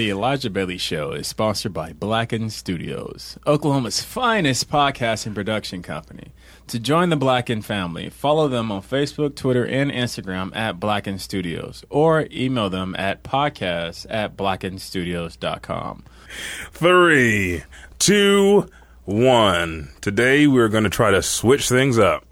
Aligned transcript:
The 0.00 0.08
Elijah 0.08 0.48
Bailey 0.48 0.78
Show 0.78 1.12
is 1.12 1.28
sponsored 1.28 1.74
by 1.74 1.92
Blacken 1.92 2.48
Studios, 2.48 3.38
Oklahoma's 3.46 4.02
finest 4.02 4.70
podcast 4.70 5.26
and 5.26 5.34
production 5.34 5.82
company. 5.82 6.32
To 6.68 6.78
join 6.78 7.10
the 7.10 7.18
Blacken 7.18 7.60
family, 7.60 8.08
follow 8.08 8.48
them 8.48 8.72
on 8.72 8.80
Facebook, 8.80 9.34
Twitter, 9.34 9.66
and 9.66 9.90
Instagram 9.90 10.56
at 10.56 10.80
Blacken 10.80 11.18
Studios, 11.18 11.84
or 11.90 12.26
email 12.32 12.70
them 12.70 12.96
at 12.98 13.22
podcast 13.22 14.06
at 14.08 14.38
blackenstudios.com. 14.38 16.04
Three, 16.72 17.64
two, 17.98 18.70
one. 19.04 19.90
Today 20.00 20.46
we're 20.46 20.70
going 20.70 20.84
to 20.84 20.88
try 20.88 21.10
to 21.10 21.20
switch 21.20 21.68
things 21.68 21.98
up. 21.98 22.24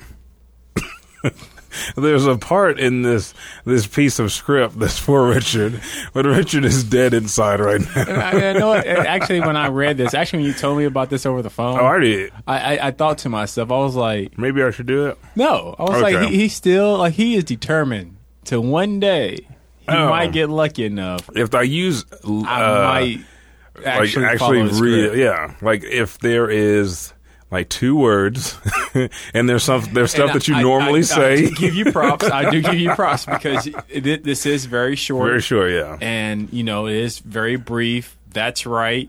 There's 1.97 2.27
a 2.27 2.37
part 2.39 2.79
in 2.79 3.03
this 3.03 3.35
this 3.65 3.87
piece 3.87 4.19
of 4.19 4.33
script 4.33 4.79
that's 4.79 4.99
for 4.99 5.27
Richard, 5.29 5.81
but 6.13 6.25
Richard 6.27 6.65
is 6.65 6.85
dead 6.85 7.15
inside 7.15 7.61
right 7.61 7.81
now. 7.81 8.03
I, 8.05 8.31
I 8.51 8.53
know. 8.55 8.73
it- 8.73 8.87
Actually, 8.87 9.41
when 9.41 9.57
I 9.57 9.69
read 9.69 9.97
this, 9.97 10.15
actually, 10.15 10.41
when 10.41 10.47
you 10.49 10.55
told 10.55 10.79
me 10.79 10.85
about 10.85 11.11
this 11.11 11.27
over 11.27 11.43
the 11.43 11.51
phone, 11.51 11.79
Oh, 11.79 11.83
I 11.83 11.87
already. 11.87 12.31
I, 12.47 12.77
I, 12.79 12.87
I 12.89 12.91
thought 12.91 13.19
to 13.19 13.29
myself, 13.29 13.71
I 13.71 13.79
was 13.79 13.95
like, 13.95 14.39
Maybe 14.39 14.63
I 14.63 14.71
should 14.71 14.87
do 14.87 15.07
it. 15.09 15.19
no. 15.37 15.75
I 15.79 15.83
was 15.85 16.01
like, 16.03 16.29
he, 16.31 16.37
he's 16.37 16.55
still 16.55 16.99
like 16.99 17.15
he 17.15 17.35
is 17.37 17.45
determined 17.45 18.17
to 18.45 18.61
one 18.61 19.01
day 19.01 19.37
he 19.81 19.95
Oh. 19.95 20.09
might 20.11 20.33
get 20.33 20.49
lucky 20.51 20.85
enough. 20.85 21.29
If 21.35 21.55
I 21.55 21.63
use, 21.63 22.05
uh, 22.25 22.43
I 22.47 22.85
might 22.85 23.87
actually, 23.87 24.25
like 24.27 24.39
follow 24.39 24.55
actually 24.63 24.69
the 24.79 24.83
read, 24.83 25.05
script. 25.07 25.17
yeah, 25.17 25.55
like 25.63 25.85
if 25.85 26.19
there 26.19 26.51
is 26.51 27.13
like 27.51 27.69
two 27.71 27.97
words, 27.97 28.59
and 29.35 29.49
there's 29.49 29.65
some 29.65 29.83
there's 29.93 30.11
stuff 30.11 30.31
And 30.31 30.41
that 30.41 30.49
you 30.49 30.55
I- 30.55 30.59
I- 30.59 30.63
normally 30.63 31.01
I, 31.01 31.03
say. 31.03 31.33
I 31.33 31.37
do 31.37 31.51
give 31.53 31.75
you 31.75 31.93
props. 31.93 32.25
I 32.31 32.51
do 32.51 32.61
give 32.61 32.75
you 32.75 32.91
props 32.95 33.25
because 33.33 33.69
it, 33.89 34.25
this 34.25 34.45
is 34.47 34.67
very 34.67 34.97
short. 34.97 35.29
Very 35.29 35.41
sure, 35.41 35.69
yeah. 35.71 35.97
and 36.01 36.53
you 36.53 36.63
know 36.65 36.87
it 36.87 36.97
is 36.97 37.19
very 37.21 37.57
brief. 37.57 38.17
That's 38.31 38.67
right, 38.67 39.09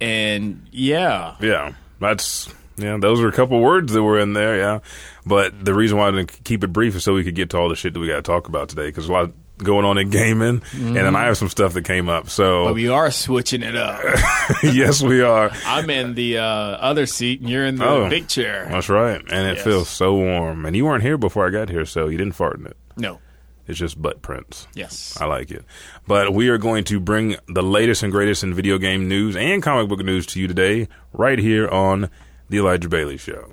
and 0.00 0.66
yeah, 0.72 1.36
Yeah, 1.40 1.74
that's 2.00 2.48
yeah. 2.76 2.96
Those 3.00 3.20
are 3.20 3.28
a 3.28 3.32
couple 3.32 3.60
words 3.60 3.92
that 3.92 4.02
were 4.02 4.18
in 4.18 4.32
there. 4.32 4.56
Yeah, 4.56 4.78
but 5.24 5.64
the 5.64 5.74
reason 5.74 5.98
why 5.98 6.08
I 6.08 6.10
didn't 6.12 6.44
keep 6.44 6.64
it 6.64 6.68
brief 6.68 6.94
is 6.96 7.04
so 7.04 7.14
we 7.14 7.24
could 7.24 7.34
get 7.34 7.50
to 7.50 7.58
all 7.58 7.68
the 7.68 7.76
shit 7.76 7.94
that 7.94 8.00
we 8.00 8.06
got 8.08 8.16
to 8.16 8.22
talk 8.22 8.48
about 8.48 8.68
today 8.68 8.86
because 8.86 9.08
a 9.08 9.12
lot 9.12 9.30
going 9.58 9.84
on 9.84 9.96
in 9.98 10.10
gaming, 10.10 10.62
and 10.74 10.96
then 10.96 11.16
I 11.16 11.24
have 11.24 11.36
some 11.38 11.48
stuff 11.48 11.72
that 11.74 11.84
came 11.84 12.08
up. 12.08 12.24
but 12.24 12.30
So 12.30 12.72
we 12.72 12.88
are 12.88 13.10
switching 13.10 13.62
it 13.62 13.74
up. 13.76 14.00
yes, 14.62 15.02
we 15.02 15.22
are. 15.22 15.50
I'm 15.64 15.88
in 15.90 16.14
the 16.14 16.38
uh, 16.38 16.42
other 16.44 17.06
seat, 17.06 17.40
and 17.40 17.48
you're 17.48 17.64
in 17.64 17.76
the 17.76 17.86
Oh. 17.88 18.08
big 18.10 18.28
chair. 18.28 18.66
That's 18.70 18.88
right, 18.88 19.20
and 19.30 19.46
it 19.48 19.56
Yes. 19.56 19.64
feels 19.64 19.88
so 19.88 20.14
warm. 20.14 20.66
And 20.66 20.76
you 20.76 20.84
weren't 20.84 21.02
here 21.02 21.16
before 21.18 21.46
I 21.46 21.50
got 21.50 21.68
here, 21.70 21.84
so 21.84 22.08
you 22.08 22.18
didn't 22.18 22.34
fart 22.34 22.58
in 22.58 22.66
it. 22.66 22.76
No, 22.96 23.18
It's 23.66 23.78
just 23.78 24.00
butt 24.00 24.22
prints. 24.22 24.66
yes, 24.74 25.16
I 25.20 25.24
like 25.26 25.50
it. 25.50 25.64
But 26.06 26.32
we 26.32 26.48
are 26.50 26.58
going 26.58 26.84
to 26.84 27.00
bring 27.00 27.36
the 27.48 27.62
latest 27.62 28.02
and 28.02 28.12
greatest 28.12 28.44
in 28.44 28.54
video 28.54 28.78
game 28.78 29.08
news 29.08 29.36
and 29.36 29.62
comic 29.62 29.88
book 29.88 30.04
news 30.04 30.26
to 30.26 30.40
you 30.40 30.46
today, 30.48 30.88
right 31.12 31.38
here 31.38 31.66
on 31.68 32.08
The 32.50 32.58
Elijah 32.58 32.88
Bailey 32.88 33.16
Show. 33.16 33.48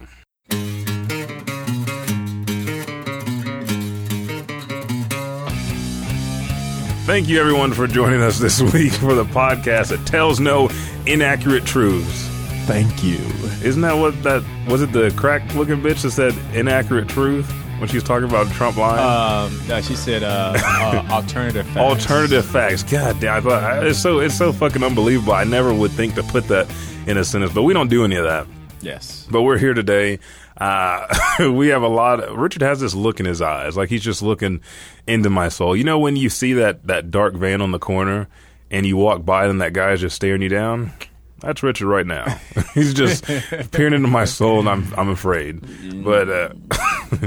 Thank 7.05 7.27
you, 7.27 7.39
everyone, 7.39 7.73
for 7.73 7.85
joining 7.85 8.21
us 8.21 8.39
this 8.39 8.61
week 8.73 8.93
for 8.93 9.13
the 9.13 9.25
podcast 9.25 9.89
that 9.89 10.05
tells 10.07 10.39
no 10.39 10.69
inaccurate 11.05 11.65
truths. 11.65 12.27
thank 12.65 13.03
you. 13.03 13.17
Isn't 13.61 13.81
that 13.81 13.93
what 13.93 14.21
that 14.23 14.43
was? 14.67 14.81
It 14.81 14.93
the 14.93 15.11
crack 15.17 15.53
looking 15.55 15.81
bitch 15.81 16.01
that 16.03 16.11
said 16.11 16.33
inaccurate 16.55 17.09
truth 17.09 17.49
when 17.79 17.89
she 17.89 17.95
was 17.97 18.03
talking 18.05 18.27
about 18.27 18.47
Trump 18.53 18.77
lying? 18.77 18.99
Um, 18.99 19.71
uh, 19.71 19.81
she 19.81 19.95
said 19.95 20.23
uh, 20.23 20.53
uh, 20.55 21.05
alternative 21.11 21.65
facts. 21.67 21.77
Alternative 21.77 22.45
facts. 22.45 22.83
God 22.83 23.19
damn, 23.19 23.35
I 23.35 23.41
thought, 23.41 23.85
it's 23.85 23.99
so 23.99 24.19
it's 24.19 24.37
so 24.37 24.53
fucking 24.53 24.83
unbelievable. 24.83 25.33
I 25.33 25.43
never 25.43 25.73
would 25.73 25.91
think 25.91 26.15
to 26.15 26.23
put 26.23 26.47
that 26.47 26.73
in 27.05 27.17
a 27.17 27.25
sentence, 27.25 27.51
but 27.53 27.63
we 27.63 27.73
don't 27.73 27.89
do 27.89 28.05
any 28.05 28.15
of 28.15 28.23
that. 28.23 28.47
Yes. 28.81 29.27
But 29.29 29.41
we're 29.43 29.57
here 29.57 29.73
today. 29.73 30.19
Uh, 30.64 31.52
we 31.52 31.67
have 31.67 31.81
a 31.81 31.88
lot. 31.89 32.37
Richard 32.37 32.61
has 32.61 32.80
this 32.80 32.95
look 32.95 33.20
in 33.20 33.26
his 33.26 33.42
eyes, 33.42 33.76
like 33.76 33.89
he's 33.89 34.04
just 34.04 34.21
looking 34.21 34.61
into 35.05 35.30
my 35.30 35.49
soul. 35.49 35.76
You 35.76 35.83
know 35.83 35.99
when 35.99 36.15
you 36.15 36.30
see 36.30 36.54
that 36.54 36.87
that 36.87 37.11
dark 37.11 37.33
van 37.33 37.61
on 37.61 37.71
the 37.71 37.80
corner, 37.80 38.30
and 38.71 38.86
you 38.86 38.95
walk 38.95 39.26
by, 39.26 39.45
and 39.45 39.60
that 39.61 39.73
guy's 39.73 39.99
just 39.99 40.15
staring 40.15 40.42
you 40.42 40.48
down. 40.49 40.93
That's 41.42 41.61
Richard 41.61 41.87
right 41.87 42.08
now. 42.08 42.39
he's 42.73 42.93
just 42.93 43.26
peering 43.71 43.93
into 43.93 44.08
my 44.08 44.23
soul, 44.23 44.60
and 44.60 44.70
I'm 44.70 44.93
I'm 44.95 45.10
afraid. 45.10 45.61
But 46.02 46.30
uh, 46.30 46.54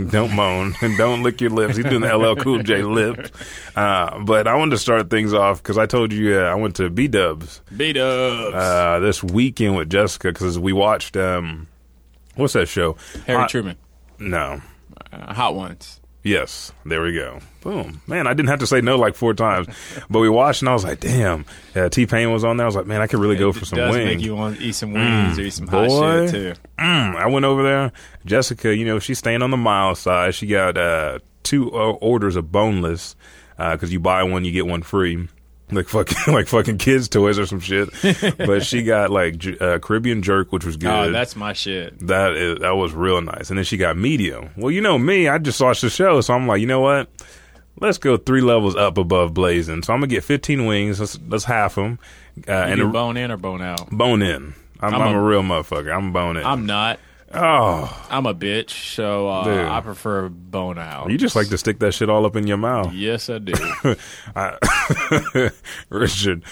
don't 0.09 0.34
moan 0.34 0.75
and 0.81 0.97
don't 0.97 1.22
lick 1.22 1.43
your 1.43 1.50
lips. 1.50 1.77
He's 1.77 1.84
doing 1.84 2.00
the 2.00 2.16
LL 2.16 2.37
Cool 2.37 2.62
J 2.62 2.83
lip. 2.83 3.37
Uh, 3.75 4.19
but 4.21 4.49
I 4.49 4.55
wanted 4.55 4.71
to 4.71 4.78
start 4.78 5.10
things 5.10 5.34
off 5.34 5.62
because 5.62 5.77
I 5.77 5.84
told 5.84 6.10
you 6.10 6.39
uh, 6.41 6.44
I 6.44 6.55
went 6.55 6.77
to 6.77 6.89
B 6.89 7.06
Dubs 7.06 7.60
Beat 7.77 7.99
ups. 7.99 8.55
uh, 8.55 8.99
this 9.00 9.22
weekend 9.22 9.77
with 9.77 9.91
Jessica 9.91 10.28
because 10.28 10.59
we 10.59 10.72
watched 10.72 11.19
um, 11.19 11.69
what's 12.36 12.52
that 12.54 12.69
show? 12.69 12.97
Harry 13.26 13.41
Hot- 13.41 13.50
Truman. 13.50 13.76
No. 14.19 14.62
Uh, 15.12 15.34
hot 15.34 15.54
ones. 15.54 16.00
Yes. 16.22 16.72
There 16.84 17.02
we 17.02 17.14
go. 17.14 17.38
Boom. 17.60 18.00
Man, 18.08 18.26
I 18.26 18.34
didn't 18.34 18.48
have 18.48 18.58
to 18.58 18.66
say 18.66 18.80
no 18.80 18.97
like 18.97 19.14
four 19.14 19.32
times, 19.32 19.69
but 20.10 20.19
we 20.19 20.28
watched 20.28 20.62
and 20.62 20.69
I 20.69 20.72
was 20.72 20.82
like, 20.82 20.98
damn. 20.98 21.44
Uh, 21.74 21.88
T 21.88 22.06
Pain 22.06 22.32
was 22.32 22.42
on 22.42 22.56
there. 22.56 22.64
I 22.64 22.69
was 22.69 22.74
like, 22.74 22.86
man, 22.86 23.00
I 23.00 23.06
could 23.06 23.20
really 23.20 23.36
go 23.36 23.52
for 23.52 23.64
some 23.64 23.78
wings. 23.78 23.97
make 24.04 24.20
you 24.20 24.34
want 24.34 24.56
to 24.58 24.62
eat 24.64 24.72
some 24.72 24.92
wings 24.92 25.38
or 25.38 25.42
eat 25.42 25.52
some 25.52 25.69
hot 25.69 25.88
shit 25.88 26.30
too. 26.30 26.52
Mm, 26.80 27.14
I 27.14 27.26
went 27.28 27.44
over 27.44 27.62
there. 27.62 27.92
Jessica, 28.24 28.74
you 28.74 28.84
know, 28.84 28.98
she's 28.98 29.18
staying 29.18 29.42
on 29.42 29.50
the 29.53 29.56
mild 29.56 29.98
side. 29.98 30.34
She 30.34 30.48
got 30.48 30.76
uh, 30.76 31.20
two 31.44 31.70
uh, 31.72 31.92
orders 31.92 32.34
of 32.34 32.50
boneless 32.50 33.14
because 33.56 33.92
you 33.92 34.00
buy 34.00 34.24
one, 34.24 34.44
you 34.44 34.50
get 34.50 34.66
one 34.66 34.82
free. 34.82 35.28
Like 35.71 35.88
fucking, 35.88 36.16
like 36.32 36.47
fucking 36.47 36.78
kids' 36.78 37.09
toys 37.09 37.38
or 37.38 37.47
some 37.47 37.59
shit. 37.60 37.88
but 38.38 38.65
she 38.65 38.82
got 38.84 39.10
like 39.10 39.44
uh, 39.60 39.78
Caribbean 39.81 40.22
jerk, 40.22 40.53
which 40.53 40.65
was 40.65 40.77
good. 40.77 40.88
Oh, 40.88 41.10
that's 41.10 41.34
my 41.34 41.53
shit. 41.54 41.99
That 42.06 42.34
is 42.34 42.60
that 42.60 42.77
was 42.77 42.93
real 42.93 43.21
nice. 43.21 43.50
And 43.50 43.59
then 43.59 43.65
she 43.65 43.77
got 43.77 43.97
medium. 43.97 44.50
Well, 44.56 44.71
you 44.71 44.81
know 44.81 44.97
me, 44.99 45.28
I 45.28 45.38
just 45.38 45.60
watched 45.60 45.82
the 45.82 45.91
show, 45.91 46.21
so 46.21 46.34
I'm 46.34 46.47
like, 46.47 46.60
you 46.60 46.66
know 46.66 46.81
what? 46.81 47.09
Let's 47.81 47.99
go 47.99 48.16
three 48.16 48.41
levels 48.41 48.77
up 48.77 48.97
above 48.97 49.34
blazing. 49.34 49.82
So 49.82 49.93
I'm 49.93 49.99
gonna 50.00 50.06
get 50.09 50.25
15 50.25 50.66
wings. 50.66 51.00
Let's 51.00 51.19
let's 51.28 51.44
half 51.44 51.75
them. 51.75 51.98
Uh, 52.47 52.53
and 52.53 52.81
a, 52.81 52.87
bone 52.87 53.16
in 53.16 53.31
or 53.31 53.37
bone 53.37 53.60
out? 53.60 53.91
bone 53.91 54.22
in. 54.22 54.54
I'm, 54.78 54.94
I'm 54.94 55.03
I'm, 55.03 55.15
a, 55.16 55.19
a- 55.19 55.22
real 55.22 55.43
motherfucker. 55.43 55.94
I'm 55.94 56.12
bone 56.12 56.37
in. 56.37 56.47
I'm 56.47 56.66
not. 56.66 57.00
Oh, 57.34 58.06
I'm 58.10 58.26
a 58.26 58.34
bitch, 58.34 58.94
so 58.94 59.28
uh, 59.28 59.44
Dude. 59.44 59.64
I 59.66 59.81
prefer 59.81 60.28
bone 60.28 60.78
out. 60.78 61.10
you 61.10 61.19
just 61.19 61.37
like 61.37 61.48
to 61.48 61.59
stick 61.59 61.78
that 61.81 61.92
shit 61.92 62.09
all 62.09 62.25
up 62.26 62.37
in 62.37 62.47
your 62.47 62.56
mouth, 62.56 62.92
Yes, 62.92 63.28
I 63.31 63.38
do. 63.38 63.54
I, 64.37 65.50
Richard. 65.88 66.42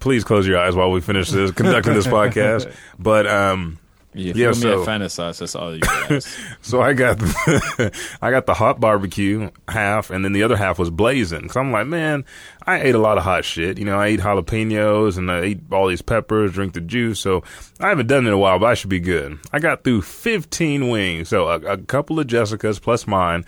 Please 0.00 0.22
close 0.22 0.46
your 0.46 0.58
eyes 0.58 0.74
while 0.74 0.90
we 0.90 1.00
finish 1.00 1.30
this 1.30 1.50
conducting 1.50 1.94
this 1.94 2.06
podcast. 2.18 2.70
But 2.98 3.26
um, 3.26 3.78
Yeah, 4.18 4.48
me 4.48 4.54
so- 4.54 4.84
fantasize, 4.84 5.38
that's 5.38 5.54
all 5.54 5.74
you. 5.74 5.80
So 6.62 6.80
I 6.82 6.92
got 6.92 7.18
the, 7.18 7.92
I 8.22 8.30
got 8.30 8.46
the 8.46 8.54
hot 8.54 8.80
barbecue 8.80 9.50
half, 9.68 10.10
and 10.10 10.24
then 10.24 10.32
the 10.32 10.42
other 10.42 10.56
half 10.56 10.78
was 10.78 10.90
blazing. 10.90 11.50
So 11.50 11.60
I'm 11.60 11.72
like, 11.72 11.86
man, 11.86 12.24
I 12.66 12.80
ate 12.80 12.94
a 12.94 12.98
lot 12.98 13.16
of 13.16 13.24
hot 13.24 13.44
shit. 13.44 13.78
You 13.78 13.84
know, 13.84 13.98
I 13.98 14.08
ate 14.08 14.20
jalapenos 14.20 15.16
and 15.16 15.30
I 15.30 15.40
ate 15.40 15.60
all 15.72 15.86
these 15.86 16.02
peppers, 16.02 16.52
drink 16.52 16.74
the 16.74 16.80
juice. 16.80 17.20
So 17.20 17.42
I 17.80 17.88
haven't 17.88 18.08
done 18.08 18.24
it 18.24 18.28
in 18.28 18.34
a 18.34 18.38
while, 18.38 18.58
but 18.58 18.66
I 18.66 18.74
should 18.74 18.90
be 18.90 19.00
good. 19.00 19.38
I 19.52 19.60
got 19.60 19.84
through 19.84 20.02
15 20.02 20.88
wings, 20.88 21.28
so 21.28 21.48
a, 21.48 21.60
a 21.60 21.78
couple 21.78 22.20
of 22.20 22.26
Jessica's 22.26 22.78
plus 22.78 23.06
mine 23.06 23.44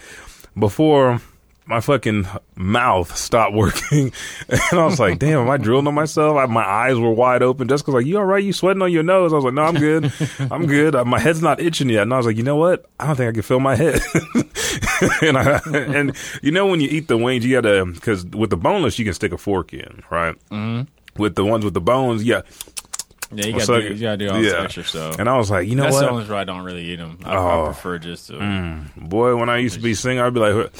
before 0.58 1.20
my 1.70 1.80
fucking 1.80 2.26
mouth 2.56 3.16
stopped 3.16 3.54
working. 3.54 4.12
and 4.48 4.60
I 4.72 4.84
was 4.84 4.98
like, 4.98 5.20
damn, 5.20 5.38
am 5.38 5.50
I 5.50 5.56
drilling 5.56 5.86
on 5.86 5.94
myself? 5.94 6.36
I, 6.36 6.46
my 6.46 6.64
eyes 6.64 6.98
were 6.98 7.12
wide 7.12 7.44
open. 7.44 7.68
Jessica's 7.68 7.94
like, 7.94 8.06
you 8.06 8.18
all 8.18 8.24
right? 8.24 8.42
You 8.42 8.52
sweating 8.52 8.82
on 8.82 8.90
your 8.90 9.04
nose? 9.04 9.32
I 9.32 9.36
was 9.36 9.44
like, 9.44 9.54
no, 9.54 9.62
I'm 9.62 9.76
good. 9.76 10.12
I'm 10.50 10.66
good. 10.66 10.96
Uh, 10.96 11.04
My 11.04 11.20
head's 11.20 11.40
not 11.40 11.60
itching 11.60 11.88
yet. 11.88 12.02
And 12.02 12.12
I 12.12 12.16
was 12.16 12.26
like, 12.26 12.36
you 12.36 12.42
know 12.42 12.56
what? 12.56 12.86
I 12.98 13.06
don't 13.06 13.14
think 13.14 13.28
I 13.28 13.32
can 13.32 13.42
feel 13.42 13.60
my 13.60 13.76
head. 13.76 14.00
and 15.22 15.38
I, 15.38 15.60
and 15.72 16.16
you 16.42 16.50
know, 16.50 16.66
when 16.66 16.80
you 16.80 16.88
eat 16.90 17.06
the 17.06 17.16
wings, 17.16 17.46
you 17.46 17.54
gotta, 17.60 17.86
cause 18.00 18.26
with 18.26 18.50
the 18.50 18.56
boneless, 18.56 18.98
you 18.98 19.04
can 19.04 19.14
stick 19.14 19.30
a 19.32 19.38
fork 19.38 19.72
in, 19.72 20.02
right? 20.10 20.34
Mm-hmm. 20.50 21.22
With 21.22 21.36
the 21.36 21.44
ones 21.44 21.64
with 21.64 21.74
the 21.74 21.80
bones, 21.80 22.24
yeah. 22.24 22.42
Yeah, 23.32 23.46
you 23.46 23.52
got 23.58 23.66
to 23.66 23.94
you 23.94 24.00
gotta 24.00 24.16
do 24.16 24.28
all 24.28 24.40
this 24.42 24.52
yeah. 24.52 24.62
extra 24.64 24.82
stuff. 24.82 25.20
And 25.20 25.28
I 25.28 25.36
was 25.36 25.52
like, 25.52 25.68
you 25.68 25.76
know 25.76 25.84
That's 25.84 25.94
what? 25.94 26.00
the 26.00 26.10
only 26.10 26.22
reason 26.22 26.34
I 26.34 26.42
don't 26.42 26.64
really 26.64 26.84
eat 26.84 26.96
them. 26.96 27.20
I, 27.24 27.36
Oh. 27.36 27.62
I 27.62 27.64
prefer 27.66 27.98
just 27.98 28.26
to. 28.26 28.84
Boy, 28.96 29.36
when 29.36 29.48
I 29.48 29.58
used 29.58 29.76
to 29.76 29.80
be 29.80 29.94
singing, 29.94 30.20
I'd 30.20 30.34
be 30.34 30.40
like, 30.40 30.72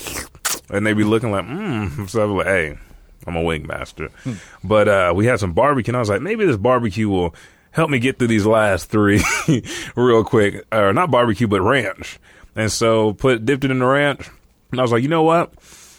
and 0.71 0.87
they'd 0.87 0.95
be 0.95 1.05
looking 1.05 1.31
like, 1.31 1.45
mm. 1.45 2.09
So 2.09 2.23
I'd 2.23 2.27
be 2.27 2.33
like, 2.33 2.47
hey, 2.47 2.79
I'm 3.27 3.37
a 3.37 3.43
wing 3.43 3.67
master. 3.67 4.09
Hmm. 4.25 4.35
But 4.65 4.89
uh, 4.89 5.13
we 5.15 5.27
had 5.27 5.41
some 5.41 5.53
barbecue, 5.53 5.91
and 5.91 5.97
I 5.97 6.01
was 6.01 6.09
like, 6.09 6.23
maybe 6.23 6.47
this 6.47 6.57
barbecue 6.57 7.09
will 7.09 7.35
help 7.71 7.91
me 7.91 7.99
get 7.99 8.19
through 8.19 8.29
these 8.29 8.47
last 8.47 8.91
three 8.91 9.23
real 9.97 10.25
quick. 10.25 10.65
Or 10.73 10.93
not 10.93 11.11
barbecue, 11.11 11.47
but 11.47 11.61
ranch. 11.61 12.19
And 12.57 12.71
so 12.73 13.13
put 13.13 13.45
dipped 13.45 13.65
it 13.65 13.71
in 13.71 13.79
the 13.79 13.87
ranch, 13.87 14.29
and 14.71 14.81
I 14.81 14.83
was 14.83 14.93
like, 14.93 15.03
you 15.03 15.09
know 15.09 15.23
what? 15.23 15.53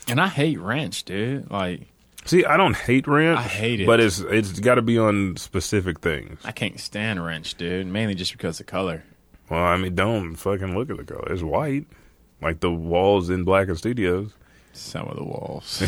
And 0.08 0.20
I 0.20 0.28
hate 0.28 0.60
ranch, 0.60 1.04
dude. 1.04 1.50
Like 1.50 1.82
See, 2.26 2.46
I 2.46 2.58
don't 2.58 2.76
hate 2.76 3.08
ranch. 3.08 3.40
I 3.40 3.44
hate 3.44 3.82
it. 3.82 3.88
but 3.88 4.00
it's 4.00 4.20
it's 4.20 4.60
got 4.60 4.76
to 4.76 4.82
be 4.82 4.98
on 4.98 5.38
specific 5.38 6.02
things. 6.02 6.40
I 6.44 6.52
can't 6.52 6.80
stand 6.80 7.24
ranch, 7.24 7.56
dude. 7.56 7.88
Mainly 7.88 8.16
just 8.16 8.32
because 8.32 8.60
of 8.60 8.68
color. 8.68 9.04
Well, 9.50 9.64
I 9.64 9.76
mean, 9.78 9.96
don't 9.96 10.36
fucking 10.36 10.78
look 10.78 10.90
at 10.90 10.98
the 10.98 11.04
color. 11.04 11.32
It's 11.32 11.42
white, 11.42 11.88
like 12.42 12.60
the 12.60 12.72
walls 12.72 13.30
in 13.30 13.44
Blacken 13.44 13.76
Studios. 13.76 14.32
Some 14.74 15.08
of 15.08 15.18
the 15.18 15.24
walls. 15.24 15.84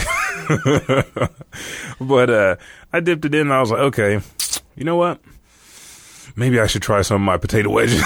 but 2.02 2.30
uh, 2.30 2.56
I 2.92 3.00
dipped 3.00 3.26
it 3.26 3.34
in 3.34 3.42
and 3.42 3.54
I 3.54 3.60
was 3.60 3.72
like, 3.72 3.80
okay, 3.80 4.22
you 4.76 4.84
know 4.84 4.96
what? 4.96 5.20
Maybe 6.36 6.60
I 6.60 6.68
should 6.68 6.82
try 6.82 7.02
some 7.04 7.16
of 7.16 7.22
my 7.22 7.38
potato 7.38 7.70
wedges. 7.70 8.04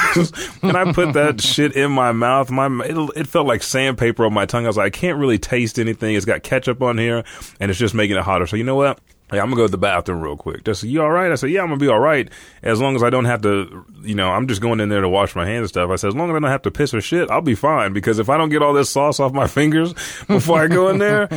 and 0.62 0.75
I 0.75 0.91
put 0.91 1.13
that 1.13 1.39
shit 1.41 1.75
in 1.75 1.91
my 1.91 2.12
mouth. 2.12 2.51
My 2.51 2.68
it, 2.83 3.09
it, 3.15 3.27
felt 3.27 3.47
like 3.47 3.63
sandpaper 3.63 4.25
on 4.25 4.33
my 4.33 4.45
tongue. 4.45 4.65
I 4.65 4.68
was 4.68 4.77
like, 4.77 4.88
I 4.88 4.97
can't 4.97 5.18
really 5.18 5.38
taste 5.38 5.79
anything. 5.79 6.15
It's 6.15 6.25
got 6.25 6.44
ketchup 6.44 6.81
on 6.81 6.97
here, 6.97 7.24
and 7.59 7.71
it's 7.71 7.79
just 7.79 7.94
making 7.94 8.18
it 8.18 8.24
hotter. 8.24 8.45
So 8.45 8.57
you 8.57 8.65
know 8.65 8.75
what? 8.75 9.00
Hey, 9.29 9.39
I'm 9.39 9.47
gonna 9.47 9.57
go 9.57 9.65
to 9.65 9.71
the 9.71 9.77
bathroom 9.77 10.21
real 10.21 10.38
quick. 10.38 10.63
Just 10.63 10.83
you 10.83 11.01
all 11.01 11.12
right? 11.12 11.29
I 11.29 11.35
said, 11.35 11.50
yeah, 11.50 11.59
I'm 11.62 11.68
gonna 11.68 11.79
be 11.79 11.89
all 11.89 12.00
right 12.00 12.29
as 12.63 12.79
long 12.79 12.95
as 12.95 13.03
I 13.03 13.09
don't 13.09 13.25
have 13.25 13.41
to. 13.41 13.85
You 14.01 14.15
know, 14.15 14.31
I'm 14.31 14.47
just 14.47 14.62
going 14.62 14.79
in 14.79 14.88
there 14.88 15.01
to 15.01 15.09
wash 15.09 15.35
my 15.35 15.45
hands 15.45 15.63
and 15.63 15.69
stuff. 15.69 15.89
I 15.89 15.97
said, 15.97 16.07
as 16.09 16.15
long 16.15 16.29
as 16.29 16.35
I 16.38 16.39
don't 16.39 16.50
have 16.50 16.62
to 16.62 16.71
piss 16.71 16.94
or 16.94 17.01
shit, 17.01 17.29
I'll 17.29 17.41
be 17.41 17.53
fine. 17.53 17.91
Because 17.91 18.19
if 18.19 18.29
I 18.29 18.38
don't 18.38 18.47
get 18.47 18.62
all 18.62 18.71
this 18.71 18.89
sauce 18.89 19.19
off 19.19 19.33
my 19.33 19.47
fingers 19.57 19.91
before 20.27 20.62
I 20.62 20.68
go 20.68 20.88
in 20.88 21.00
there, 21.00 21.27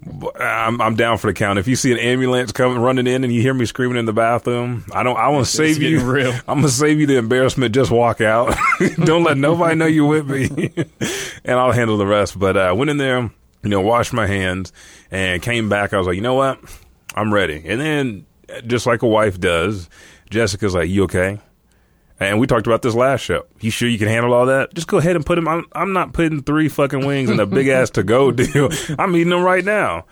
I'm, 0.40 0.80
I'm 0.80 0.94
down 0.94 1.18
for 1.18 1.26
the 1.26 1.32
count. 1.32 1.58
If 1.58 1.66
you 1.66 1.74
see 1.74 1.90
an 1.90 1.98
ambulance 1.98 2.52
coming 2.52 2.78
running 2.78 3.08
in 3.08 3.24
and 3.24 3.32
you 3.32 3.42
hear 3.42 3.54
me 3.54 3.64
screaming 3.64 3.98
in 3.98 4.04
the 4.04 4.12
bathroom, 4.12 4.84
I 4.92 5.02
don't. 5.02 5.16
I 5.16 5.28
want 5.28 5.44
to 5.44 5.50
save 5.50 5.82
you. 5.82 6.08
Real. 6.08 6.32
I'm 6.46 6.58
gonna 6.58 6.68
save 6.68 7.00
you 7.00 7.06
the 7.06 7.16
embarrassment. 7.16 7.74
Just 7.74 7.90
walk 7.90 8.20
out. 8.20 8.56
don't 9.04 9.24
let 9.24 9.36
nobody 9.36 9.74
know 9.74 9.86
you're 9.86 10.06
with 10.06 10.30
me, 10.30 10.72
and 11.44 11.58
I'll 11.58 11.72
handle 11.72 11.98
the 11.98 12.06
rest. 12.06 12.38
But 12.38 12.56
I 12.56 12.68
uh, 12.68 12.74
went 12.76 12.90
in 12.90 12.96
there, 12.96 13.22
you 13.64 13.70
know, 13.70 13.80
washed 13.80 14.12
my 14.12 14.28
hands, 14.28 14.72
and 15.10 15.42
came 15.42 15.68
back. 15.68 15.92
I 15.92 15.98
was 15.98 16.06
like, 16.06 16.14
you 16.14 16.22
know 16.22 16.34
what? 16.34 16.60
I'm 17.14 17.32
ready. 17.32 17.62
And 17.66 17.80
then, 17.80 18.26
just 18.66 18.86
like 18.86 19.02
a 19.02 19.06
wife 19.06 19.38
does, 19.40 19.88
Jessica's 20.30 20.74
like, 20.74 20.88
"You 20.88 21.04
okay?" 21.04 21.38
And 22.18 22.38
we 22.38 22.46
talked 22.46 22.66
about 22.66 22.82
this 22.82 22.94
last 22.94 23.22
show. 23.22 23.46
You 23.60 23.70
sure 23.70 23.88
you 23.88 23.98
can 23.98 24.08
handle 24.08 24.34
all 24.34 24.46
that? 24.46 24.74
Just 24.74 24.86
go 24.88 24.98
ahead 24.98 25.16
and 25.16 25.24
put 25.24 25.36
them. 25.36 25.48
I'm, 25.48 25.64
I'm 25.72 25.92
not 25.94 26.12
putting 26.12 26.42
three 26.42 26.68
fucking 26.68 27.06
wings 27.06 27.30
in 27.30 27.40
a 27.40 27.46
big 27.46 27.68
ass 27.68 27.90
to 27.90 28.02
go 28.02 28.30
deal. 28.30 28.68
I'm 28.98 29.16
eating 29.16 29.30
them 29.30 29.42
right 29.42 29.64
now. 29.64 30.04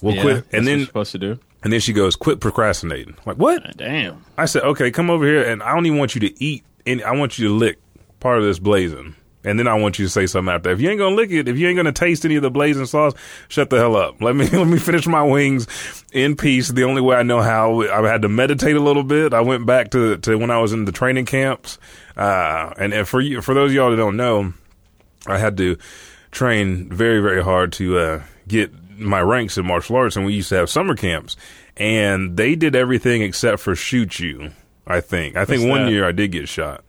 Well, 0.00 0.14
Yeah, 0.14 0.22
quit. 0.22 0.44
And 0.52 0.66
then 0.66 0.78
you're 0.78 0.86
supposed 0.86 1.12
to 1.12 1.18
do. 1.18 1.38
and 1.64 1.72
then 1.72 1.80
she 1.80 1.92
goes, 1.92 2.14
"Quit 2.16 2.40
procrastinating." 2.40 3.14
I'm 3.18 3.22
like 3.26 3.36
what? 3.38 3.66
Uh, 3.66 3.72
damn. 3.76 4.24
I 4.38 4.44
said, 4.46 4.62
"Okay, 4.62 4.90
come 4.90 5.10
over 5.10 5.24
here." 5.26 5.42
And 5.42 5.62
I 5.62 5.74
don't 5.74 5.86
even 5.86 5.98
want 5.98 6.14
you 6.14 6.20
to 6.22 6.42
eat. 6.44 6.64
And 6.86 7.02
I 7.02 7.12
want 7.16 7.38
you 7.38 7.48
to 7.48 7.54
lick 7.54 7.78
part 8.20 8.38
of 8.38 8.44
this 8.44 8.58
blazing. 8.60 9.16
And 9.46 9.58
then 9.58 9.68
I 9.68 9.74
want 9.74 9.98
you 9.98 10.04
to 10.06 10.10
say 10.10 10.26
something 10.26 10.52
after. 10.52 10.70
If 10.70 10.80
you 10.80 10.90
ain't 10.90 10.98
gonna 10.98 11.14
lick 11.14 11.30
it, 11.30 11.46
if 11.46 11.56
you 11.56 11.68
ain't 11.68 11.76
gonna 11.76 11.92
taste 11.92 12.24
any 12.24 12.34
of 12.34 12.42
the 12.42 12.50
blazing 12.50 12.84
sauce, 12.84 13.14
shut 13.48 13.70
the 13.70 13.76
hell 13.76 13.94
up. 13.94 14.20
Let 14.20 14.34
me 14.34 14.48
let 14.52 14.66
me 14.66 14.78
finish 14.78 15.06
my 15.06 15.22
wings 15.22 16.04
in 16.12 16.36
peace. 16.36 16.68
The 16.68 16.82
only 16.82 17.00
way 17.00 17.16
I 17.16 17.22
know 17.22 17.40
how. 17.40 17.80
I 17.82 18.06
had 18.08 18.22
to 18.22 18.28
meditate 18.28 18.74
a 18.74 18.80
little 18.80 19.04
bit. 19.04 19.32
I 19.32 19.40
went 19.40 19.64
back 19.64 19.92
to 19.92 20.16
to 20.18 20.36
when 20.36 20.50
I 20.50 20.58
was 20.58 20.72
in 20.72 20.84
the 20.84 20.92
training 20.92 21.26
camps. 21.26 21.78
Uh, 22.16 22.72
and, 22.76 22.92
and 22.92 23.06
for 23.06 23.20
you, 23.20 23.40
for 23.40 23.54
those 23.54 23.70
of 23.70 23.74
y'all 23.74 23.90
that 23.90 23.96
don't 23.96 24.16
know, 24.16 24.52
I 25.26 25.38
had 25.38 25.56
to 25.58 25.76
train 26.32 26.88
very, 26.90 27.20
very 27.20 27.42
hard 27.42 27.72
to 27.74 27.98
uh, 27.98 28.22
get 28.48 28.72
my 28.98 29.20
ranks 29.20 29.56
in 29.58 29.66
martial 29.66 29.96
arts, 29.96 30.16
and 30.16 30.26
we 30.26 30.34
used 30.34 30.48
to 30.48 30.56
have 30.56 30.70
summer 30.70 30.96
camps, 30.96 31.36
and 31.76 32.36
they 32.36 32.54
did 32.54 32.74
everything 32.74 33.22
except 33.22 33.60
for 33.60 33.74
shoot 33.76 34.18
you. 34.18 34.50
I 34.86 35.00
think. 35.00 35.36
I 35.36 35.44
think 35.44 35.62
What's 35.62 35.70
one 35.70 35.84
that? 35.86 35.92
year 35.92 36.06
I 36.06 36.12
did 36.12 36.32
get 36.32 36.48
shot. 36.48 36.84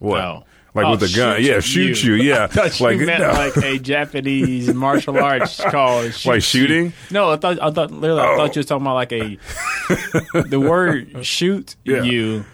What? 0.00 0.20
Oh. 0.20 0.44
Like 0.74 0.86
Oh, 0.86 0.90
with 0.92 1.02
a 1.02 1.16
gun? 1.16 1.42
Yeah, 1.42 1.60
shoot 1.60 2.02
you. 2.04 2.14
Yeah, 2.22 2.44
I 2.44 2.46
thought 2.68 2.80
like 2.80 2.98
you 2.98 3.06
meant 3.06 3.22
no. 3.22 3.28
like 3.32 3.56
a 3.56 3.78
Japanese 3.92 4.72
martial 4.74 5.18
arts 5.18 5.60
called 5.64 6.12
shoot 6.14 6.28
Like 6.28 6.42
shooting? 6.42 6.92
No, 7.10 7.30
I 7.30 7.36
thought 7.36 7.60
I 7.60 7.70
thought 7.70 7.90
literally 7.90 8.20
I 8.22 8.26
Oh. 8.34 8.36
thought 8.36 8.54
you 8.56 8.60
were 8.60 8.64
talking 8.64 8.82
about 8.86 8.94
like 8.94 9.12
a 9.12 9.38
the 10.48 10.60
word 10.60 11.24
shoot 11.26 11.74
Yeah. 11.84 12.02
you. 12.02 12.44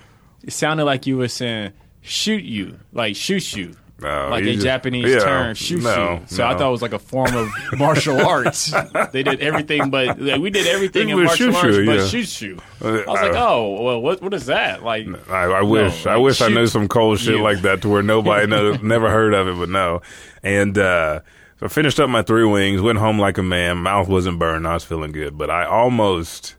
It 0.43 0.53
sounded 0.53 0.85
like 0.85 1.07
you 1.07 1.17
were 1.19 1.29
saying 1.29 1.73
shoot 2.03 2.45
you, 2.45 2.79
like 2.93 3.17
shoot 3.17 3.55
you. 3.57 3.75
No, 4.01 4.29
like 4.29 4.43
a 4.43 4.53
just- 4.55 4.65
Japanese 4.65 5.09
yeah, 5.09 5.19
term, 5.21 5.55
shoot 5.55 5.83
no. 5.83 6.23
So 6.27 6.45
I 6.45 6.57
thought 6.57 6.69
it 6.69 6.73
was 6.73 6.83
like 6.83 6.93
a 6.93 6.99
form 6.99 7.35
of 7.37 7.49
martial 7.79 8.21
arts. 8.21 8.75
they 9.13 9.23
did 9.23 9.41
everything, 9.41 9.89
but 9.89 10.21
like, 10.21 10.41
we 10.41 10.51
did 10.51 10.67
everything 10.67 11.11
in 11.11 11.23
martial 11.23 11.53
shoot 11.53 11.55
arts, 11.55 11.77
but 11.77 11.99
yeah. 11.99 12.07
shoot 12.07 12.41
you. 12.41 12.59
Uh, 12.83 12.89
I 12.89 13.11
was 13.11 13.23
like, 13.23 13.35
oh, 13.35 13.83
well, 13.83 14.03
what 14.03 14.21
what 14.21 14.35
is 14.35 14.47
that? 14.47 14.83
Like, 14.83 15.07
I, 15.31 15.45
I 15.45 15.63
wish. 15.63 16.07
I 16.07 16.15
like, 16.15 16.25
wish 16.25 16.41
I 16.43 16.49
knew 16.49 16.67
some 16.67 16.89
cold 16.89 17.21
shit 17.21 17.37
you. 17.37 17.43
like 17.43 17.63
that 17.63 17.83
to 17.83 17.89
where 17.89 18.03
nobody 18.03 18.49
know, 18.49 18.73
never 18.83 19.11
heard 19.11 19.33
of 19.33 19.47
it, 19.47 19.57
but 19.57 19.69
no. 19.69 20.03
And 20.43 20.77
uh, 20.77 21.21
so 21.61 21.67
I 21.67 21.69
finished 21.69 22.01
up 22.01 22.11
my 22.11 22.23
three 22.23 22.45
wings, 22.45 22.83
went 22.83 22.99
home 22.99 23.21
like 23.21 23.39
a 23.39 23.45
man. 23.45 23.79
Mouth 23.79 24.09
wasn't 24.09 24.41
burned. 24.41 24.67
I 24.67 24.75
was 24.75 24.85
feeling 24.85 25.13
good, 25.13 25.39
but 25.39 25.51
I 25.51 25.67
almost. 25.67 26.57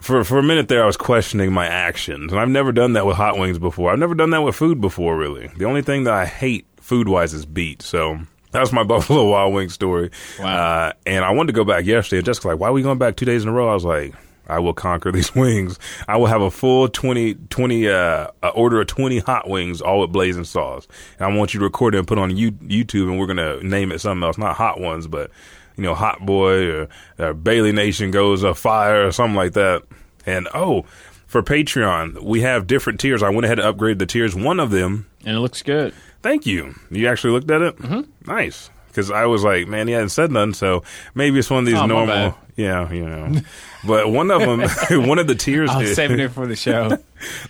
For 0.00 0.24
for 0.24 0.38
a 0.38 0.42
minute 0.42 0.68
there, 0.68 0.82
I 0.82 0.86
was 0.86 0.96
questioning 0.96 1.52
my 1.52 1.66
actions, 1.66 2.32
and 2.32 2.40
I've 2.40 2.48
never 2.48 2.72
done 2.72 2.94
that 2.94 3.06
with 3.06 3.16
hot 3.16 3.38
wings 3.38 3.58
before. 3.58 3.92
I've 3.92 3.98
never 3.98 4.14
done 4.14 4.30
that 4.30 4.42
with 4.42 4.56
food 4.56 4.80
before, 4.80 5.16
really. 5.16 5.48
The 5.56 5.64
only 5.64 5.82
thing 5.82 6.04
that 6.04 6.14
I 6.14 6.26
hate 6.26 6.66
food 6.80 7.08
wise 7.08 7.32
is 7.34 7.46
beet. 7.46 7.82
So 7.82 8.18
that 8.52 8.60
was 8.60 8.72
my 8.72 8.82
Buffalo 8.84 9.30
Wild 9.30 9.54
Wing 9.54 9.68
story. 9.68 10.10
Wow. 10.38 10.46
Uh, 10.46 10.92
and 11.06 11.24
I 11.24 11.30
wanted 11.30 11.48
to 11.48 11.52
go 11.52 11.64
back 11.64 11.84
yesterday. 11.84 12.18
And 12.18 12.26
Jessica's 12.26 12.46
like, 12.46 12.58
"Why 12.58 12.68
are 12.68 12.72
we 12.72 12.82
going 12.82 12.98
back 12.98 13.16
two 13.16 13.24
days 13.24 13.42
in 13.42 13.48
a 13.48 13.52
row?" 13.52 13.68
I 13.68 13.74
was 13.74 13.84
like, 13.84 14.14
"I 14.48 14.58
will 14.58 14.74
conquer 14.74 15.12
these 15.12 15.34
wings. 15.34 15.78
I 16.08 16.16
will 16.16 16.26
have 16.26 16.42
a 16.42 16.50
full 16.50 16.88
20, 16.88 17.34
20 17.34 17.88
uh, 17.88 18.28
order 18.54 18.80
of 18.80 18.88
twenty 18.88 19.20
hot 19.20 19.48
wings, 19.48 19.80
all 19.80 20.00
with 20.00 20.12
blazing 20.12 20.44
sauce. 20.44 20.88
And 21.18 21.32
I 21.32 21.36
want 21.36 21.54
you 21.54 21.60
to 21.60 21.64
record 21.64 21.94
it 21.94 21.98
and 21.98 22.06
put 22.06 22.18
it 22.18 22.20
on 22.20 22.36
you, 22.36 22.52
YouTube, 22.52 23.08
and 23.08 23.18
we're 23.18 23.26
gonna 23.26 23.62
name 23.62 23.92
it 23.92 24.00
something 24.00 24.24
else, 24.24 24.38
not 24.38 24.56
hot 24.56 24.80
ones, 24.80 25.06
but 25.06 25.30
you 25.78 25.84
know, 25.84 25.94
Hot 25.94 26.26
Boy 26.26 26.66
or, 26.66 26.88
or 27.18 27.32
Bailey 27.32 27.72
Nation 27.72 28.10
goes 28.10 28.42
a 28.42 28.54
fire 28.54 29.06
or 29.06 29.12
something 29.12 29.36
like 29.36 29.52
that. 29.54 29.84
And 30.26 30.48
oh." 30.54 30.84
For 31.26 31.42
Patreon, 31.42 32.22
we 32.22 32.40
have 32.40 32.66
different 32.66 33.00
tiers. 33.00 33.22
I 33.22 33.28
went 33.28 33.44
ahead 33.44 33.58
and 33.58 33.76
upgraded 33.76 33.98
the 33.98 34.06
tiers. 34.06 34.34
One 34.34 34.58
of 34.58 34.70
them 34.70 35.10
and 35.26 35.36
it 35.36 35.40
looks 35.40 35.60
good. 35.62 35.92
Thank 36.22 36.46
you. 36.46 36.74
You 36.90 37.06
actually 37.06 37.34
looked 37.34 37.50
at 37.50 37.60
it? 37.60 37.76
Mm-hmm. 37.76 38.30
Nice. 38.30 38.70
Because 38.86 39.10
I 39.10 39.26
was 39.26 39.44
like, 39.44 39.68
man, 39.68 39.88
he 39.88 39.92
hadn't 39.92 40.08
said 40.08 40.32
nothing, 40.32 40.54
so 40.54 40.82
maybe 41.14 41.38
it's 41.38 41.50
one 41.50 41.60
of 41.60 41.66
these 41.66 41.74
Oh, 41.74 41.84
normal. 41.84 42.34
Yeah, 42.56 42.90
you 42.90 43.04
know. 43.04 43.40
but 43.84 44.10
one 44.10 44.30
of 44.30 44.40
them, 44.40 44.60
one 45.08 45.18
of 45.18 45.26
the 45.26 45.34
tiers, 45.34 45.70
I 45.70 45.78
was 45.78 45.94
saving 45.94 46.20
it 46.20 46.28
for 46.32 46.46
the 46.46 46.56
show. 46.56 46.98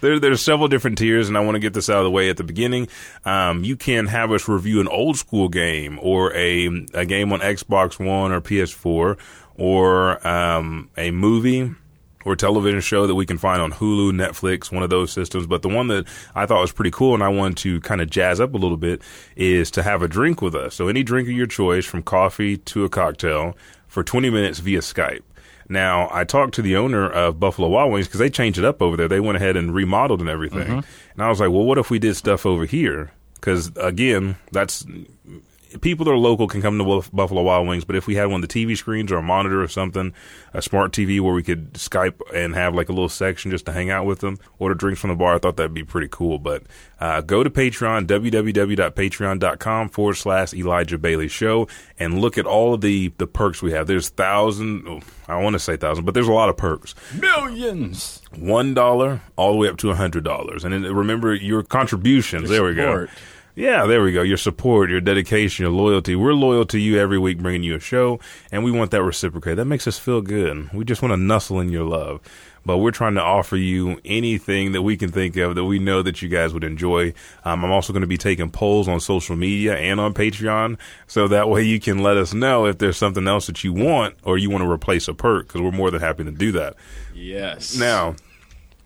there, 0.00 0.18
there's 0.18 0.40
several 0.40 0.68
different 0.68 0.98
tiers, 0.98 1.28
and 1.28 1.36
I 1.36 1.40
want 1.40 1.56
to 1.56 1.60
get 1.60 1.74
this 1.74 1.88
out 1.88 1.98
of 1.98 2.04
the 2.04 2.10
way 2.10 2.30
at 2.30 2.36
the 2.36 2.44
beginning. 2.44 2.88
Um, 3.24 3.64
you 3.64 3.76
can 3.76 4.06
have 4.06 4.32
us 4.32 4.48
review 4.48 4.80
an 4.80 4.88
old 4.88 5.16
school 5.16 5.48
game 5.48 5.98
or 6.02 6.34
a 6.34 6.66
a 6.94 7.04
game 7.04 7.32
on 7.32 7.40
Xbox 7.40 8.04
One 8.04 8.32
or 8.32 8.40
PS4 8.40 9.18
or 9.56 10.26
um, 10.26 10.88
a 10.96 11.10
movie 11.10 11.74
or 12.24 12.36
television 12.36 12.80
show 12.80 13.06
that 13.06 13.14
we 13.14 13.24
can 13.24 13.38
find 13.38 13.62
on 13.62 13.72
Hulu, 13.72 14.12
Netflix, 14.12 14.70
one 14.70 14.82
of 14.82 14.90
those 14.90 15.10
systems. 15.12 15.46
But 15.46 15.62
the 15.62 15.68
one 15.68 15.88
that 15.88 16.06
I 16.34 16.46
thought 16.46 16.60
was 16.60 16.72
pretty 16.72 16.90
cool 16.90 17.14
and 17.14 17.22
I 17.22 17.28
wanted 17.28 17.56
to 17.58 17.80
kind 17.80 18.00
of 18.00 18.10
jazz 18.10 18.40
up 18.40 18.54
a 18.54 18.58
little 18.58 18.76
bit 18.76 19.02
is 19.36 19.70
to 19.72 19.82
have 19.82 20.02
a 20.02 20.08
drink 20.08 20.42
with 20.42 20.54
us. 20.54 20.74
So 20.74 20.88
any 20.88 21.02
drink 21.02 21.28
of 21.28 21.34
your 21.34 21.46
choice, 21.46 21.86
from 21.86 22.02
coffee 22.02 22.58
to 22.58 22.84
a 22.84 22.88
cocktail, 22.88 23.56
for 23.86 24.04
20 24.04 24.30
minutes 24.30 24.58
via 24.58 24.80
Skype. 24.80 25.22
Now, 25.68 26.08
I 26.10 26.24
talked 26.24 26.54
to 26.54 26.62
the 26.62 26.76
owner 26.76 27.08
of 27.08 27.38
Buffalo 27.38 27.68
Wild 27.68 27.92
Wings 27.92 28.06
because 28.06 28.20
they 28.20 28.30
changed 28.30 28.58
it 28.58 28.64
up 28.64 28.80
over 28.80 28.96
there. 28.96 29.08
They 29.08 29.20
went 29.20 29.36
ahead 29.36 29.56
and 29.56 29.74
remodeled 29.74 30.20
and 30.20 30.28
everything. 30.28 30.66
Mm-hmm. 30.66 31.12
And 31.12 31.22
I 31.22 31.28
was 31.28 31.40
like, 31.40 31.50
well, 31.50 31.64
what 31.64 31.78
if 31.78 31.90
we 31.90 31.98
did 31.98 32.16
stuff 32.16 32.46
over 32.46 32.64
here? 32.64 33.12
Because, 33.34 33.70
again, 33.76 34.36
that's 34.50 34.86
people 35.80 36.04
that 36.04 36.10
are 36.10 36.16
local 36.16 36.48
can 36.48 36.62
come 36.62 36.78
to 36.78 37.02
Buffalo 37.12 37.42
Wild 37.42 37.68
Wings, 37.68 37.84
but 37.84 37.96
if 37.96 38.06
we 38.06 38.14
had 38.14 38.26
one 38.26 38.42
of 38.42 38.48
the 38.48 38.66
TV 38.66 38.76
screens 38.76 39.12
or 39.12 39.16
a 39.18 39.22
monitor 39.22 39.62
or 39.62 39.68
something, 39.68 40.12
a 40.54 40.62
smart 40.62 40.92
TV 40.92 41.20
where 41.20 41.34
we 41.34 41.42
could 41.42 41.74
Skype 41.74 42.20
and 42.34 42.54
have 42.54 42.74
like 42.74 42.88
a 42.88 42.92
little 42.92 43.08
section 43.08 43.50
just 43.50 43.66
to 43.66 43.72
hang 43.72 43.90
out 43.90 44.06
with 44.06 44.20
them, 44.20 44.38
order 44.58 44.74
drinks 44.74 45.00
from 45.00 45.10
the 45.10 45.16
bar, 45.16 45.34
I 45.34 45.38
thought 45.38 45.56
that'd 45.56 45.74
be 45.74 45.84
pretty 45.84 46.08
cool. 46.10 46.38
But 46.38 46.62
uh, 47.00 47.20
go 47.20 47.42
to 47.42 47.50
Patreon, 47.50 48.06
www.patreon.com 48.06 49.88
forward 49.90 50.14
slash 50.14 50.54
Elijah 50.54 50.98
Bailey 50.98 51.28
Show, 51.28 51.68
and 51.98 52.20
look 52.20 52.38
at 52.38 52.46
all 52.46 52.74
of 52.74 52.80
the, 52.80 53.12
the 53.18 53.26
perks 53.26 53.62
we 53.62 53.72
have. 53.72 53.86
There's 53.86 54.08
thousand, 54.08 55.02
I 55.28 55.36
want 55.40 55.54
to 55.54 55.58
say 55.60 55.76
thousand, 55.76 56.04
but 56.04 56.14
there's 56.14 56.28
a 56.28 56.32
lot 56.32 56.48
of 56.48 56.56
perks 56.56 56.94
Millions. 57.18 58.22
one 58.36 58.74
dollar 58.74 59.20
all 59.36 59.52
the 59.52 59.58
way 59.58 59.68
up 59.68 59.76
to 59.78 59.90
a 59.90 59.94
hundred 59.94 60.24
dollars. 60.24 60.64
And 60.64 60.72
then 60.72 60.82
remember 60.94 61.34
your 61.34 61.62
contributions. 61.62 62.48
there 62.48 62.64
we 62.64 62.74
go. 62.74 63.06
Yeah, 63.58 63.86
there 63.86 64.04
we 64.04 64.12
go. 64.12 64.22
Your 64.22 64.36
support, 64.36 64.88
your 64.88 65.00
dedication, 65.00 65.64
your 65.64 65.72
loyalty. 65.72 66.14
We're 66.14 66.32
loyal 66.32 66.64
to 66.66 66.78
you 66.78 66.96
every 66.96 67.18
week, 67.18 67.38
bringing 67.38 67.64
you 67.64 67.74
a 67.74 67.80
show, 67.80 68.20
and 68.52 68.62
we 68.62 68.70
want 68.70 68.92
that 68.92 69.02
reciprocated. 69.02 69.58
That 69.58 69.64
makes 69.64 69.88
us 69.88 69.98
feel 69.98 70.20
good. 70.20 70.72
We 70.72 70.84
just 70.84 71.02
want 71.02 71.10
to 71.10 71.16
nuzzle 71.16 71.58
in 71.58 71.70
your 71.70 71.82
love. 71.82 72.20
But 72.64 72.78
we're 72.78 72.92
trying 72.92 73.14
to 73.14 73.20
offer 73.20 73.56
you 73.56 74.00
anything 74.04 74.70
that 74.72 74.82
we 74.82 74.96
can 74.96 75.10
think 75.10 75.36
of 75.38 75.56
that 75.56 75.64
we 75.64 75.80
know 75.80 76.02
that 76.02 76.22
you 76.22 76.28
guys 76.28 76.54
would 76.54 76.62
enjoy. 76.62 77.14
Um, 77.44 77.64
I'm 77.64 77.72
also 77.72 77.92
going 77.92 78.02
to 78.02 78.06
be 78.06 78.16
taking 78.16 78.48
polls 78.48 78.86
on 78.86 79.00
social 79.00 79.34
media 79.34 79.76
and 79.76 79.98
on 79.98 80.14
Patreon, 80.14 80.78
so 81.08 81.26
that 81.26 81.48
way 81.48 81.64
you 81.64 81.80
can 81.80 81.98
let 81.98 82.16
us 82.16 82.32
know 82.32 82.64
if 82.66 82.78
there's 82.78 82.96
something 82.96 83.26
else 83.26 83.48
that 83.48 83.64
you 83.64 83.72
want 83.72 84.14
or 84.22 84.38
you 84.38 84.50
want 84.50 84.62
to 84.62 84.70
replace 84.70 85.08
a 85.08 85.14
perk, 85.14 85.48
because 85.48 85.62
we're 85.62 85.72
more 85.72 85.90
than 85.90 86.00
happy 86.00 86.22
to 86.22 86.30
do 86.30 86.52
that. 86.52 86.76
Yes. 87.12 87.76
Now, 87.76 88.14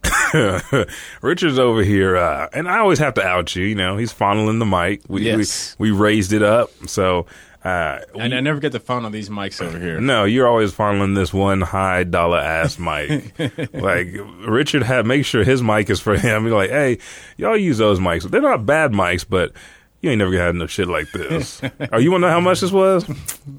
Richard's 1.22 1.58
over 1.58 1.82
here, 1.82 2.16
uh, 2.16 2.48
and 2.52 2.68
I 2.68 2.78
always 2.78 2.98
have 2.98 3.14
to 3.14 3.22
out 3.22 3.54
you. 3.54 3.64
You 3.64 3.74
know, 3.74 3.96
he's 3.96 4.12
fondling 4.12 4.58
the 4.58 4.66
mic. 4.66 5.02
We 5.08 5.22
Yes. 5.22 5.76
we, 5.78 5.90
we 5.90 5.96
raised 5.98 6.32
it 6.32 6.42
up, 6.42 6.70
so 6.86 7.26
uh, 7.64 8.00
and 8.18 8.34
I 8.34 8.40
never 8.40 8.58
get 8.58 8.72
the 8.72 8.80
phone 8.80 9.04
on 9.04 9.12
these 9.12 9.28
mics 9.28 9.64
over 9.64 9.78
here. 9.78 10.00
no, 10.00 10.24
you're 10.24 10.48
always 10.48 10.72
fondling 10.72 11.14
this 11.14 11.32
one 11.32 11.60
high 11.60 12.02
dollar 12.02 12.38
ass 12.38 12.78
mic. 12.78 13.38
like 13.72 14.08
Richard 14.48 14.82
had 14.82 15.06
make 15.06 15.24
sure 15.24 15.44
his 15.44 15.62
mic 15.62 15.88
is 15.88 16.00
for 16.00 16.16
him. 16.16 16.46
You're 16.46 16.56
like, 16.56 16.70
hey, 16.70 16.98
y'all 17.36 17.56
use 17.56 17.78
those 17.78 18.00
mics. 18.00 18.28
They're 18.28 18.40
not 18.40 18.66
bad 18.66 18.90
mics, 18.92 19.24
but 19.28 19.52
You 20.02 20.10
ain't 20.10 20.18
never 20.18 20.36
had 20.36 20.54
no 20.56 20.66
shit 20.66 20.88
like 20.88 21.12
this. 21.12 21.62
oh, 21.92 21.98
you 21.98 22.10
want 22.10 22.22
to 22.22 22.26
know 22.26 22.32
how 22.32 22.40
much 22.40 22.60
this 22.60 22.72
was? 22.72 23.08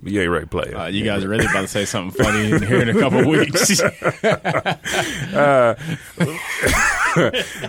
You 0.04 0.22
ain't 0.22 0.30
right, 0.30 0.42
to 0.42 0.48
play. 0.48 0.74
Uh, 0.74 0.88
you 0.88 1.06
guys 1.06 1.24
are 1.24 1.30
really 1.30 1.46
about 1.46 1.62
to 1.62 1.70
say 1.70 1.86
something 1.86 2.22
funny 2.22 2.52
in 2.52 2.62
here 2.62 2.82
in 2.82 2.90
a 2.90 3.00
couple 3.00 3.26
weeks. 3.30 3.82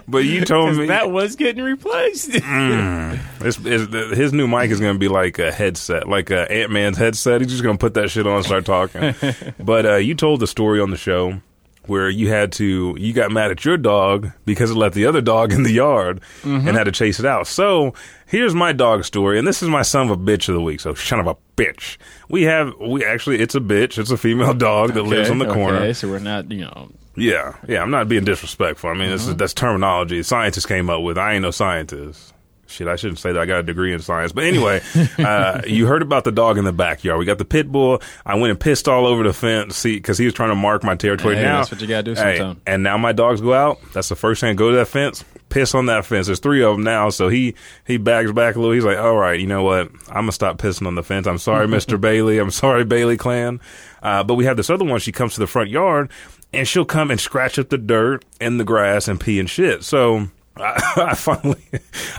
but 0.09 0.25
you 0.25 0.45
told 0.45 0.77
me 0.77 0.87
that 0.87 1.13
was 1.13 1.37
getting 1.37 1.63
replaced. 1.63 2.31
it's, 2.33 3.59
it's, 3.63 4.17
his 4.17 4.33
new 4.33 4.49
mic 4.49 4.73
is 4.73 4.81
going 4.81 4.95
to 4.95 4.99
be 4.99 5.07
like 5.07 5.39
a 5.39 5.53
headset, 5.53 6.09
like 6.09 6.31
a 6.31 6.51
Ant 6.51 6.73
Man's 6.73 6.99
headset. 6.99 7.43
He's 7.43 7.51
just 7.51 7.63
going 7.63 7.77
to 7.77 7.81
put 7.81 7.95
that 7.95 8.11
shit 8.11 8.27
on 8.27 8.39
and 8.39 8.45
start 8.45 8.65
talking. 8.65 9.15
but 9.61 9.87
uh, 9.87 9.95
you 9.97 10.17
told 10.17 10.41
the 10.41 10.49
story 10.49 10.81
on 10.81 10.91
the 10.91 10.97
show 10.97 11.41
where 11.89 12.09
you 12.09 12.29
had 12.29 12.53
to 12.53 12.95
you 12.99 13.13
got 13.13 13.31
mad 13.31 13.51
at 13.51 13.65
your 13.65 13.77
dog 13.77 14.31
because 14.45 14.71
it 14.71 14.75
let 14.77 14.93
the 14.93 15.07
other 15.07 15.21
dog 15.21 15.53
in 15.57 15.63
the 15.63 15.73
yard 15.73 16.21
Mm-hmm. 16.43 16.69
and 16.69 16.77
had 16.77 16.85
to 16.85 16.93
chase 16.93 17.19
it 17.21 17.27
out. 17.27 17.47
So 17.47 17.95
here's 18.27 18.55
my 18.55 18.73
dog 18.73 19.05
story, 19.05 19.39
and 19.39 19.47
this 19.49 19.63
is 19.63 19.69
my 19.69 19.83
son 19.83 20.11
of 20.11 20.19
a 20.19 20.21
bitch 20.23 20.49
of 20.49 20.55
the 20.55 20.61
week. 20.61 20.81
So 20.81 20.95
son 20.95 21.21
of 21.21 21.27
a 21.27 21.37
bitch. 21.57 21.97
We 22.29 22.43
have 22.43 22.73
we 22.81 23.05
actually 23.05 23.41
it's 23.41 23.55
a 23.55 23.61
bitch. 23.61 23.97
It's 23.99 24.11
a 24.11 24.17
female 24.19 24.55
dog 24.69 24.93
that 24.95 25.05
lives 25.05 25.31
on 25.31 25.39
the 25.39 25.47
corner. 25.53 25.79
Okay, 25.79 25.93
so 25.95 26.09
we're 26.09 26.19
not, 26.19 26.51
you 26.51 26.63
know, 26.67 26.91
Yeah, 27.17 27.55
yeah. 27.69 27.81
I'm 27.81 27.91
not 27.91 28.09
being 28.09 28.25
disrespectful. 28.25 28.91
I 28.91 28.95
mean, 28.95 29.09
this 29.11 29.27
is, 29.27 29.37
that's 29.37 29.55
terminology 29.55 30.23
scientists 30.23 30.67
came 30.67 30.91
up 30.91 31.03
with. 31.03 31.17
I 31.17 31.35
ain't 31.35 31.43
no 31.43 31.51
scientist. 31.53 32.34
Shit, 32.75 32.89
I 32.89 32.97
shouldn't 32.97 33.21
say 33.21 33.33
that. 33.33 33.41
I 33.41 33.47
got 33.47 33.61
a 33.61 33.63
degree 33.63 33.93
in 33.93 34.01
science. 34.01 34.33
But 34.33 34.45
anyway, 34.45 34.81
uh, 35.19 35.63
you 35.67 35.87
heard 35.87 36.03
about 36.03 36.25
the 36.25 36.33
dog 36.33 36.59
in 36.59 36.65
the 36.65 36.73
backyard. 36.73 37.19
We 37.21 37.25
got 37.25 37.39
the 37.39 37.45
pit 37.45 37.71
bull. 37.71 38.03
I 38.27 38.35
went 38.35 38.51
and 38.51 38.59
pissed 38.59 38.89
all 38.89 39.07
over 39.07 39.23
the 39.23 39.33
fence, 39.33 39.85
because 39.85 40.19
he 40.19 40.25
was 40.25 40.35
trying 40.35 40.49
to 40.49 40.57
mark 40.57 40.83
my 40.83 40.97
territory. 40.97 41.37
Hey, 41.37 41.43
now 41.43 41.59
that's 41.59 41.71
what 41.71 41.81
you 41.81 41.87
gotta 41.87 42.03
do 42.03 42.15
hey, 42.15 42.57
and 42.67 42.83
now 42.83 42.99
my 42.99 43.13
dogs 43.13 43.41
go 43.41 43.55
out. 43.55 43.81
That's 43.93 44.09
the 44.09 44.17
first 44.17 44.41
thing. 44.41 44.57
Go 44.57 44.71
to 44.71 44.77
that 44.79 44.89
fence, 44.89 45.25
piss 45.51 45.75
on 45.75 45.87
that 45.87 46.05
fence. 46.05 46.27
There's 46.27 46.41
three 46.41 46.63
of 46.65 46.75
them 46.75 46.83
now. 46.85 47.11
So 47.11 47.29
he 47.29 47.55
he 47.87 47.97
bags 47.97 48.33
back 48.33 48.57
a 48.57 48.59
little. 48.59 48.75
He's 48.75 48.85
like, 48.85 48.99
all 48.99 49.17
right, 49.17 49.39
you 49.39 49.47
know 49.47 49.63
what? 49.63 49.91
I'm 50.09 50.23
gonna 50.23 50.33
stop 50.33 50.59
pissing 50.59 50.87
on 50.87 50.97
the 50.97 51.05
fence. 51.05 51.29
I'm 51.29 51.39
sorry, 51.39 51.69
Mister 51.69 51.97
Bailey. 51.97 52.39
I'm 52.39 52.51
sorry, 52.51 52.85
Bailey 52.85 53.17
clan. 53.17 53.61
Uh, 54.03 54.25
but 54.25 54.35
we 54.35 54.45
have 54.47 54.57
this 54.57 54.69
other 54.69 54.85
one. 54.85 54.99
She 55.01 55.13
comes 55.13 55.35
to 55.35 55.41
the 55.41 55.47
front 55.47 55.71
yard 55.71 56.11
and 56.53 56.69
she'll 56.69 56.85
come 56.85 57.11
and 57.11 57.21
scratch 57.21 57.59
up 57.59 57.69
the 57.69 57.79
dirt 57.79 58.25
and 58.41 58.61
the 58.61 58.65
grass 58.65 59.09
and 59.09 59.21
pee 59.21 59.39
and 59.39 59.49
shit. 59.49 59.85
So. 59.85 60.29
I, 60.57 60.93
I 61.11 61.15
finally, 61.15 61.63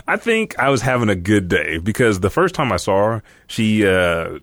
I 0.06 0.16
think 0.16 0.58
I 0.58 0.68
was 0.68 0.82
having 0.82 1.08
a 1.08 1.14
good 1.14 1.48
day 1.48 1.78
because 1.78 2.20
the 2.20 2.30
first 2.30 2.54
time 2.54 2.72
I 2.72 2.76
saw 2.76 3.06
her, 3.06 3.22
she 3.46 3.86
uh, 3.86 4.38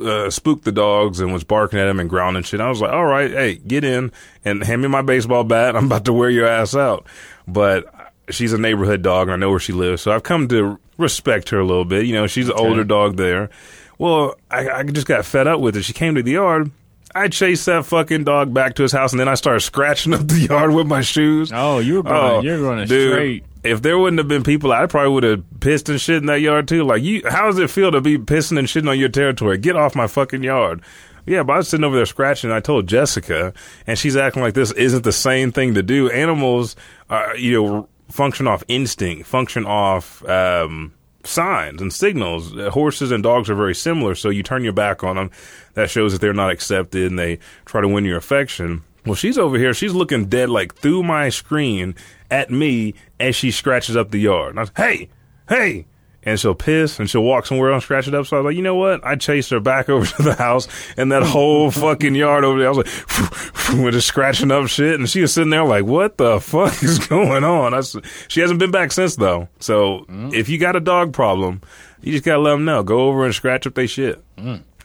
uh, 0.00 0.30
spooked 0.30 0.64
the 0.64 0.72
dogs 0.72 1.20
and 1.20 1.32
was 1.32 1.44
barking 1.44 1.78
at 1.78 1.86
them 1.86 2.00
and 2.00 2.10
growling 2.10 2.36
and 2.36 2.46
shit. 2.46 2.60
I 2.60 2.68
was 2.68 2.80
like, 2.80 2.92
"All 2.92 3.06
right, 3.06 3.30
hey, 3.30 3.54
get 3.56 3.84
in 3.84 4.12
and 4.44 4.62
hand 4.64 4.82
me 4.82 4.88
my 4.88 5.02
baseball 5.02 5.44
bat. 5.44 5.76
I'm 5.76 5.86
about 5.86 6.04
to 6.06 6.12
wear 6.12 6.30
your 6.30 6.46
ass 6.46 6.74
out." 6.74 7.06
But 7.46 7.86
she's 8.30 8.52
a 8.52 8.58
neighborhood 8.58 9.02
dog, 9.02 9.28
and 9.28 9.34
I 9.34 9.36
know 9.36 9.50
where 9.50 9.60
she 9.60 9.72
lives, 9.72 10.02
so 10.02 10.12
I've 10.12 10.22
come 10.22 10.48
to 10.48 10.78
respect 10.96 11.50
her 11.50 11.60
a 11.60 11.64
little 11.64 11.84
bit. 11.84 12.06
You 12.06 12.14
know, 12.14 12.26
she's 12.26 12.48
an 12.48 12.56
older 12.56 12.84
dog 12.84 13.16
there. 13.16 13.50
Well, 13.98 14.36
I, 14.50 14.68
I 14.68 14.82
just 14.84 15.06
got 15.06 15.24
fed 15.24 15.46
up 15.46 15.60
with 15.60 15.76
it. 15.76 15.82
She 15.82 15.92
came 15.92 16.14
to 16.14 16.22
the 16.22 16.32
yard. 16.32 16.70
I 17.14 17.28
chased 17.28 17.66
that 17.66 17.86
fucking 17.86 18.24
dog 18.24 18.52
back 18.52 18.74
to 18.74 18.82
his 18.82 18.92
house, 18.92 19.12
and 19.12 19.20
then 19.20 19.28
I 19.28 19.34
started 19.34 19.60
scratching 19.60 20.14
up 20.14 20.26
the 20.28 20.38
yard 20.38 20.72
with 20.72 20.86
my 20.86 21.00
shoes. 21.00 21.50
Oh, 21.52 21.78
you 21.78 21.96
were 21.96 22.02
going, 22.02 22.44
you're 22.44 22.58
going 22.58 22.86
dude, 22.86 23.12
straight. 23.12 23.44
If 23.64 23.82
there 23.82 23.98
wouldn't 23.98 24.18
have 24.18 24.28
been 24.28 24.44
people, 24.44 24.72
I 24.72 24.86
probably 24.86 25.12
would 25.12 25.24
have 25.24 25.44
pissed 25.60 25.88
and 25.88 26.00
shit 26.00 26.18
in 26.18 26.26
that 26.26 26.40
yard 26.40 26.68
too. 26.68 26.84
Like, 26.84 27.02
you, 27.02 27.22
how 27.28 27.46
does 27.46 27.58
it 27.58 27.70
feel 27.70 27.90
to 27.90 28.00
be 28.00 28.18
pissing 28.18 28.58
and 28.58 28.68
shitting 28.68 28.88
on 28.88 28.98
your 28.98 29.08
territory? 29.08 29.58
Get 29.58 29.76
off 29.76 29.94
my 29.94 30.06
fucking 30.06 30.42
yard. 30.42 30.82
Yeah, 31.26 31.42
but 31.42 31.52
I 31.52 31.56
was 31.58 31.68
sitting 31.68 31.84
over 31.84 31.96
there 31.96 32.06
scratching. 32.06 32.50
And 32.50 32.56
I 32.56 32.60
told 32.60 32.86
Jessica, 32.86 33.52
and 33.86 33.98
she's 33.98 34.16
acting 34.16 34.42
like 34.42 34.54
this 34.54 34.72
isn't 34.72 35.04
the 35.04 35.12
same 35.12 35.52
thing 35.52 35.74
to 35.74 35.82
do. 35.82 36.08
Animals, 36.10 36.74
uh, 37.10 37.32
you 37.36 37.52
know, 37.52 37.88
function 38.08 38.46
off 38.46 38.64
instinct, 38.68 39.26
function 39.26 39.66
off 39.66 40.26
um, 40.26 40.94
signs 41.28 41.80
and 41.80 41.92
signals. 41.92 42.52
Horses 42.72 43.10
and 43.10 43.22
dogs 43.22 43.48
are 43.50 43.54
very 43.54 43.74
similar, 43.74 44.14
so 44.14 44.30
you 44.30 44.42
turn 44.42 44.64
your 44.64 44.72
back 44.72 45.04
on 45.04 45.16
them. 45.16 45.30
That 45.74 45.90
shows 45.90 46.12
that 46.12 46.20
they're 46.20 46.32
not 46.32 46.50
accepted, 46.50 47.10
and 47.10 47.18
they 47.18 47.38
try 47.64 47.80
to 47.80 47.88
win 47.88 48.04
your 48.04 48.16
affection. 48.16 48.82
Well, 49.06 49.14
she's 49.14 49.38
over 49.38 49.56
here. 49.56 49.72
She's 49.72 49.94
looking 49.94 50.26
dead, 50.26 50.50
like 50.50 50.74
through 50.74 51.02
my 51.02 51.28
screen 51.28 51.94
at 52.30 52.50
me 52.50 52.94
as 53.18 53.36
she 53.36 53.50
scratches 53.50 53.96
up 53.96 54.10
the 54.10 54.18
yard. 54.18 54.50
And 54.50 54.58
I 54.58 54.62
was, 54.62 54.72
hey, 54.76 55.08
hey. 55.48 55.86
And 56.24 56.38
she'll 56.38 56.54
piss 56.54 56.98
and 56.98 57.08
she'll 57.08 57.22
walk 57.22 57.46
somewhere 57.46 57.72
else, 57.72 57.84
scratch 57.84 58.08
it 58.08 58.14
up. 58.14 58.26
So 58.26 58.36
I 58.36 58.40
was 58.40 58.50
like, 58.50 58.56
you 58.56 58.62
know 58.62 58.74
what? 58.74 59.04
I 59.06 59.14
chased 59.16 59.50
her 59.50 59.60
back 59.60 59.88
over 59.90 60.04
to 60.04 60.22
the 60.22 60.34
house 60.34 60.66
and 60.96 61.12
that 61.12 61.22
whole 61.22 61.70
fucking 61.70 62.14
yard 62.14 62.44
over 62.44 62.58
there. 62.58 62.68
I 62.68 62.72
was 62.72 62.78
like, 62.78 63.78
with 63.84 63.94
just 63.94 64.08
scratching 64.08 64.50
up 64.50 64.66
shit. 64.66 64.98
And 64.98 65.08
she 65.08 65.20
was 65.20 65.32
sitting 65.32 65.50
there 65.50 65.64
like, 65.64 65.84
what 65.84 66.18
the 66.18 66.40
fuck 66.40 66.72
is 66.82 66.98
going 66.98 67.44
on? 67.44 67.72
I 67.72 67.82
she 68.26 68.40
hasn't 68.40 68.58
been 68.58 68.72
back 68.72 68.92
since 68.92 69.16
though. 69.16 69.48
So 69.60 70.04
if 70.32 70.48
you 70.48 70.58
got 70.58 70.76
a 70.76 70.80
dog 70.80 71.12
problem, 71.12 71.62
you 72.02 72.12
just 72.12 72.24
gotta 72.24 72.40
let 72.40 72.50
them 72.50 72.64
know. 72.64 72.82
Go 72.82 73.08
over 73.08 73.24
and 73.24 73.34
scratch 73.34 73.66
up 73.66 73.74
their 73.74 73.88
shit. 73.88 74.22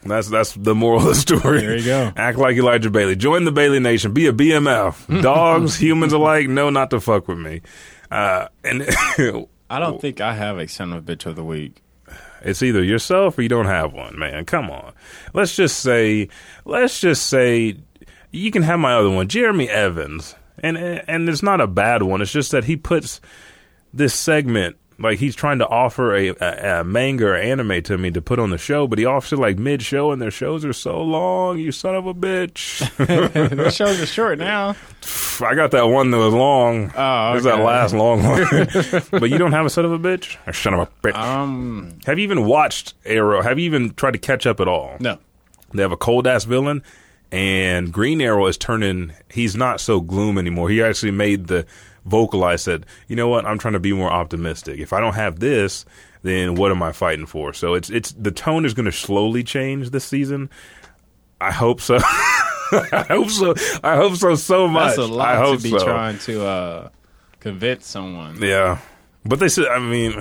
That's 0.04 0.28
that's 0.28 0.52
the 0.52 0.74
moral 0.74 1.00
of 1.00 1.06
the 1.06 1.14
story. 1.14 1.60
There 1.62 1.76
you 1.76 1.84
go. 1.84 2.12
Act 2.16 2.38
like 2.38 2.56
Elijah 2.56 2.90
Bailey. 2.90 3.16
Join 3.16 3.44
the 3.44 3.52
Bailey 3.52 3.80
Nation. 3.80 4.12
Be 4.12 4.26
a 4.28 4.32
BMF. 4.32 5.22
Dogs, 5.22 5.76
humans 5.76 6.12
alike, 6.12 6.48
know 6.48 6.70
not 6.70 6.90
to 6.90 7.00
fuck 7.00 7.26
with 7.26 7.38
me. 7.38 7.62
Uh, 8.10 8.48
and 8.62 8.82
I 9.74 9.80
don't 9.80 10.00
think 10.00 10.20
I 10.20 10.34
have 10.34 10.58
a 10.58 10.68
son 10.68 10.92
of 10.92 11.08
a 11.08 11.16
bitch 11.16 11.26
of 11.26 11.36
the 11.36 11.44
week. 11.44 11.82
it's 12.42 12.62
either 12.62 12.82
yourself 12.82 13.38
or 13.38 13.42
you 13.42 13.48
don't 13.48 13.66
have 13.66 13.92
one, 13.92 14.18
man. 14.18 14.44
Come 14.44 14.70
on. 14.70 14.92
Let's 15.32 15.56
just 15.56 15.80
say, 15.80 16.28
let's 16.64 17.00
just 17.00 17.26
say, 17.26 17.76
you 18.30 18.50
can 18.50 18.62
have 18.62 18.78
my 18.78 18.94
other 18.94 19.10
one, 19.10 19.28
Jeremy 19.28 19.68
Evans, 19.68 20.34
and 20.58 20.76
and 20.76 21.28
it's 21.28 21.42
not 21.42 21.60
a 21.60 21.66
bad 21.66 22.02
one. 22.02 22.22
It's 22.22 22.32
just 22.32 22.52
that 22.52 22.64
he 22.64 22.76
puts 22.76 23.20
this 23.92 24.14
segment 24.14 24.76
like 24.98 25.18
he's 25.18 25.34
trying 25.34 25.58
to 25.58 25.66
offer 25.66 26.14
a, 26.14 26.28
a, 26.28 26.80
a 26.80 26.84
manga 26.84 27.26
or 27.26 27.34
anime 27.34 27.82
to 27.82 27.98
me 27.98 28.10
to 28.12 28.22
put 28.22 28.38
on 28.38 28.50
the 28.50 28.58
show, 28.58 28.86
but 28.86 28.98
he 28.98 29.04
offers 29.04 29.32
it 29.32 29.38
like 29.38 29.58
mid 29.58 29.82
show, 29.82 30.12
and 30.12 30.20
their 30.22 30.30
shows 30.30 30.64
are 30.64 30.72
so 30.72 31.02
long. 31.02 31.58
You 31.58 31.72
son 31.72 31.94
of 31.94 32.06
a 32.06 32.14
bitch! 32.14 32.78
the 33.56 33.70
shows 33.70 34.00
are 34.00 34.06
short 34.06 34.38
now. 34.40 34.76
I 35.40 35.54
got 35.54 35.72
that 35.72 35.84
one 35.88 36.10
that 36.12 36.18
was 36.18 36.32
long. 36.32 36.92
Oh, 36.96 37.32
There's 37.32 37.44
that 37.44 37.60
last 37.60 37.92
long 37.94 38.22
one. 38.22 38.46
but 39.20 39.30
you 39.30 39.38
don't 39.38 39.52
have 39.52 39.66
a 39.66 39.70
son 39.70 39.84
of 39.84 39.92
a 39.92 39.98
bitch, 39.98 40.36
or 40.46 40.52
son 40.52 40.74
of 40.74 40.80
a 40.80 40.86
bitch. 41.02 41.14
Um, 41.14 41.98
have 42.06 42.18
you 42.18 42.22
even 42.24 42.44
watched 42.46 42.94
Arrow? 43.04 43.42
Have 43.42 43.58
you 43.58 43.64
even 43.66 43.94
tried 43.94 44.12
to 44.12 44.18
catch 44.18 44.46
up 44.46 44.60
at 44.60 44.68
all? 44.68 44.96
no. 45.00 45.18
They 45.72 45.82
have 45.82 45.90
a 45.90 45.96
cold 45.96 46.28
ass 46.28 46.44
villain, 46.44 46.84
and 47.32 47.92
Green 47.92 48.20
Arrow 48.20 48.46
is 48.46 48.56
turning. 48.56 49.12
He's 49.28 49.56
not 49.56 49.80
so 49.80 50.00
gloom 50.00 50.38
anymore. 50.38 50.70
He 50.70 50.80
actually 50.80 51.10
made 51.10 51.48
the 51.48 51.66
vocalize 52.04 52.62
said, 52.62 52.86
"You 53.08 53.16
know 53.16 53.28
what? 53.28 53.46
I'm 53.46 53.58
trying 53.58 53.74
to 53.74 53.80
be 53.80 53.92
more 53.92 54.10
optimistic. 54.10 54.80
If 54.80 54.92
I 54.92 55.00
don't 55.00 55.14
have 55.14 55.40
this, 55.40 55.84
then 56.22 56.54
what 56.54 56.70
am 56.70 56.82
I 56.82 56.92
fighting 56.92 57.26
for?" 57.26 57.52
So 57.52 57.74
it's 57.74 57.90
it's 57.90 58.12
the 58.12 58.30
tone 58.30 58.64
is 58.64 58.74
going 58.74 58.86
to 58.86 58.92
slowly 58.92 59.42
change 59.42 59.90
this 59.90 60.04
season. 60.04 60.50
I 61.40 61.52
hope 61.52 61.80
so. 61.80 61.96
I 62.02 63.04
hope 63.08 63.28
so. 63.30 63.54
I 63.82 63.96
hope 63.96 64.16
so 64.16 64.34
so 64.34 64.66
much. 64.68 64.96
That's 64.96 65.08
a 65.08 65.12
I 65.12 65.14
lot 65.14 65.36
hope 65.36 65.56
to 65.58 65.62
be 65.62 65.70
so. 65.70 65.84
trying 65.84 66.18
to 66.20 66.44
uh, 66.46 66.88
convince 67.40 67.86
someone. 67.86 68.40
Yeah, 68.42 68.78
but 69.24 69.38
they 69.38 69.48
said. 69.48 69.66
I 69.66 69.78
mean, 69.78 70.12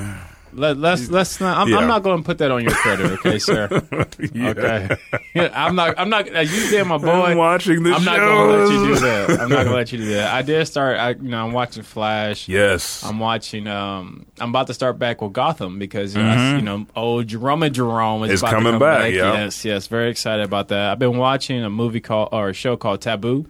Let, 0.56 0.78
let's 0.78 1.10
let's 1.10 1.40
not. 1.40 1.58
I'm, 1.58 1.68
Yeah. 1.70 1.78
I'm 1.80 1.88
not 1.88 2.04
going 2.04 2.18
to 2.20 2.24
put 2.26 2.38
that 2.38 2.52
on 2.52 2.64
your 2.64 2.72
credit, 2.74 3.12
okay, 3.14 3.40
sir? 3.40 3.68
yeah. 4.34 4.50
Okay. 4.50 4.90
I'm 5.54 5.76
not. 5.76 5.98
I'm 5.98 6.10
not. 6.10 6.28
As 6.28 6.52
you 6.54 6.70
did, 6.70 6.86
my 6.86 6.98
boy. 6.98 7.10
I'm 7.12 7.38
watching 7.38 7.84
the 7.84 7.94
I'm 7.94 8.04
not 8.04 8.18
going 8.18 8.48
to 8.50 8.56
let 8.58 8.72
you 8.72 8.94
do 8.94 9.00
that. 9.02 9.30
I'm 9.42 9.50
not 9.50 9.56
going 9.56 9.68
to 9.68 9.74
let 9.74 9.92
you 9.92 9.98
do 10.00 10.06
that. 10.14 10.34
I 10.34 10.42
did 10.42 10.66
start. 10.66 10.98
I, 11.00 11.10
you 11.12 11.30
know, 11.30 11.46
I'm 11.46 11.54
watching 11.54 11.84
Flash. 11.84 12.48
Yes. 12.48 13.04
I'm 13.04 13.20
watching. 13.20 13.68
Um, 13.68 14.26
I'm 14.40 14.50
about 14.50 14.68
to 14.68 14.74
start 14.74 15.00
back 15.00 15.22
with 15.22 15.34
Gotham 15.34 15.80
because 15.80 16.16
you 16.16 16.22
know, 16.24 16.30
I- 16.30 16.56
you 16.56 16.62
know 16.62 16.86
old 16.96 17.28
Jerome 17.28 17.70
Jerome 17.72 18.24
is 18.24 18.32
It's 18.32 18.42
about 18.42 18.52
to 18.52 18.56
coming 18.58 18.80
back, 18.80 19.12
yeah. 19.14 19.34
Yes, 19.34 19.64
yes, 19.66 19.88
very 19.88 20.10
excited 20.10 20.44
about 20.46 20.68
that. 20.70 20.92
I've 20.92 21.00
been 21.00 21.18
watching 21.18 21.64
a 21.64 21.70
movie 21.70 22.00
called 22.02 22.30
or 22.32 22.50
a 22.50 22.54
show 22.54 22.78
called 22.78 23.02
Taboo. 23.02 23.48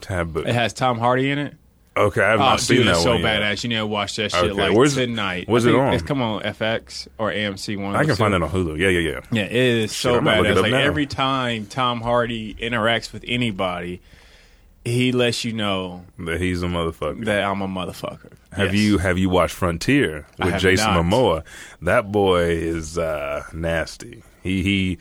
Taboo. 0.00 0.40
It 0.40 0.54
has 0.54 0.72
Tom 0.72 0.98
Hardy 0.98 1.30
in 1.30 1.38
it. 1.38 1.54
Okay, 1.96 2.22
I 2.22 2.30
have 2.30 2.40
Oh, 2.40 2.44
not 2.44 2.60
seen 2.60 2.78
dude, 2.78 2.86
that 2.86 2.90
it's 2.92 3.02
so 3.02 3.12
one 3.14 3.20
yet. 3.22 3.42
badass. 3.42 3.64
You 3.64 3.68
need 3.70 3.76
to 3.76 3.86
watch 3.86 4.16
that 4.16 4.30
shit 4.30 4.44
Okay, 4.44 4.52
like 4.52 4.72
where's- 4.76 4.94
tonight. 4.94 5.48
where's 5.48 5.66
I 5.66 5.70
it 5.70 5.72
think 5.72 5.82
on? 5.84 5.94
It's 5.94 6.02
come 6.04 6.22
on 6.22 6.42
FX 6.42 7.08
or 7.18 7.30
AMC. 7.32 7.76
One. 7.76 7.96
I 7.96 8.04
can 8.04 8.14
find 8.16 8.32
that 8.32 8.42
on 8.42 8.48
Hulu. 8.50 8.78
Yeah, 8.78 8.88
yeah, 8.88 9.00
yeah. 9.10 9.20
Yeah, 9.32 9.42
it 9.42 9.52
is 9.52 9.94
so 9.96 10.16
I'm 10.18 10.24
look 10.24 10.34
it 10.36 10.44
badass. 10.44 10.56
up 10.56 10.62
Like 10.62 10.70
now. 10.72 10.78
every 10.78 11.06
time 11.06 11.66
Tom 11.66 12.00
Hardy 12.00 12.54
interacts 12.54 13.12
with 13.12 13.24
anybody, 13.26 14.00
he 14.84 15.10
lets 15.12 15.44
you 15.44 15.52
know 15.52 16.04
That 16.20 16.40
he's 16.40 16.62
a 16.62 16.66
motherfucker. 16.66 17.24
that 17.24 17.42
I'm 17.44 17.60
a 17.60 17.68
motherfucker. 17.68 18.32
Have 18.52 18.72
Yes. 18.74 18.82
you 18.82 18.98
have 18.98 19.18
you 19.18 19.28
watched 19.28 19.54
Frontier 19.54 20.26
I 20.38 20.44
with 20.44 20.52
have 20.54 20.62
Jason 20.62 20.94
not. 20.94 21.04
Momoa? 21.04 21.42
That 21.82 22.10
boy 22.12 22.44
is 22.50 22.98
uh, 22.98 23.42
nasty. 23.52 24.22
He 24.42 24.62
he 24.62 24.98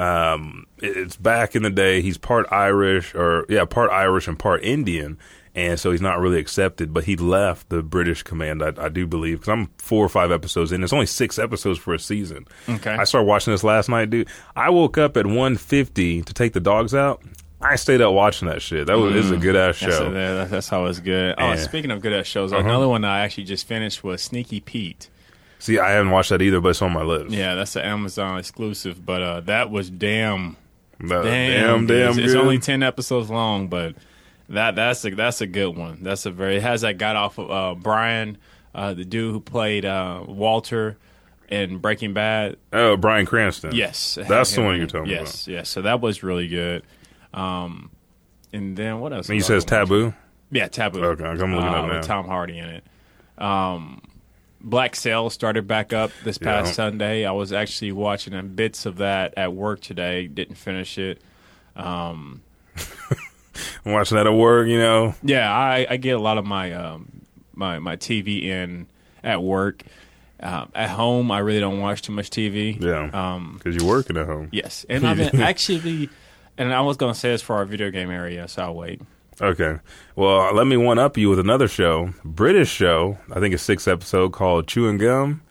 um, 0.00 0.66
it's 0.78 1.16
back 1.16 1.56
in 1.56 1.62
the 1.64 1.70
day. 1.70 2.00
He's 2.00 2.16
part 2.18 2.46
Irish 2.52 3.14
or 3.14 3.44
yeah, 3.48 3.64
part 3.64 3.90
Irish 3.90 4.28
and 4.28 4.38
part 4.38 4.62
Indian, 4.62 5.18
and 5.58 5.78
so 5.80 5.90
he's 5.90 6.00
not 6.00 6.20
really 6.20 6.38
accepted. 6.38 6.94
But 6.94 7.04
he 7.04 7.16
left 7.16 7.68
the 7.68 7.82
British 7.82 8.22
command, 8.22 8.62
I, 8.62 8.72
I 8.78 8.88
do 8.88 9.06
believe, 9.06 9.40
because 9.40 9.52
I'm 9.52 9.66
four 9.78 10.04
or 10.04 10.08
five 10.08 10.30
episodes 10.30 10.70
in. 10.72 10.82
It's 10.84 10.92
only 10.92 11.06
six 11.06 11.38
episodes 11.38 11.78
for 11.78 11.92
a 11.94 11.98
season. 11.98 12.46
Okay. 12.68 12.90
I 12.92 13.04
started 13.04 13.26
watching 13.26 13.52
this 13.52 13.64
last 13.64 13.88
night, 13.88 14.10
dude. 14.10 14.28
I 14.54 14.70
woke 14.70 14.96
up 14.98 15.16
at 15.16 15.26
1.50 15.26 16.24
to 16.24 16.34
take 16.34 16.52
the 16.52 16.60
dogs 16.60 16.94
out. 16.94 17.22
I 17.60 17.74
stayed 17.74 18.00
up 18.00 18.12
watching 18.14 18.46
that 18.46 18.62
shit. 18.62 18.86
That 18.86 18.98
was 18.98 19.16
is 19.16 19.30
a 19.32 19.36
good 19.36 19.56
ass 19.56 19.80
That's, 19.80 19.96
show. 19.96 20.10
that's, 20.12 20.50
that's 20.50 20.68
how 20.68 20.84
it's 20.86 21.00
good. 21.00 21.34
Oh, 21.38 21.48
Yeah. 21.48 21.56
speaking 21.56 21.90
of 21.90 22.00
good 22.00 22.12
ass 22.12 22.26
shows, 22.26 22.52
Uh-huh. 22.52 22.62
another 22.62 22.86
one 22.86 23.04
I 23.04 23.20
actually 23.24 23.44
just 23.44 23.66
finished 23.66 24.04
was 24.04 24.22
Sneaky 24.22 24.60
Pete. 24.60 25.08
See, 25.58 25.76
I 25.80 25.90
haven't 25.90 26.12
watched 26.12 26.30
that 26.30 26.40
either, 26.40 26.60
but 26.60 26.68
it's 26.68 26.82
on 26.82 26.92
my 26.92 27.02
list. 27.02 27.30
Yeah, 27.34 27.56
that's 27.56 27.74
an 27.74 27.82
Amazon 27.82 28.38
exclusive, 28.38 29.04
but 29.04 29.22
uh, 29.22 29.40
that 29.40 29.70
was 29.72 29.90
damn, 29.90 30.56
That- 31.00 31.24
damn, 31.24 31.86
damn, 31.86 31.86
damn 31.88 32.08
It's, 32.10 32.18
it's 32.18 32.34
only 32.34 32.60
ten 32.60 32.84
episodes 32.84 33.28
long, 33.28 33.66
but 33.66 33.96
that 34.48 34.74
that's 34.76 35.04
a 35.04 35.10
that's 35.10 35.40
a 35.40 35.46
good 35.46 35.76
one. 35.76 35.98
That's 36.02 36.26
a 36.26 36.30
very 36.30 36.56
it 36.56 36.62
has 36.62 36.82
that 36.82 36.98
got 36.98 37.16
off 37.16 37.38
of 37.38 37.50
uh, 37.50 37.74
Brian, 37.80 38.38
uh, 38.74 38.94
the 38.94 39.04
dude 39.04 39.32
who 39.32 39.40
played 39.40 39.84
uh, 39.84 40.24
Walter 40.26 40.96
in 41.48 41.78
Breaking 41.78 42.12
Bad. 42.12 42.56
oh, 42.72 42.96
Bryan 42.96 43.26
Cranston. 43.26 43.74
Yes, 43.74 44.18
That's 44.28 44.54
the 44.54 44.62
one 44.62 44.76
you're 44.76 44.86
talking 44.86 45.12
about. 45.12 45.22
yes, 45.26 45.48
Yes, 45.48 45.68
So 45.70 45.82
that 45.82 46.00
was 46.00 46.22
really 46.22 46.46
good. 46.48 46.82
Um, 47.32 47.90
and 48.52 48.76
then 48.76 49.00
what 49.00 49.12
else? 49.12 49.28
And 49.28 49.34
he 49.34 49.40
says 49.40 49.64
taboo. 49.64 50.12
Yeah, 50.50 50.68
taboo. 50.68 51.02
Okay, 51.04 51.24
I'm 51.24 51.36
looking 51.38 51.54
uh, 51.56 51.72
up 51.72 51.86
now. 51.88 51.96
with 51.96 52.06
Tom 52.06 52.26
Hardy 52.26 52.58
in 52.58 52.68
it. 52.68 52.84
Um, 53.38 54.02
Black 54.60 54.96
Sail 54.96 55.30
started 55.30 55.66
back 55.66 55.92
up 55.92 56.10
this 56.24 56.36
past 56.38 56.68
Yeah. 56.68 56.72
Sunday. 56.72 57.24
I 57.24 57.32
was 57.32 57.52
actually 57.52 57.92
watching 57.92 58.34
uh, 58.34 58.42
bits 58.42 58.86
of 58.86 58.96
that 58.96 59.34
at 59.36 59.52
work 59.52 59.80
today. 59.80 60.26
Didn't 60.26 60.56
finish 60.56 60.98
it. 60.98 61.20
Um, 61.76 62.42
I'm 63.84 63.92
watching 63.92 64.16
that 64.16 64.26
at 64.26 64.32
work, 64.34 64.68
you 64.68 64.78
know. 64.78 65.14
yeah, 65.22 65.52
I, 65.52 65.86
I 65.90 65.96
get 65.96 66.16
a 66.16 66.20
lot 66.20 66.38
of 66.38 66.44
my 66.46 66.72
um, 66.72 67.22
my 67.54 67.78
my 67.78 67.96
TV 67.96 68.44
in 68.44 68.86
at 69.22 69.42
work. 69.42 69.82
Um, 70.40 70.70
at 70.72 70.90
home, 70.90 71.32
I 71.32 71.40
really 71.40 71.58
don't 71.58 71.80
watch 71.80 72.02
too 72.02 72.12
much 72.12 72.30
TV. 72.30 72.80
Yeah. 72.80 73.10
Um, 73.12 73.54
Because 73.58 73.74
you're 73.74 73.88
working 73.88 74.16
at 74.16 74.26
home. 74.26 74.48
yes, 74.52 74.86
and 74.88 75.04
I've 75.04 75.16
been 75.16 75.40
actually, 75.42 76.08
and 76.56 76.72
I 76.72 76.80
was 76.82 76.96
gonna 76.96 77.14
say 77.14 77.30
this 77.30 77.42
for 77.42 77.56
our 77.56 77.64
video 77.64 77.90
game 77.90 78.10
area, 78.10 78.46
so 78.46 78.62
I'll 78.62 78.74
wait. 78.74 79.00
Okay. 79.40 79.78
Well, 80.16 80.52
let 80.54 80.66
me 80.66 80.76
one 80.76 80.98
up 80.98 81.16
you 81.16 81.28
with 81.30 81.38
another 81.40 81.66
show, 81.68 82.12
British 82.24 82.70
show. 82.70 83.18
I 83.32 83.40
think 83.40 83.52
it's 83.54 83.62
six 83.62 83.86
episode 83.88 84.32
called 84.32 84.66
Chewing 84.68 84.98
Gum. 84.98 85.42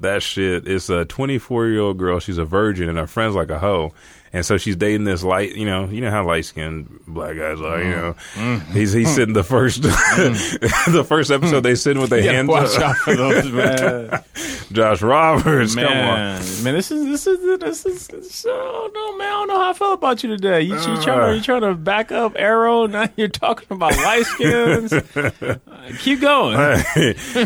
That 0.00 0.22
shit 0.22 0.66
is 0.68 0.88
a 0.90 1.04
24 1.06 1.66
year 1.68 1.80
old 1.80 1.98
girl. 1.98 2.20
She's 2.20 2.38
a 2.38 2.44
virgin 2.44 2.88
and 2.88 2.96
her 2.98 3.06
friend's 3.06 3.34
like 3.34 3.50
a 3.50 3.58
hoe. 3.58 3.92
And 4.32 4.44
so 4.44 4.58
she's 4.58 4.76
dating 4.76 5.04
this 5.04 5.22
light, 5.24 5.54
you 5.54 5.64
know, 5.64 5.86
you 5.88 6.00
know 6.00 6.10
how 6.10 6.26
light 6.26 6.44
skinned 6.44 7.00
black 7.06 7.36
guys 7.36 7.60
are, 7.60 7.82
you 7.82 7.90
know. 7.90 8.14
He's 8.72 8.92
he's 8.92 9.14
sitting 9.14 9.34
the 9.34 9.42
first 9.44 9.82
the 9.82 11.04
first 11.06 11.30
episode 11.30 11.60
they 11.60 11.74
sitting 11.74 12.00
with 12.00 12.10
their 12.10 12.20
Yeah, 12.24 12.32
hands 12.32 12.48
watch 12.48 12.76
up. 12.76 12.82
out 12.82 12.96
for 12.96 13.16
those, 13.16 13.50
man. 13.52 14.22
Josh 14.72 15.00
Roberts, 15.02 15.74
come 15.74 15.84
on. 15.84 15.92
man, 15.92 16.42
man, 16.64 16.74
this 16.74 16.90
is 16.90 17.04
this 17.06 17.26
is 17.26 17.58
this 17.60 17.86
is. 17.86 18.06
This, 18.08 18.46
oh 18.48 18.90
no, 18.94 19.16
man, 19.16 19.26
I 19.28 19.30
don't 19.30 19.48
know 19.48 19.58
how 19.60 19.70
I 19.70 19.72
feel 19.72 19.92
about 19.94 20.22
you 20.22 20.28
today. 20.30 20.60
You, 20.62 20.74
you 20.74 21.02
trying 21.02 21.30
to 21.30 21.36
you 21.36 21.40
trying 21.42 21.62
to 21.62 21.74
back 21.74 22.12
up 22.12 22.34
Arrow? 22.36 22.86
Now 22.86 23.08
you're 23.16 23.28
talking 23.28 23.68
about 23.70 23.96
light 23.96 24.24
skins. 24.26 24.92
Uh, 24.92 25.60
keep 26.00 26.20
going. 26.20 26.56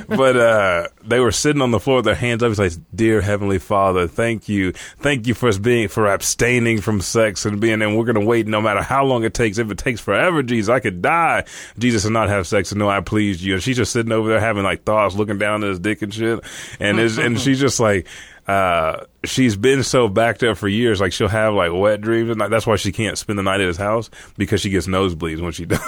but 0.09 0.37
uh, 0.37 0.89
they 1.05 1.21
were 1.21 1.33
sitting 1.33 1.63
on 1.63 1.71
the 1.71 1.81
floor 1.81 1.97
with 1.97 2.05
their 2.05 2.15
hands 2.15 2.43
up. 2.43 2.49
He's 2.49 2.59
like, 2.59 2.73
"Dear 2.95 3.21
Heavenly 3.21 3.59
Father, 3.59 4.07
thank 4.07 4.49
you, 4.49 4.73
thank 4.73 5.27
you 5.27 5.35
for 5.35 5.49
us 5.49 5.59
being 5.59 5.89
for 5.89 6.07
abstaining 6.07 6.81
from 6.81 7.01
sex 7.01 7.45
and 7.45 7.61
being, 7.61 7.83
and 7.83 7.97
we're 7.97 8.05
gonna 8.05 8.25
wait 8.25 8.47
no 8.47 8.61
matter 8.61 8.83
how 8.83 9.05
long 9.05 9.25
it 9.25 9.35
takes. 9.35 9.59
If 9.59 9.71
it 9.71 9.79
takes 9.79 10.01
forever, 10.01 10.43
Jesus, 10.43 10.69
I 10.69 10.81
could 10.81 11.03
die. 11.03 11.45
Jesus, 11.79 12.05
and 12.05 12.15
not 12.15 12.29
have 12.29 12.47
sex 12.47 12.73
and 12.73 12.79
know 12.79 12.89
I 12.89 13.01
pleased 13.01 13.41
you." 13.41 13.55
And 13.55 13.63
she's 13.63 13.77
just 13.77 13.93
sitting 13.93 14.13
over 14.13 14.29
there 14.29 14.41
having 14.41 14.63
like 14.63 14.85
thoughts, 14.85 15.15
looking 15.15 15.39
down 15.39 15.63
at 15.65 15.71
his 15.71 15.79
dick 15.79 16.03
and 16.03 16.13
shit, 16.13 16.41
and 16.81 16.99
is 16.99 17.19
and 17.19 17.41
she's 17.41 17.61
just 17.61 17.81
like. 17.81 18.07
Uh, 18.47 19.05
she's 19.25 19.55
been 19.57 19.85
so 19.85 20.09
backed 20.09 20.43
up 20.43 20.59
for 20.59 20.67
years. 20.67 21.01
Like 21.01 21.13
she'll 21.13 21.29
have 21.29 21.55
like 21.55 21.71
wet 21.73 22.01
dreams, 22.01 22.29
and 22.31 22.41
that's 22.41 22.67
why 22.67 22.75
she 22.77 22.91
can't 22.91 23.17
spend 23.17 23.39
the 23.39 23.43
night 23.45 23.61
at 23.61 23.67
his 23.69 23.77
house 23.77 24.11
because 24.37 24.61
she 24.61 24.69
gets 24.71 24.87
nosebleeds 24.89 25.41
when 25.41 25.53
she 25.53 25.65
does. 25.67 25.81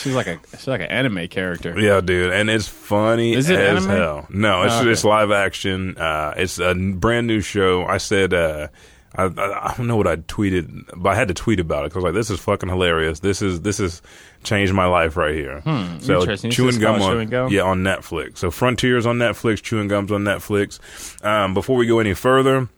She's 0.00 0.14
like 0.14 0.26
a 0.26 0.40
she's 0.50 0.66
like 0.66 0.80
an 0.80 0.88
anime 0.88 1.28
character. 1.28 1.78
Yeah, 1.78 2.00
dude, 2.00 2.32
and 2.32 2.50
it's 2.50 2.66
funny 2.66 3.34
Is 3.34 3.48
it 3.50 3.58
as 3.60 3.86
anime? 3.86 3.96
hell. 3.96 4.26
No, 4.30 4.62
it's 4.62 4.74
Oh, 4.74 4.80
okay. 4.80 4.90
it's 4.90 5.04
live 5.04 5.30
action. 5.30 5.96
Uh, 5.96 6.34
it's 6.36 6.58
a 6.58 6.70
n- 6.70 6.94
brand 6.94 7.28
new 7.28 7.40
show. 7.40 7.84
I 7.84 7.98
said, 7.98 8.34
uh, 8.34 8.68
I, 9.14 9.24
I, 9.24 9.70
I 9.70 9.74
don't 9.76 9.86
know 9.86 9.96
what 9.96 10.06
I 10.06 10.16
tweeted, 10.16 10.84
but 10.96 11.10
I 11.10 11.14
had 11.14 11.28
to 11.28 11.34
tweet 11.34 11.60
about 11.60 11.84
it 11.84 11.90
because 11.90 12.02
like 12.04 12.14
this 12.14 12.30
is 12.30 12.40
fucking 12.40 12.68
hilarious. 12.68 13.20
This 13.20 13.42
is 13.42 13.60
this 13.60 13.78
is 13.80 14.00
changed 14.42 14.72
my 14.72 14.86
life 14.86 15.16
right 15.16 15.34
here. 15.34 15.60
so 15.64 15.70
Hmm, 15.70 15.98
interesting. 16.20 16.50
Chewing 16.50 16.78
gum 16.78 17.02
on 17.02 17.12
Chewing 17.12 17.28
Gum? 17.28 17.52
yeah 17.52 17.62
on 17.62 17.82
Netflix. 17.82 18.38
So 18.38 18.50
Frontiers 18.50 19.04
on 19.06 19.18
Netflix, 19.18 19.62
chewing 19.62 19.88
gums 19.88 20.10
on 20.12 20.22
Netflix. 20.24 20.78
Um, 21.24 21.52
before 21.54 21.76
we 21.76 21.86
go 21.86 21.98
any 21.98 22.14
further, 22.14 22.68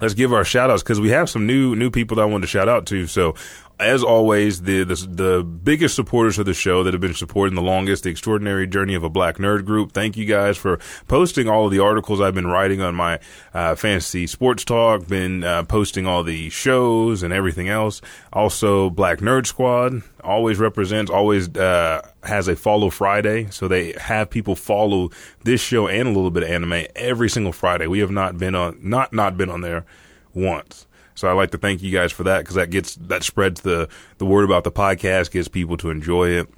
let's 0.00 0.14
give 0.14 0.32
our 0.32 0.44
shout 0.44 0.70
outs 0.70 0.82
because 0.82 1.00
we 1.00 1.10
have 1.10 1.30
some 1.30 1.46
new 1.46 1.76
new 1.76 1.90
people 1.90 2.16
that 2.16 2.22
I 2.22 2.26
wanted 2.26 2.42
to 2.42 2.48
shout 2.48 2.68
out 2.68 2.86
to. 2.86 3.06
So 3.06 3.34
as 3.80 4.02
always, 4.02 4.62
the, 4.62 4.84
the 4.84 4.94
the 4.94 5.42
biggest 5.42 5.94
supporters 5.94 6.38
of 6.38 6.46
the 6.46 6.54
show 6.54 6.82
that 6.84 6.94
have 6.94 7.00
been 7.00 7.14
supporting 7.14 7.54
the 7.54 7.62
longest, 7.62 8.04
the 8.04 8.10
extraordinary 8.10 8.66
journey 8.66 8.94
of 8.94 9.02
a 9.02 9.10
black 9.10 9.38
nerd 9.38 9.64
group. 9.64 9.92
Thank 9.92 10.16
you 10.16 10.26
guys 10.26 10.56
for 10.56 10.78
posting 11.08 11.48
all 11.48 11.66
of 11.66 11.72
the 11.72 11.80
articles 11.80 12.20
I've 12.20 12.34
been 12.34 12.46
writing 12.46 12.80
on 12.80 12.94
my 12.94 13.20
uh, 13.54 13.74
fantasy 13.74 14.26
sports 14.26 14.64
talk. 14.64 15.06
Been 15.08 15.42
uh, 15.42 15.64
posting 15.64 16.06
all 16.06 16.22
the 16.22 16.50
shows 16.50 17.22
and 17.22 17.32
everything 17.32 17.68
else. 17.68 18.00
Also, 18.32 18.90
Black 18.90 19.18
Nerd 19.18 19.46
Squad 19.46 20.02
always 20.22 20.58
represents, 20.58 21.10
always 21.10 21.48
uh, 21.56 22.06
has 22.22 22.48
a 22.48 22.56
follow 22.56 22.90
Friday, 22.90 23.48
so 23.50 23.66
they 23.66 23.92
have 23.92 24.30
people 24.30 24.54
follow 24.54 25.10
this 25.44 25.60
show 25.60 25.88
and 25.88 26.08
a 26.08 26.12
little 26.12 26.30
bit 26.30 26.42
of 26.42 26.50
anime 26.50 26.84
every 26.94 27.30
single 27.30 27.52
Friday. 27.52 27.86
We 27.86 28.00
have 28.00 28.10
not 28.10 28.38
been 28.38 28.54
on, 28.54 28.78
not 28.82 29.12
not 29.12 29.36
been 29.36 29.50
on 29.50 29.62
there 29.62 29.86
once. 30.34 30.86
So 31.20 31.28
I'd 31.28 31.34
like 31.34 31.50
to 31.50 31.58
thank 31.58 31.82
you 31.82 31.92
guys 31.92 32.12
for 32.12 32.22
that 32.24 32.38
because 32.38 32.54
that 32.54 32.70
gets 32.70 32.94
that 32.96 33.22
spreads 33.22 33.60
the 33.60 33.90
the 34.16 34.24
word 34.24 34.42
about 34.46 34.64
the 34.64 34.72
podcast, 34.72 35.30
gets 35.30 35.48
people 35.48 35.76
to 35.76 35.90
enjoy 35.90 36.30
it. 36.30 36.48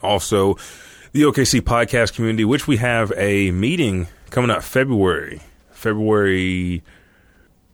Also, 0.00 0.54
the 1.10 1.22
OKC 1.22 1.60
podcast 1.60 2.14
community, 2.14 2.44
which 2.44 2.68
we 2.68 2.76
have 2.76 3.12
a 3.16 3.50
meeting 3.50 4.06
coming 4.30 4.48
up 4.48 4.62
February, 4.62 5.40
February. 5.72 6.84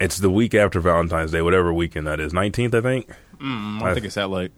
It's 0.00 0.16
the 0.16 0.30
week 0.30 0.54
after 0.54 0.80
Valentine's 0.80 1.32
Day, 1.32 1.42
whatever 1.42 1.70
weekend 1.70 2.06
that 2.06 2.18
is, 2.18 2.32
nineteenth, 2.32 2.74
I 2.74 2.80
think. 2.80 3.10
Mm, 3.38 3.82
I 3.82 3.84
don't 3.84 3.92
think 3.94 4.06
it's 4.06 4.14
that 4.14 4.30
late. 4.30 4.52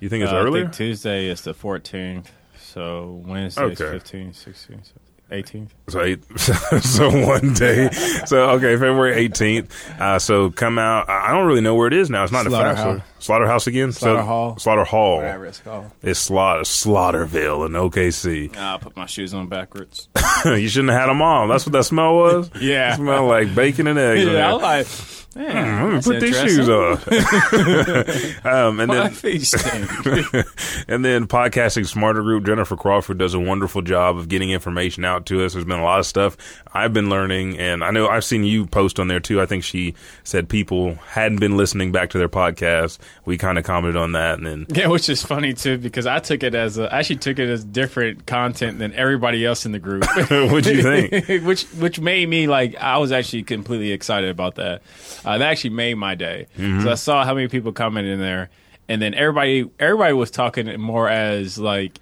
You 0.00 0.08
think 0.08 0.24
it's 0.24 0.32
Uh, 0.32 0.36
I 0.36 0.40
earlier? 0.40 0.62
think 0.64 0.74
Tuesday 0.74 1.26
is 1.28 1.42
the 1.42 1.54
14th. 1.54 2.26
So 2.58 3.22
Wednesday 3.24 3.70
is 3.70 3.80
Okay. 3.80 3.96
15th, 3.98 4.34
16th, 4.34 4.92
18th. 5.30 5.68
So, 5.88 6.02
eight, 6.02 6.22
so 6.82 7.26
one 7.26 7.54
day. 7.54 7.90
So 8.26 8.50
okay, 8.50 8.74
February 8.76 9.14
eighteenth. 9.14 9.74
Uh, 10.00 10.18
so 10.18 10.50
come 10.50 10.78
out. 10.78 11.08
I 11.08 11.28
I 11.28 11.32
don't 11.32 11.46
really 11.46 11.60
know 11.60 11.74
where 11.74 11.86
it 11.86 11.92
is 11.92 12.08
now. 12.10 12.24
It's 12.24 12.32
not 12.32 12.46
in 12.46 12.52
Slaughterhouse. 12.52 12.78
Slaughterhouse. 12.78 13.08
Slaughterhouse 13.18 13.66
again. 13.66 13.92
Slaughter 13.92 14.20
so, 14.20 14.24
Hall. 14.26 14.58
Slaughter 14.58 14.84
Hall. 14.84 15.16
Whatever 15.16 15.46
it's 15.46 15.58
called. 15.60 15.90
It's 16.02 16.18
Slaughter 16.18 16.62
Slaughterville 16.62 17.66
in 17.66 17.72
OKC. 17.72 18.56
I'll 18.56 18.78
put 18.78 18.96
my 18.96 19.06
shoes 19.06 19.34
on 19.34 19.48
backwards. 19.48 20.08
you 20.44 20.68
shouldn't 20.68 20.90
have 20.92 21.00
had 21.00 21.08
them 21.08 21.20
on. 21.22 21.48
That's 21.48 21.66
what 21.66 21.72
that 21.72 21.84
smell 21.84 22.14
was. 22.14 22.50
Yeah. 22.60 22.92
It 22.92 22.96
smelled 22.96 23.28
like 23.28 23.54
bacon 23.54 23.86
and 23.86 23.98
eggs. 23.98 24.24
yeah. 24.24 24.54
I'm 24.54 24.60
like, 24.60 24.86
me 25.34 25.44
that's 25.44 26.06
put 26.06 26.20
these 26.20 26.38
shoes 26.38 26.68
on. 26.68 26.92
um, 28.44 28.80
and 28.80 28.88
My 28.88 29.08
then 29.08 29.14
and 30.88 31.04
then 31.04 31.26
podcasting 31.26 31.86
smarter 31.86 32.22
group 32.22 32.44
jennifer 32.44 32.76
crawford 32.76 33.18
does 33.18 33.34
a 33.34 33.40
wonderful 33.40 33.82
job 33.82 34.16
of 34.16 34.28
getting 34.28 34.50
information 34.50 35.04
out 35.04 35.26
to 35.26 35.44
us 35.44 35.52
there's 35.52 35.64
been 35.64 35.78
a 35.78 35.84
lot 35.84 36.00
of 36.00 36.06
stuff 36.06 36.36
i've 36.72 36.92
been 36.92 37.08
learning 37.08 37.58
and 37.58 37.84
i 37.84 37.90
know 37.90 38.08
i've 38.08 38.24
seen 38.24 38.44
you 38.44 38.66
post 38.66 38.98
on 38.98 39.08
there 39.08 39.20
too 39.20 39.40
i 39.40 39.46
think 39.46 39.64
she 39.64 39.94
said 40.24 40.48
people 40.48 40.94
hadn't 41.08 41.38
been 41.38 41.56
listening 41.56 41.92
back 41.92 42.10
to 42.10 42.18
their 42.18 42.28
podcast 42.28 42.98
we 43.24 43.36
kind 43.38 43.58
of 43.58 43.64
commented 43.64 43.96
on 43.96 44.12
that 44.12 44.38
and 44.38 44.46
then 44.46 44.66
yeah, 44.74 44.86
which 44.86 45.08
is 45.08 45.22
funny 45.22 45.54
too 45.54 45.78
because 45.78 46.06
I 46.06 46.18
took 46.18 46.42
it 46.42 46.54
as 46.54 46.78
a, 46.78 46.92
I 46.92 46.98
actually 47.00 47.16
took 47.16 47.38
it 47.38 47.48
as 47.48 47.64
different 47.64 48.26
content 48.26 48.78
than 48.78 48.92
everybody 48.94 49.44
else 49.44 49.66
in 49.66 49.72
the 49.72 49.78
group. 49.78 50.04
what'd 50.30 50.66
you 50.66 50.82
think 50.82 51.44
which 51.44 51.64
which 51.74 52.00
made 52.00 52.28
me 52.28 52.46
like 52.46 52.76
I 52.76 52.98
was 52.98 53.12
actually 53.12 53.42
completely 53.42 53.92
excited 53.92 54.30
about 54.30 54.56
that. 54.56 54.82
Uh, 55.24 55.38
that 55.38 55.50
actually 55.50 55.70
made 55.70 55.94
my 55.94 56.14
day. 56.14 56.46
Mm-hmm. 56.56 56.82
So 56.82 56.90
I 56.90 56.94
saw 56.94 57.24
how 57.24 57.34
many 57.34 57.48
people 57.48 57.72
commented 57.72 58.12
in 58.14 58.20
there, 58.20 58.50
and 58.88 59.00
then 59.02 59.14
everybody 59.14 59.68
everybody 59.78 60.12
was 60.12 60.30
talking 60.30 60.80
more 60.80 61.08
as 61.08 61.58
like, 61.58 61.98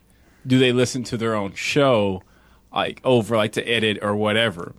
do 0.46 0.58
they 0.58 0.72
listen 0.72 1.02
to 1.04 1.16
their 1.16 1.34
own 1.34 1.54
show, 1.54 2.22
like 2.72 3.00
over 3.04 3.36
like 3.36 3.52
to 3.52 3.62
edit 3.68 3.98
or 4.02 4.14
whatever. 4.16 4.74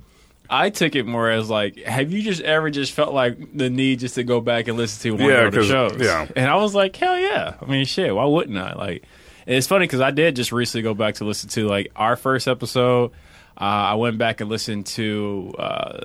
I 0.50 0.70
took 0.70 0.96
it 0.96 1.06
more 1.06 1.30
as 1.30 1.50
like, 1.50 1.78
have 1.84 2.14
you 2.14 2.22
just 2.22 2.42
ever 2.42 2.70
just 2.70 2.94
felt 2.94 3.14
like 3.14 3.58
the 3.58 3.70
need 3.70 4.00
just 4.00 4.16
to 4.16 4.24
go 4.24 4.40
back 4.40 4.70
and 4.70 4.78
listen 4.78 5.02
to 5.04 5.22
one 5.22 5.30
Yeah, 5.30 5.48
of 5.48 5.54
the 5.54 5.64
shows? 5.66 5.98
yeah. 6.00 6.26
And 6.38 6.50
I 6.50 6.56
was 6.56 6.74
like, 6.74 6.96
hell 6.96 7.20
yeah. 7.20 7.56
I 7.62 7.66
mean, 7.66 7.84
shit, 7.86 8.16
why 8.16 8.24
wouldn't 8.24 8.58
I? 8.58 8.74
Like, 8.74 9.04
it's 9.46 9.68
funny 9.68 9.84
because 9.84 10.00
I 10.00 10.12
did 10.12 10.38
just 10.38 10.54
recently 10.54 10.84
go 10.84 10.94
back 10.94 11.16
to 11.16 11.26
listen 11.26 11.50
to 11.50 11.68
like 11.68 11.92
our 11.98 12.16
first 12.16 12.48
episode. 12.48 13.12
Uh, 13.60 13.92
I 13.92 13.96
went 13.96 14.20
back 14.20 14.40
and 14.40 14.50
listened 14.50 14.86
to 14.86 15.54
uh, 15.60 16.00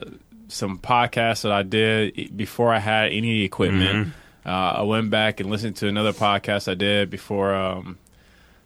some 0.52 0.78
podcasts 0.78 1.42
that 1.42 1.52
I 1.52 1.62
did 1.62 2.36
before 2.36 2.72
I 2.72 2.78
had 2.78 3.12
any 3.12 3.42
equipment. 3.42 4.08
Mm-hmm. 4.08 4.48
Uh, 4.48 4.72
I 4.80 4.82
went 4.82 5.10
back 5.10 5.40
and 5.40 5.50
listened 5.50 5.76
to 5.76 5.88
another 5.88 6.12
podcast 6.12 6.68
I 6.70 6.74
did 6.74 7.10
before 7.10 7.54
um, 7.54 7.98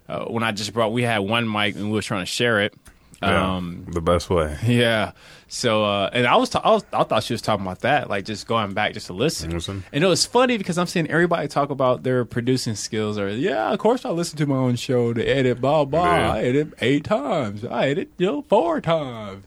uh, 0.08 0.24
when 0.24 0.42
I 0.42 0.52
just 0.52 0.72
brought. 0.72 0.92
We 0.92 1.02
had 1.02 1.18
one 1.18 1.50
mic 1.50 1.74
and 1.76 1.86
we 1.86 1.92
were 1.92 2.02
trying 2.02 2.22
to 2.22 2.26
share 2.26 2.60
it. 2.60 2.74
yeah, 3.22 3.56
Um, 3.56 3.86
the 3.88 4.00
best 4.00 4.30
way 4.30 4.56
yeah. 4.66 5.12
So, 5.48 5.84
uh, 5.84 6.10
and 6.12 6.26
I 6.26 6.34
was, 6.36 6.50
ta- 6.50 6.60
I 6.64 6.70
was, 6.72 6.84
I 6.92 7.04
thought 7.04 7.22
she 7.22 7.32
was 7.32 7.40
talking 7.40 7.64
about 7.64 7.80
that, 7.82 8.10
like 8.10 8.24
just 8.24 8.48
going 8.48 8.74
back 8.74 8.94
just 8.94 9.06
to 9.06 9.12
listen. 9.12 9.52
Listen. 9.52 9.84
And 9.92 10.02
it 10.02 10.06
was 10.08 10.26
funny 10.26 10.58
because 10.58 10.76
I'm 10.76 10.88
seeing 10.88 11.08
everybody 11.08 11.46
talk 11.46 11.70
about 11.70 12.02
their 12.02 12.24
producing 12.24 12.74
skills. 12.74 13.16
Or 13.16 13.28
yeah, 13.28 13.70
of 13.72 13.78
course 13.78 14.04
I 14.04 14.10
listen 14.10 14.38
to 14.38 14.46
my 14.46 14.56
own 14.56 14.74
show 14.74 15.12
to 15.12 15.22
edit. 15.24 15.60
Blah 15.60 15.84
blah. 15.84 16.16
Yeah. 16.16 16.32
I 16.32 16.42
edit 16.42 16.74
eight 16.80 17.04
times. 17.04 17.64
I 17.64 17.88
edit 17.90 18.10
you 18.18 18.26
know 18.26 18.42
four 18.48 18.80
times. 18.80 19.44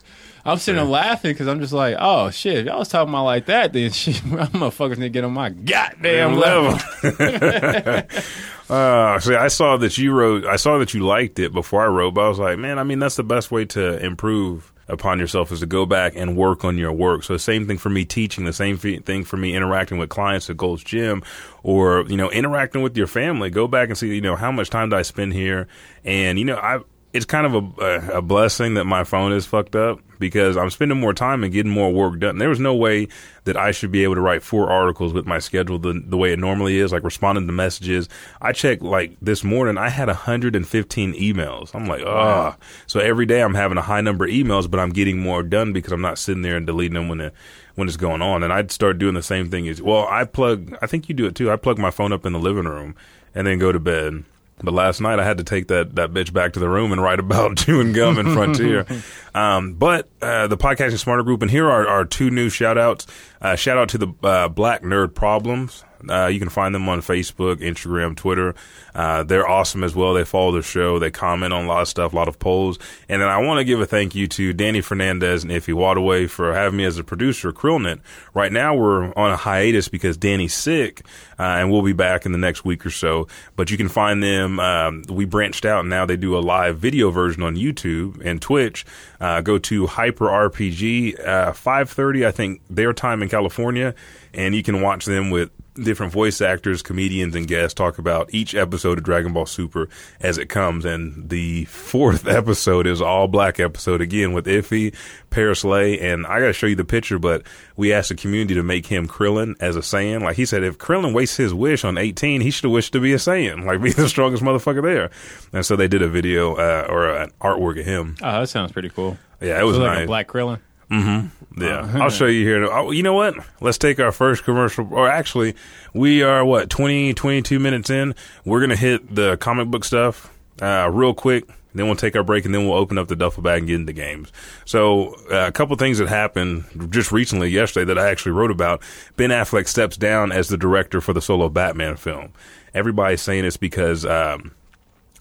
I'm 0.49 0.57
sitting 0.57 0.77
there 0.77 0.89
laughing 0.89 1.31
because 1.31 1.47
I'm 1.47 1.59
just 1.59 1.73
like, 1.73 1.95
oh 1.99 2.29
shit, 2.31 2.57
if 2.57 2.65
y'all 2.65 2.79
was 2.79 2.87
talking 2.87 3.09
about 3.09 3.25
like 3.25 3.45
that, 3.47 3.73
then 3.73 3.91
shit, 3.93 4.23
I'm 4.23 4.49
motherfuckers 4.49 4.97
need 4.97 5.05
to 5.05 5.09
get 5.09 5.23
on 5.23 5.33
my 5.33 5.49
goddamn 5.49 6.35
level. 6.35 6.73
uh, 8.69 9.19
see, 9.19 9.35
I 9.35 9.47
saw 9.47 9.77
that 9.77 9.97
you 9.97 10.11
wrote, 10.11 10.45
I 10.45 10.55
saw 10.55 10.77
that 10.79 10.93
you 10.93 11.05
liked 11.05 11.39
it 11.39 11.53
before 11.53 11.83
I 11.83 11.87
wrote, 11.87 12.13
but 12.13 12.25
I 12.25 12.29
was 12.29 12.39
like, 12.39 12.57
man, 12.57 12.79
I 12.79 12.83
mean, 12.83 12.99
that's 12.99 13.15
the 13.15 13.23
best 13.23 13.51
way 13.51 13.65
to 13.65 14.03
improve 14.03 14.73
upon 14.89 15.19
yourself 15.19 15.51
is 15.51 15.59
to 15.59 15.65
go 15.65 15.85
back 15.85 16.13
and 16.15 16.35
work 16.35 16.65
on 16.65 16.77
your 16.77 16.91
work. 16.91 17.23
So 17.23 17.33
the 17.33 17.39
same 17.39 17.67
thing 17.67 17.77
for 17.77 17.89
me 17.89 18.05
teaching, 18.05 18.45
the 18.45 18.53
same 18.53 18.77
thing 18.77 19.23
for 19.23 19.37
me 19.37 19.55
interacting 19.55 19.97
with 19.97 20.09
clients 20.09 20.49
at 20.49 20.57
Gold's 20.57 20.83
Gym 20.83 21.23
or, 21.63 22.05
you 22.07 22.17
know, 22.17 22.31
interacting 22.31 22.81
with 22.81 22.97
your 22.97 23.07
family. 23.07 23.49
Go 23.49 23.67
back 23.67 23.89
and 23.89 23.97
see, 23.97 24.13
you 24.13 24.21
know, 24.21 24.35
how 24.35 24.51
much 24.51 24.69
time 24.69 24.89
do 24.89 24.95
I 24.95 25.03
spend 25.03 25.33
here? 25.33 25.67
And, 26.03 26.39
you 26.39 26.45
know, 26.45 26.57
I, 26.57 26.79
it's 27.11 27.25
kind 27.25 27.47
of 27.47 27.79
a, 27.79 28.17
a 28.17 28.21
blessing 28.21 28.75
that 28.75 28.85
my 28.85 29.03
phone 29.03 29.33
is 29.33 29.45
fucked 29.45 29.75
up 29.75 29.99
because 30.19 30.55
I'm 30.55 30.69
spending 30.69 30.99
more 30.99 31.13
time 31.13 31.43
and 31.43 31.51
getting 31.51 31.71
more 31.71 31.91
work 31.91 32.19
done. 32.19 32.37
There 32.37 32.49
was 32.49 32.59
no 32.59 32.75
way 32.75 33.07
that 33.45 33.57
I 33.57 33.71
should 33.71 33.91
be 33.91 34.03
able 34.03 34.15
to 34.15 34.21
write 34.21 34.43
four 34.43 34.69
articles 34.69 35.11
with 35.11 35.25
my 35.25 35.39
schedule 35.39 35.79
the, 35.79 36.03
the 36.05 36.17
way 36.17 36.33
it 36.33 36.39
normally 36.39 36.77
is, 36.77 36.91
like 36.91 37.03
responding 37.03 37.47
to 37.47 37.53
messages. 37.53 38.09
I 38.41 38.51
checked 38.51 38.83
like 38.83 39.17
this 39.21 39.43
morning, 39.43 39.77
I 39.77 39.89
had 39.89 40.07
115 40.07 41.13
emails. 41.13 41.73
I'm 41.73 41.87
like, 41.87 42.03
ah. 42.05 42.55
Oh. 42.55 42.63
So 42.85 42.99
every 42.99 43.25
day 43.25 43.41
I'm 43.41 43.55
having 43.55 43.79
a 43.79 43.83
high 43.83 44.01
number 44.01 44.25
of 44.25 44.31
emails, 44.31 44.69
but 44.69 44.79
I'm 44.79 44.91
getting 44.91 45.19
more 45.19 45.41
done 45.41 45.73
because 45.73 45.91
I'm 45.91 46.01
not 46.01 46.19
sitting 46.19 46.43
there 46.43 46.57
and 46.57 46.67
deleting 46.67 46.93
them 46.93 47.09
when 47.09 47.21
it, 47.21 47.33
when 47.73 47.87
it's 47.87 47.97
going 47.97 48.21
on. 48.21 48.43
And 48.43 48.53
I'd 48.53 48.71
start 48.71 48.99
doing 48.99 49.15
the 49.15 49.23
same 49.23 49.49
thing 49.49 49.67
as 49.67 49.81
well. 49.81 50.05
I 50.07 50.25
plug, 50.25 50.77
I 50.79 50.85
think 50.85 51.09
you 51.09 51.15
do 51.15 51.25
it 51.25 51.33
too. 51.33 51.49
I 51.49 51.55
plug 51.55 51.79
my 51.79 51.89
phone 51.89 52.13
up 52.13 52.25
in 52.27 52.33
the 52.33 52.39
living 52.39 52.65
room 52.65 52.95
and 53.33 53.47
then 53.47 53.57
go 53.57 53.71
to 53.71 53.79
bed 53.79 54.25
but 54.63 54.73
last 54.73 55.01
night 55.01 55.19
I 55.19 55.23
had 55.23 55.37
to 55.37 55.43
take 55.43 55.67
that, 55.67 55.95
that 55.95 56.11
bitch 56.11 56.33
back 56.33 56.53
to 56.53 56.59
the 56.59 56.69
room 56.69 56.91
and 56.91 57.01
write 57.01 57.19
about 57.19 57.57
chewing 57.65 57.93
gum 57.93 58.17
and 58.17 58.33
Frontier. 58.33 58.85
um, 59.35 59.73
but 59.73 60.09
uh, 60.21 60.47
the 60.47 60.57
Podcasting 60.57 60.99
Smarter 60.99 61.23
Group, 61.23 61.41
and 61.41 61.51
here 61.51 61.69
are, 61.69 61.87
are 61.87 62.05
two 62.05 62.29
new 62.29 62.49
shout 62.49 62.77
outs. 62.77 63.07
Uh, 63.41 63.55
shout 63.55 63.77
out 63.77 63.89
to 63.89 63.97
the 63.97 64.07
uh, 64.23 64.47
Black 64.49 64.83
Nerd 64.83 65.13
Problems. 65.13 65.83
Uh, 66.07 66.27
you 66.27 66.39
can 66.39 66.49
find 66.49 66.73
them 66.73 66.87
on 66.87 67.01
Facebook, 67.01 67.57
Instagram, 67.57 68.15
Twitter. 68.15 68.55
Uh, 68.93 69.23
they're 69.23 69.47
awesome 69.47 69.83
as 69.83 69.95
well. 69.95 70.13
They 70.13 70.23
follow 70.23 70.51
the 70.51 70.61
show. 70.61 70.99
They 70.99 71.11
comment 71.11 71.53
on 71.53 71.65
a 71.65 71.67
lot 71.67 71.81
of 71.81 71.87
stuff, 71.87 72.13
a 72.13 72.15
lot 72.15 72.27
of 72.27 72.39
polls. 72.39 72.79
And 73.07 73.21
then 73.21 73.29
I 73.29 73.39
want 73.39 73.59
to 73.59 73.63
give 73.63 73.81
a 73.81 73.85
thank 73.85 74.15
you 74.15 74.27
to 74.27 74.53
Danny 74.53 74.81
Fernandez 74.81 75.43
and 75.43 75.51
Ify 75.51 75.73
Nwadiwe 75.73 76.29
for 76.29 76.53
having 76.53 76.77
me 76.77 76.85
as 76.85 76.97
a 76.97 77.03
producer 77.03 77.51
Krillin 77.51 77.91
It. 77.91 78.01
Right 78.33 78.51
now 78.51 78.75
we're 78.75 79.13
on 79.13 79.31
a 79.31 79.37
hiatus 79.37 79.87
because 79.87 80.17
Danny's 80.17 80.53
sick, 80.53 81.01
uh, 81.37 81.43
and 81.43 81.71
we'll 81.71 81.81
be 81.81 81.93
back 81.93 82.25
in 82.25 82.31
the 82.31 82.37
next 82.37 82.65
week 82.65 82.85
or 82.85 82.89
so. 82.89 83.27
But 83.55 83.71
you 83.71 83.77
can 83.77 83.89
find 83.89 84.23
them. 84.23 84.59
Um, 84.59 85.03
we 85.09 85.25
branched 85.25 85.65
out 85.65 85.81
and 85.81 85.89
now 85.89 86.05
they 86.05 86.17
do 86.17 86.37
a 86.37 86.39
live 86.39 86.77
video 86.77 87.09
version 87.09 87.43
on 87.43 87.55
YouTube 87.55 88.21
and 88.23 88.41
Twitch. 88.41 88.85
Uh, 89.19 89.41
go 89.41 89.57
to 89.57 89.87
Hyper 89.87 90.25
RPG, 90.25 91.19
uh, 91.19 91.51
5:30, 91.51 92.25
I 92.25 92.31
think 92.31 92.61
their 92.69 92.93
time 92.93 93.21
in 93.21 93.29
California, 93.29 93.93
and 94.33 94.55
you 94.55 94.63
can 94.63 94.81
watch 94.81 95.05
them 95.05 95.29
with 95.29 95.51
different 95.83 96.11
voice 96.11 96.41
actors, 96.41 96.81
comedians, 96.81 97.35
and 97.35 97.47
guests 97.47 97.73
talk 97.73 97.97
about 97.97 98.33
each 98.33 98.55
episode 98.55 98.97
of 98.97 99.03
Dragon 99.03 99.33
Ball 99.33 99.45
Super 99.45 99.89
as 100.19 100.37
it 100.37 100.47
comes. 100.47 100.85
And 100.85 101.29
the 101.29 101.65
fourth 101.65 102.27
episode 102.27 102.87
is 102.87 103.01
all 103.01 103.27
black 103.27 103.59
episode 103.59 104.01
again 104.01 104.33
with 104.33 104.45
Ify, 104.45 104.95
Paris 105.29 105.63
Lay, 105.63 105.99
and 105.99 106.25
I 106.25 106.39
gotta 106.39 106.53
show 106.53 106.67
you 106.67 106.75
the 106.75 106.85
picture, 106.85 107.19
but 107.19 107.43
we 107.75 107.93
asked 107.93 108.09
the 108.09 108.15
community 108.15 108.55
to 108.55 108.63
make 108.63 108.85
him 108.87 109.07
Krillin 109.07 109.55
as 109.59 109.75
a 109.75 109.81
Saiyan. 109.81 110.21
Like 110.21 110.35
he 110.35 110.45
said, 110.45 110.63
if 110.63 110.77
Krillin 110.77 111.13
wastes 111.13 111.37
his 111.37 111.53
wish 111.53 111.83
on 111.83 111.97
18, 111.97 112.41
he 112.41 112.51
should 112.51 112.65
have 112.65 112.71
wished 112.71 112.93
to 112.93 112.99
be 112.99 113.13
a 113.13 113.17
Saiyan, 113.17 113.65
like 113.65 113.81
be 113.83 113.91
the 113.91 114.09
strongest 114.09 114.43
motherfucker 114.43 114.81
there. 114.81 115.11
And 115.53 115.65
so 115.65 115.75
they 115.75 115.87
did 115.87 116.01
a 116.01 116.09
video 116.09 116.55
uh, 116.55 116.87
or 116.89 117.09
an 117.09 117.31
artwork 117.41 117.79
of 117.79 117.85
him. 117.85 118.15
Oh, 118.21 118.41
that 118.41 118.49
sounds 118.49 118.71
pretty 118.71 118.89
cool. 118.89 119.17
Yeah, 119.41 119.59
it 119.59 119.63
was 119.63 119.77
nice. 119.77 119.87
Like 119.87 120.03
a 120.03 120.07
black 120.07 120.27
Krillin. 120.27 120.59
Mm-hmm. 120.91 121.61
Yeah, 121.61 121.81
uh, 121.81 122.03
I'll 122.03 122.09
show 122.09 122.25
you 122.25 122.45
here. 122.45 122.65
Oh, 122.65 122.91
you 122.91 123.03
know 123.03 123.13
what? 123.13 123.35
Let's 123.61 123.77
take 123.77 123.99
our 123.99 124.11
first 124.11 124.43
commercial. 124.43 124.87
Or 124.91 125.07
actually, 125.07 125.55
we 125.93 126.23
are 126.23 126.43
what 126.43 126.69
20, 126.69 127.13
22 127.13 127.59
minutes 127.59 127.89
in. 127.89 128.15
We're 128.45 128.59
gonna 128.61 128.75
hit 128.75 129.13
the 129.13 129.37
comic 129.37 129.67
book 129.67 129.83
stuff 129.83 130.33
uh, 130.61 130.89
real 130.91 131.13
quick. 131.13 131.45
Then 131.75 131.85
we'll 131.85 131.95
take 131.95 132.15
our 132.15 132.23
break, 132.23 132.45
and 132.45 132.53
then 132.53 132.67
we'll 132.67 132.77
open 132.77 132.97
up 132.97 133.07
the 133.09 133.15
duffel 133.15 133.43
bag 133.43 133.59
and 133.59 133.67
get 133.67 133.75
into 133.75 133.93
games. 133.93 134.31
So, 134.65 135.13
uh, 135.31 135.45
a 135.47 135.51
couple 135.51 135.75
things 135.75 135.99
that 135.99 136.07
happened 136.07 136.65
just 136.89 137.11
recently, 137.11 137.49
yesterday, 137.49 137.85
that 137.85 137.99
I 137.99 138.09
actually 138.09 138.31
wrote 138.31 138.49
about. 138.49 138.81
Ben 139.17 139.29
Affleck 139.29 139.67
steps 139.67 139.95
down 139.95 140.31
as 140.31 140.47
the 140.47 140.57
director 140.57 140.99
for 140.99 141.13
the 141.13 141.21
solo 141.21 141.47
Batman 141.47 141.95
film. 141.95 142.33
Everybody's 142.73 143.21
saying 143.21 143.45
it's 143.45 143.55
because 143.55 144.03
um, 144.03 144.51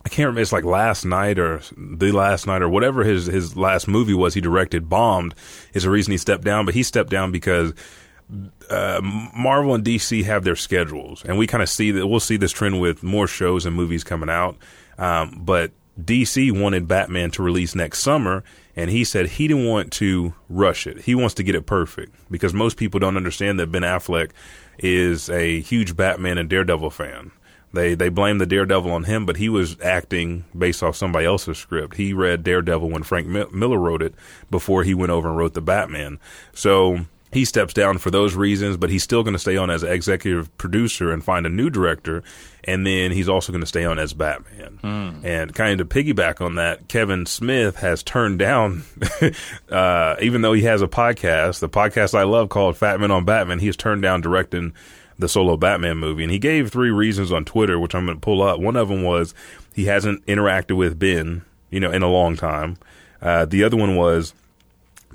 I 0.09 0.11
can't 0.11 0.29
remember. 0.29 0.41
It's 0.41 0.53
like 0.53 0.65
last 0.65 1.05
night 1.05 1.39
or 1.39 1.61
the 1.77 2.13
last 2.13 2.47
night 2.47 2.63
or 2.63 2.69
whatever 2.71 3.05
his 3.05 3.27
his 3.27 3.59
last 3.59 3.87
movie 3.87 4.15
was. 4.15 4.33
He 4.33 4.41
directed 4.41 4.89
bombed 4.89 5.35
is 5.75 5.83
the 5.83 5.91
reason 5.91 6.13
he 6.13 6.17
stepped 6.17 6.45
down. 6.45 6.65
But 6.65 6.73
he 6.73 6.83
stepped 6.83 7.11
down 7.11 7.31
because 7.31 7.75
uh, 8.71 9.03
Marvel 9.03 9.75
and 9.75 9.85
DC 9.85 10.25
have 10.25 10.45
their 10.45 10.57
schedules, 10.57 11.23
and 11.27 11.37
we 11.37 11.47
kind 11.47 11.63
of 11.63 11.69
see 11.69 11.91
that 11.91 12.07
we'll 12.07 12.21
see 12.21 12.39
this 12.39 12.53
trend 12.53 12.81
with 12.81 13.03
more 13.03 13.27
shows 13.27 13.67
and 13.67 13.77
movies 13.77 14.03
coming 14.03 14.31
out. 14.31 14.57
Um, 14.97 15.43
but 15.45 15.73
DC 16.03 16.59
wanted 16.59 16.89
Batman 16.89 17.31
to 17.33 17.43
release 17.43 17.75
next 17.75 17.99
summer, 17.99 18.43
and 18.77 18.91
he 18.91 19.05
said 19.05 19.27
he 19.27 19.47
didn't 19.47 19.67
want 19.67 19.93
to 19.93 20.33
rush 20.49 20.87
it. 20.87 21.03
He 21.03 21.15
wants 21.15 21.35
to 21.35 21.43
get 21.43 21.55
it 21.55 21.67
perfect 21.67 22.15
because 22.31 22.55
most 22.55 22.79
people 22.79 22.99
don't 22.99 23.19
understand 23.19 23.61
that 23.61 23.71
Ben 23.71 23.83
Affleck 23.83 24.31
is 24.79 25.29
a 25.29 25.61
huge 25.61 25.97
Batman 25.97 26.39
and 26.39 26.49
Daredevil 26.49 26.89
fan. 26.89 27.31
They 27.73 27.95
they 27.95 28.09
blame 28.09 28.39
the 28.39 28.47
Daredevil 28.47 28.91
on 28.91 29.05
him, 29.05 29.27
but 29.27 29.37
he 29.37 29.49
was 29.49 29.79
acting 29.81 30.45
based 30.57 30.83
off 30.83 30.97
somebody 30.97 31.27
else's 31.27 31.59
script. 31.59 31.97
He 31.97 32.13
read 32.13 32.43
Daredevil 32.43 32.89
when 32.89 33.03
Frank 33.03 33.27
Miller 33.27 33.79
wrote 33.79 34.03
it 34.03 34.15
before 34.51 34.85
he 34.85 34.95
went 34.95 35.13
over 35.13 35.29
and 35.29 35.37
wrote 35.37 35.55
the 35.55 35.61
Batman. 35.61 36.19
So 36.55 37.01
he 37.31 37.45
steps 37.45 37.75
down 37.75 37.99
for 37.99 38.11
those 38.11 38.35
reasons, 38.35 38.77
but 38.77 38.89
he's 38.91 39.03
still 39.03 39.23
going 39.23 39.35
to 39.35 39.39
stay 39.39 39.57
on 39.57 39.69
as 39.69 39.83
executive 39.83 40.57
producer 40.57 41.13
and 41.13 41.23
find 41.23 41.45
a 41.45 41.51
new 41.51 41.69
director. 41.69 42.23
And 42.65 42.87
then 42.87 43.13
he's 43.13 43.29
also 43.29 43.53
going 43.53 43.61
to 43.61 43.67
stay 43.67 43.85
on 43.85 43.99
as 43.99 44.15
Batman. 44.15 44.79
Mm. 44.83 45.25
And 45.25 45.55
kind 45.55 45.81
of 45.81 45.89
piggyback 45.89 46.41
on 46.41 46.55
that, 46.55 46.89
Kevin 46.89 47.27
Smith 47.27 47.77
has 47.77 48.03
turned 48.03 48.39
down, 48.39 48.85
uh, 49.71 50.17
even 50.21 50.41
though 50.41 50.55
he 50.55 50.63
has 50.63 50.81
a 50.81 50.89
podcast, 50.89 51.61
the 51.61 51.69
podcast 51.69 52.15
I 52.15 52.23
love 52.23 52.49
called 52.49 52.77
Fat 52.77 52.99
Man 52.99 53.11
on 53.11 53.25
Batman, 53.25 53.59
he 53.59 53.67
has 53.67 53.77
turned 53.77 54.03
down 54.03 54.21
directing 54.23 54.73
the 55.19 55.29
solo 55.29 55.57
Batman 55.57 55.99
movie. 55.99 56.23
And 56.23 56.33
he 56.33 56.39
gave 56.39 56.71
three 56.71 56.91
reasons 56.91 57.33
on 57.33 57.45
Twitter, 57.45 57.79
which 57.79 57.95
I'm 57.95 58.07
going 58.07 58.17
to 58.17 58.21
pull 58.21 58.43
up. 58.43 58.61
One 58.61 58.77
of 58.77 58.89
them 58.89 59.03
was 59.03 59.35
he 59.75 59.87
hasn't 59.87 60.25
interacted 60.27 60.77
with 60.77 60.99
Ben, 60.99 61.45
you 61.71 61.81
know, 61.81 61.91
in 61.91 62.03
a 62.03 62.09
long 62.09 62.37
time. 62.37 62.79
Uh, 63.21 63.45
the 63.45 63.65
other 63.65 63.77
one 63.77 63.97
was 63.97 64.33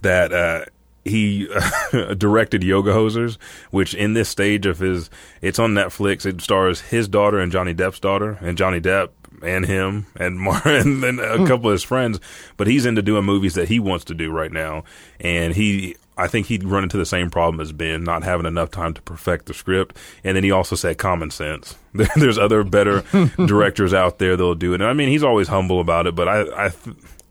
that 0.01 0.33
uh, 0.33 0.65
he 1.05 1.47
directed 2.17 2.63
Yoga 2.63 2.91
Hosers, 2.91 3.37
which 3.71 3.93
in 3.93 4.13
this 4.13 4.29
stage 4.29 4.65
of 4.65 4.79
his, 4.79 5.09
it's 5.41 5.59
on 5.59 5.73
Netflix. 5.73 6.25
It 6.25 6.41
stars 6.41 6.81
his 6.81 7.07
daughter 7.07 7.39
and 7.39 7.51
Johnny 7.51 7.73
Depp's 7.73 7.99
daughter, 7.99 8.37
and 8.41 8.57
Johnny 8.57 8.81
Depp 8.81 9.09
and 9.41 9.65
him 9.65 10.05
and 10.15 10.39
Mar- 10.39 10.61
and 10.65 11.03
then 11.03 11.19
a 11.19 11.37
hmm. 11.37 11.45
couple 11.45 11.69
of 11.69 11.73
his 11.73 11.83
friends. 11.83 12.19
But 12.57 12.67
he's 12.67 12.85
into 12.85 13.01
doing 13.01 13.25
movies 13.25 13.55
that 13.55 13.69
he 13.69 13.79
wants 13.79 14.05
to 14.05 14.13
do 14.13 14.31
right 14.31 14.51
now, 14.51 14.83
and 15.19 15.53
he 15.53 15.95
I 16.17 16.27
think 16.27 16.47
he'd 16.47 16.63
run 16.63 16.83
into 16.83 16.97
the 16.97 17.05
same 17.05 17.29
problem 17.29 17.59
as 17.59 17.71
Ben, 17.71 18.03
not 18.03 18.23
having 18.23 18.45
enough 18.45 18.69
time 18.71 18.93
to 18.93 19.01
perfect 19.01 19.47
the 19.47 19.53
script. 19.53 19.97
And 20.23 20.35
then 20.35 20.43
he 20.43 20.51
also 20.51 20.75
said 20.75 20.97
common 20.97 21.31
sense. 21.31 21.75
There's 22.15 22.37
other 22.37 22.63
better 22.63 23.01
directors 23.45 23.93
out 23.93 24.19
there 24.19 24.35
that'll 24.37 24.55
do 24.55 24.73
it. 24.73 24.81
And 24.81 24.89
I 24.89 24.93
mean, 24.93 25.09
he's 25.09 25.23
always 25.23 25.47
humble 25.47 25.79
about 25.79 26.07
it, 26.07 26.15
but 26.15 26.27
I, 26.27 26.67
I 26.67 26.71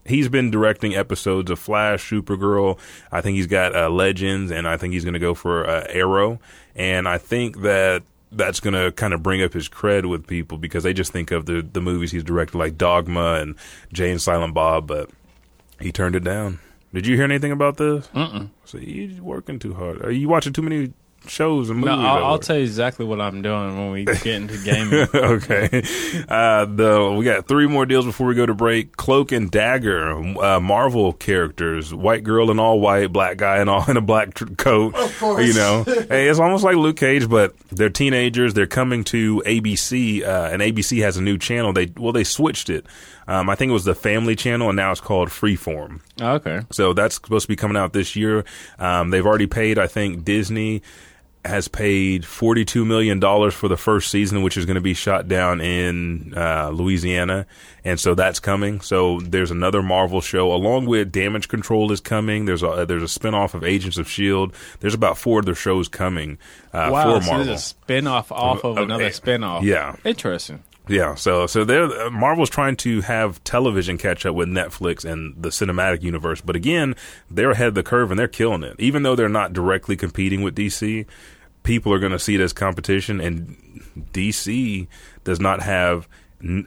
he's 0.04 0.28
been 0.28 0.50
directing 0.50 0.94
episodes 0.94 1.50
of 1.50 1.58
Flash, 1.58 2.10
Supergirl. 2.10 2.78
I 3.10 3.20
think 3.20 3.36
he's 3.36 3.46
got 3.46 3.74
uh, 3.74 3.88
Legends, 3.88 4.50
and 4.50 4.66
I 4.66 4.76
think 4.76 4.94
he's 4.94 5.04
going 5.04 5.14
to 5.14 5.20
go 5.20 5.34
for 5.34 5.66
uh, 5.66 5.86
Arrow. 5.88 6.40
And 6.74 7.08
I 7.08 7.18
think 7.18 7.62
that 7.62 8.02
that's 8.30 8.60
going 8.60 8.74
to 8.74 8.90
kind 8.92 9.12
of 9.12 9.22
bring 9.22 9.42
up 9.42 9.52
his 9.52 9.68
cred 9.68 10.06
with 10.06 10.26
people 10.26 10.56
because 10.58 10.84
they 10.84 10.94
just 10.94 11.12
think 11.12 11.30
of 11.30 11.46
the 11.46 11.62
the 11.62 11.80
movies 11.80 12.10
he's 12.10 12.24
directed, 12.24 12.58
like 12.58 12.78
Dogma 12.78 13.34
and 13.34 13.54
Jay 13.92 14.10
and 14.10 14.20
Silent 14.20 14.54
Bob. 14.54 14.86
But 14.86 15.10
he 15.80 15.92
turned 15.92 16.16
it 16.16 16.24
down. 16.24 16.58
Did 16.92 17.06
you 17.06 17.16
hear 17.16 17.24
anything 17.24 17.52
about 17.52 17.76
this? 17.78 18.06
Mm-mm. 18.08 18.50
So 18.64 18.78
you're 18.78 19.22
working 19.22 19.58
too 19.58 19.74
hard. 19.74 20.04
Are 20.04 20.10
you 20.10 20.28
watching 20.28 20.52
too 20.52 20.62
many 20.62 20.92
shows 21.26 21.70
and 21.70 21.78
movies? 21.80 21.96
No, 21.96 22.02
I'll, 22.02 22.24
I'll 22.24 22.38
tell 22.38 22.56
you 22.56 22.62
exactly 22.62 23.06
what 23.06 23.20
I'm 23.20 23.42
doing 23.42 23.78
when 23.78 23.92
we 23.92 24.04
get 24.04 24.26
into 24.26 24.58
gaming. 24.58 25.08
okay. 25.14 25.82
Uh, 26.28 26.66
the 26.66 27.14
we 27.16 27.24
got 27.24 27.48
three 27.48 27.66
more 27.66 27.86
deals 27.86 28.04
before 28.04 28.26
we 28.26 28.34
go 28.34 28.44
to 28.44 28.54
break. 28.54 28.96
Cloak 28.96 29.32
and 29.32 29.50
Dagger, 29.50 30.12
uh, 30.38 30.60
Marvel 30.60 31.12
characters, 31.14 31.94
white 31.94 32.24
girl 32.24 32.50
in 32.50 32.58
all 32.58 32.80
white, 32.80 33.12
black 33.12 33.36
guy 33.38 33.62
in 33.62 33.68
all 33.68 33.84
in 33.90 33.96
a 33.96 34.02
black 34.02 34.34
tr- 34.34 34.46
coat. 34.46 34.94
Of 34.94 35.18
course. 35.18 35.46
You 35.46 35.54
know, 35.54 35.84
hey, 35.84 36.28
it's 36.28 36.38
almost 36.38 36.64
like 36.64 36.76
Luke 36.76 36.96
Cage, 36.96 37.28
but 37.28 37.56
they're 37.70 37.88
teenagers. 37.90 38.54
They're 38.54 38.66
coming 38.66 39.04
to 39.04 39.42
ABC, 39.46 40.22
uh, 40.22 40.50
and 40.52 40.60
ABC 40.60 41.02
has 41.02 41.16
a 41.16 41.22
new 41.22 41.38
channel. 41.38 41.72
They 41.72 41.90
well, 41.96 42.12
they 42.12 42.24
switched 42.24 42.68
it. 42.68 42.84
Um, 43.28 43.48
I 43.48 43.54
think 43.54 43.70
it 43.70 43.72
was 43.72 43.84
the 43.84 43.94
Family 43.94 44.34
Channel, 44.36 44.68
and 44.70 44.76
now 44.76 44.90
it's 44.92 45.00
called 45.00 45.28
Freeform. 45.28 46.00
Oh, 46.20 46.32
okay. 46.34 46.60
So 46.70 46.92
that's 46.92 47.14
supposed 47.16 47.44
to 47.44 47.48
be 47.48 47.56
coming 47.56 47.76
out 47.76 47.92
this 47.92 48.16
year. 48.16 48.44
Um, 48.78 49.10
they've 49.10 49.24
already 49.26 49.46
paid, 49.46 49.78
I 49.78 49.86
think, 49.86 50.24
Disney 50.24 50.82
has 51.44 51.66
paid 51.66 52.22
$42 52.22 52.86
million 52.86 53.20
for 53.50 53.66
the 53.68 53.76
first 53.76 54.10
season, 54.12 54.42
which 54.42 54.56
is 54.56 54.64
going 54.64 54.76
to 54.76 54.80
be 54.80 54.94
shot 54.94 55.26
down 55.26 55.60
in 55.60 56.32
uh, 56.36 56.68
Louisiana. 56.68 57.46
And 57.84 57.98
so 57.98 58.14
that's 58.14 58.38
coming. 58.38 58.80
So 58.80 59.18
there's 59.18 59.50
another 59.50 59.82
Marvel 59.82 60.20
show 60.20 60.52
along 60.52 60.86
with 60.86 61.10
Damage 61.10 61.48
Control 61.48 61.90
is 61.90 62.00
coming. 62.00 62.44
There's 62.44 62.62
a, 62.62 62.84
there's 62.86 63.02
a 63.02 63.18
spinoff 63.18 63.54
of 63.54 63.64
Agents 63.64 63.98
of 63.98 64.06
S.H.I.E.L.D. 64.06 64.54
There's 64.78 64.94
about 64.94 65.18
four 65.18 65.40
other 65.40 65.56
shows 65.56 65.88
coming 65.88 66.38
uh, 66.72 66.90
wow, 66.92 67.18
for 67.18 67.24
so 67.24 67.30
Marvel. 67.32 67.46
there's 67.46 67.58
a 67.58 67.62
spin-off 67.62 68.30
off 68.30 68.64
of 68.64 68.78
Uh, 68.78 68.82
another 68.84 69.06
uh, 69.06 69.10
spin-off. 69.10 69.64
yeah. 69.64 69.96
Interesting. 70.04 70.62
Yeah, 70.88 71.14
so 71.14 71.46
so 71.46 71.64
they're 71.64 72.10
Marvel's 72.10 72.50
trying 72.50 72.76
to 72.78 73.02
have 73.02 73.42
television 73.44 73.98
catch 73.98 74.26
up 74.26 74.34
with 74.34 74.48
Netflix 74.48 75.04
and 75.04 75.40
the 75.40 75.50
cinematic 75.50 76.02
universe, 76.02 76.40
but 76.40 76.56
again, 76.56 76.96
they're 77.30 77.52
ahead 77.52 77.68
of 77.68 77.74
the 77.74 77.84
curve 77.84 78.10
and 78.10 78.18
they're 78.18 78.26
killing 78.26 78.64
it. 78.64 78.74
Even 78.80 79.04
though 79.04 79.14
they're 79.14 79.28
not 79.28 79.52
directly 79.52 79.96
competing 79.96 80.42
with 80.42 80.56
DC, 80.56 81.06
people 81.62 81.92
are 81.92 82.00
going 82.00 82.12
to 82.12 82.18
see 82.18 82.34
it 82.34 82.40
as 82.40 82.52
competition, 82.52 83.20
and 83.20 83.56
DC 84.12 84.88
does 85.22 85.38
not 85.38 85.62
have 85.62 86.08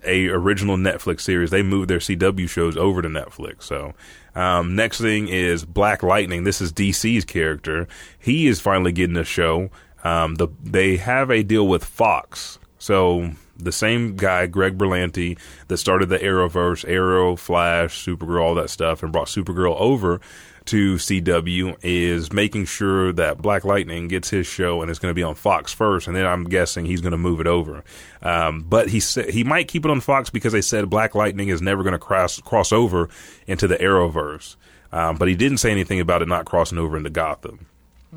a 0.05 0.29
original 0.29 0.77
Netflix 0.77 1.21
series. 1.21 1.51
They 1.51 1.63
moved 1.63 1.89
their 1.89 1.99
CW 1.99 2.47
shows 2.47 2.77
over 2.77 3.01
to 3.01 3.09
Netflix. 3.09 3.63
So 3.63 3.93
um, 4.33 4.75
next 4.75 5.01
thing 5.01 5.27
is 5.27 5.65
Black 5.65 6.03
Lightning. 6.03 6.45
This 6.45 6.61
is 6.61 6.71
DC's 6.71 7.25
character. 7.25 7.87
He 8.17 8.47
is 8.47 8.61
finally 8.61 8.91
getting 8.93 9.17
a 9.17 9.25
show. 9.25 9.69
Um, 10.03 10.35
the 10.35 10.47
they 10.63 10.97
have 10.97 11.29
a 11.29 11.43
deal 11.43 11.67
with 11.67 11.83
Fox. 11.83 12.59
So 12.77 13.31
the 13.57 13.71
same 13.71 14.15
guy, 14.15 14.47
Greg 14.47 14.77
Berlanti, 14.77 15.37
that 15.67 15.77
started 15.77 16.09
the 16.09 16.19
Arrowverse, 16.19 16.87
Arrow, 16.87 17.35
Flash, 17.35 18.05
Supergirl, 18.05 18.41
all 18.41 18.55
that 18.55 18.69
stuff, 18.69 19.01
and 19.03 19.11
brought 19.11 19.27
Supergirl 19.27 19.75
over 19.79 20.19
to 20.65 20.95
CW, 20.95 21.77
is 21.83 22.33
making 22.33 22.65
sure 22.65 23.13
that 23.13 23.37
Black 23.39 23.63
Lightning 23.65 24.07
gets 24.07 24.31
his 24.31 24.47
show 24.47 24.81
and 24.81 24.89
it's 24.89 24.97
going 24.99 25.11
to 25.11 25.15
be 25.15 25.21
on 25.21 25.35
Fox 25.35 25.71
first, 25.71 26.07
and 26.07 26.15
then 26.15 26.25
I'm 26.25 26.43
guessing 26.45 26.85
he's 26.85 27.01
going 27.01 27.11
to 27.11 27.17
move 27.19 27.39
it 27.39 27.45
over. 27.47 27.83
Um, 28.23 28.63
but 28.63 28.89
he 28.89 28.99
said 28.99 29.29
he 29.29 29.43
might 29.43 29.67
keep 29.67 29.85
it 29.85 29.91
on 29.91 30.01
Fox 30.01 30.31
because 30.31 30.53
they 30.53 30.61
said 30.61 30.89
Black 30.89 31.13
Lightning 31.13 31.49
is 31.49 31.61
never 31.61 31.83
going 31.83 31.93
to 31.93 31.99
cross 31.99 32.41
cross 32.41 32.71
over 32.71 33.09
into 33.45 33.67
the 33.67 33.75
Arrowverse. 33.77 34.55
Um, 34.91 35.17
but 35.17 35.27
he 35.27 35.35
didn't 35.35 35.57
say 35.57 35.69
anything 35.71 35.99
about 35.99 36.21
it 36.23 36.27
not 36.27 36.45
crossing 36.45 36.77
over 36.79 36.97
into 36.97 37.09
Gotham. 37.11 37.67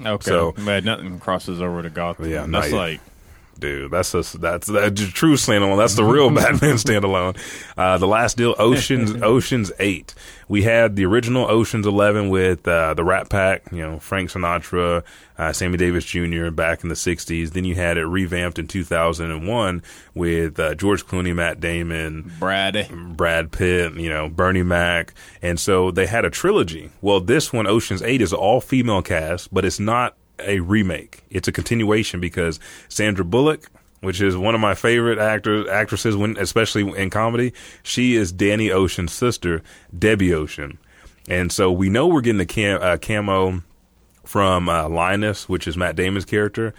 Okay. 0.05 0.31
So- 0.31 0.55
but 0.65 0.85
nothing 0.85 1.19
crosses 1.21 1.61
over 1.61 1.83
to 1.83 1.91
Gotham. 1.91 2.31
Yeah, 2.31 2.47
that's 2.49 2.73
like 2.73 3.01
Dude, 3.59 3.91
that's 3.91 4.15
a, 4.15 4.23
that's 4.39 4.69
that's 4.69 5.01
a 5.01 5.11
true 5.11 5.35
standalone. 5.35 5.79
That's 5.79 5.95
the 5.95 6.05
real 6.05 6.31
Batman 6.35 6.77
standalone. 6.77 7.37
Uh, 7.77 7.99
the 7.99 8.07
last 8.07 8.37
deal, 8.37 8.55
Oceans 8.59 9.15
Oceans 9.23 9.73
Eight. 9.81 10.15
We 10.49 10.63
had 10.63 10.97
the 10.97 11.05
original 11.05 11.51
Oceans 11.51 11.87
Eleven 11.87 12.29
with 12.29 12.67
uh, 12.69 12.95
the 12.95 13.03
Rat 13.03 13.29
Pack. 13.29 13.73
You 13.73 13.79
know, 13.79 13.99
Frank 13.99 14.31
Sinatra, 14.31 15.03
uh, 15.37 15.53
Sammy 15.53 15.77
Davis 15.77 16.05
Jr. 16.05 16.51
back 16.51 16.85
in 16.85 16.89
the 16.89 16.95
'60s. 16.95 17.51
Then 17.51 17.65
you 17.65 17.75
had 17.75 17.97
it 17.99 18.07
revamped 18.07 18.59
in 18.61 18.69
2001 18.69 19.83
with 20.15 20.61
uh, 20.61 20.75
George 20.77 21.05
Clooney, 21.05 21.35
Matt 21.35 21.59
Damon, 21.59 22.33
Brad. 22.39 22.89
Brad 23.17 23.51
Pitt, 23.51 23.95
you 23.95 24.09
know, 24.09 24.29
Bernie 24.29 24.63
Mac. 24.63 25.15
And 25.43 25.59
so 25.59 25.91
they 25.91 26.07
had 26.07 26.25
a 26.25 26.31
trilogy. 26.31 26.91
Well, 27.01 27.21
this 27.21 27.53
one, 27.53 27.67
Ocean's 27.67 28.03
8, 28.03 28.23
is 28.23 28.33
all 28.33 28.61
female 28.61 29.03
cast, 29.03 29.53
but 29.53 29.65
it's 29.65 29.81
not 29.81 30.17
a 30.41 30.61
remake. 30.61 31.25
It's 31.31 31.49
a 31.49 31.53
continuation 31.53 32.21
because 32.21 32.61
Sandra 32.89 33.25
Bullock, 33.25 33.71
which 34.01 34.21
is 34.21 34.37
one 34.37 34.55
of 34.55 34.61
my 34.61 34.75
favorite 34.75 35.19
actors, 35.19 35.69
actresses, 35.69 36.17
when, 36.17 36.37
especially 36.39 36.97
in 36.97 37.11
comedy, 37.11 37.53
she 37.83 38.15
is 38.15 38.33
Danny 38.33 38.71
Ocean's 38.71 39.13
sister, 39.13 39.63
Debbie 39.97 40.33
Ocean. 40.33 40.79
And 41.29 41.53
so 41.53 41.71
we 41.71 41.91
know 41.91 42.07
we're 42.07 42.21
getting 42.21 42.39
the 42.39 42.47
cam- 42.47 42.81
uh, 42.81 42.97
camo 42.97 43.63
from 44.25 44.69
uh, 44.69 44.89
Linus, 44.89 45.49
which 45.49 45.67
is 45.67 45.77
Matt 45.77 45.97
Damon's 45.97 46.25
character, 46.25 46.75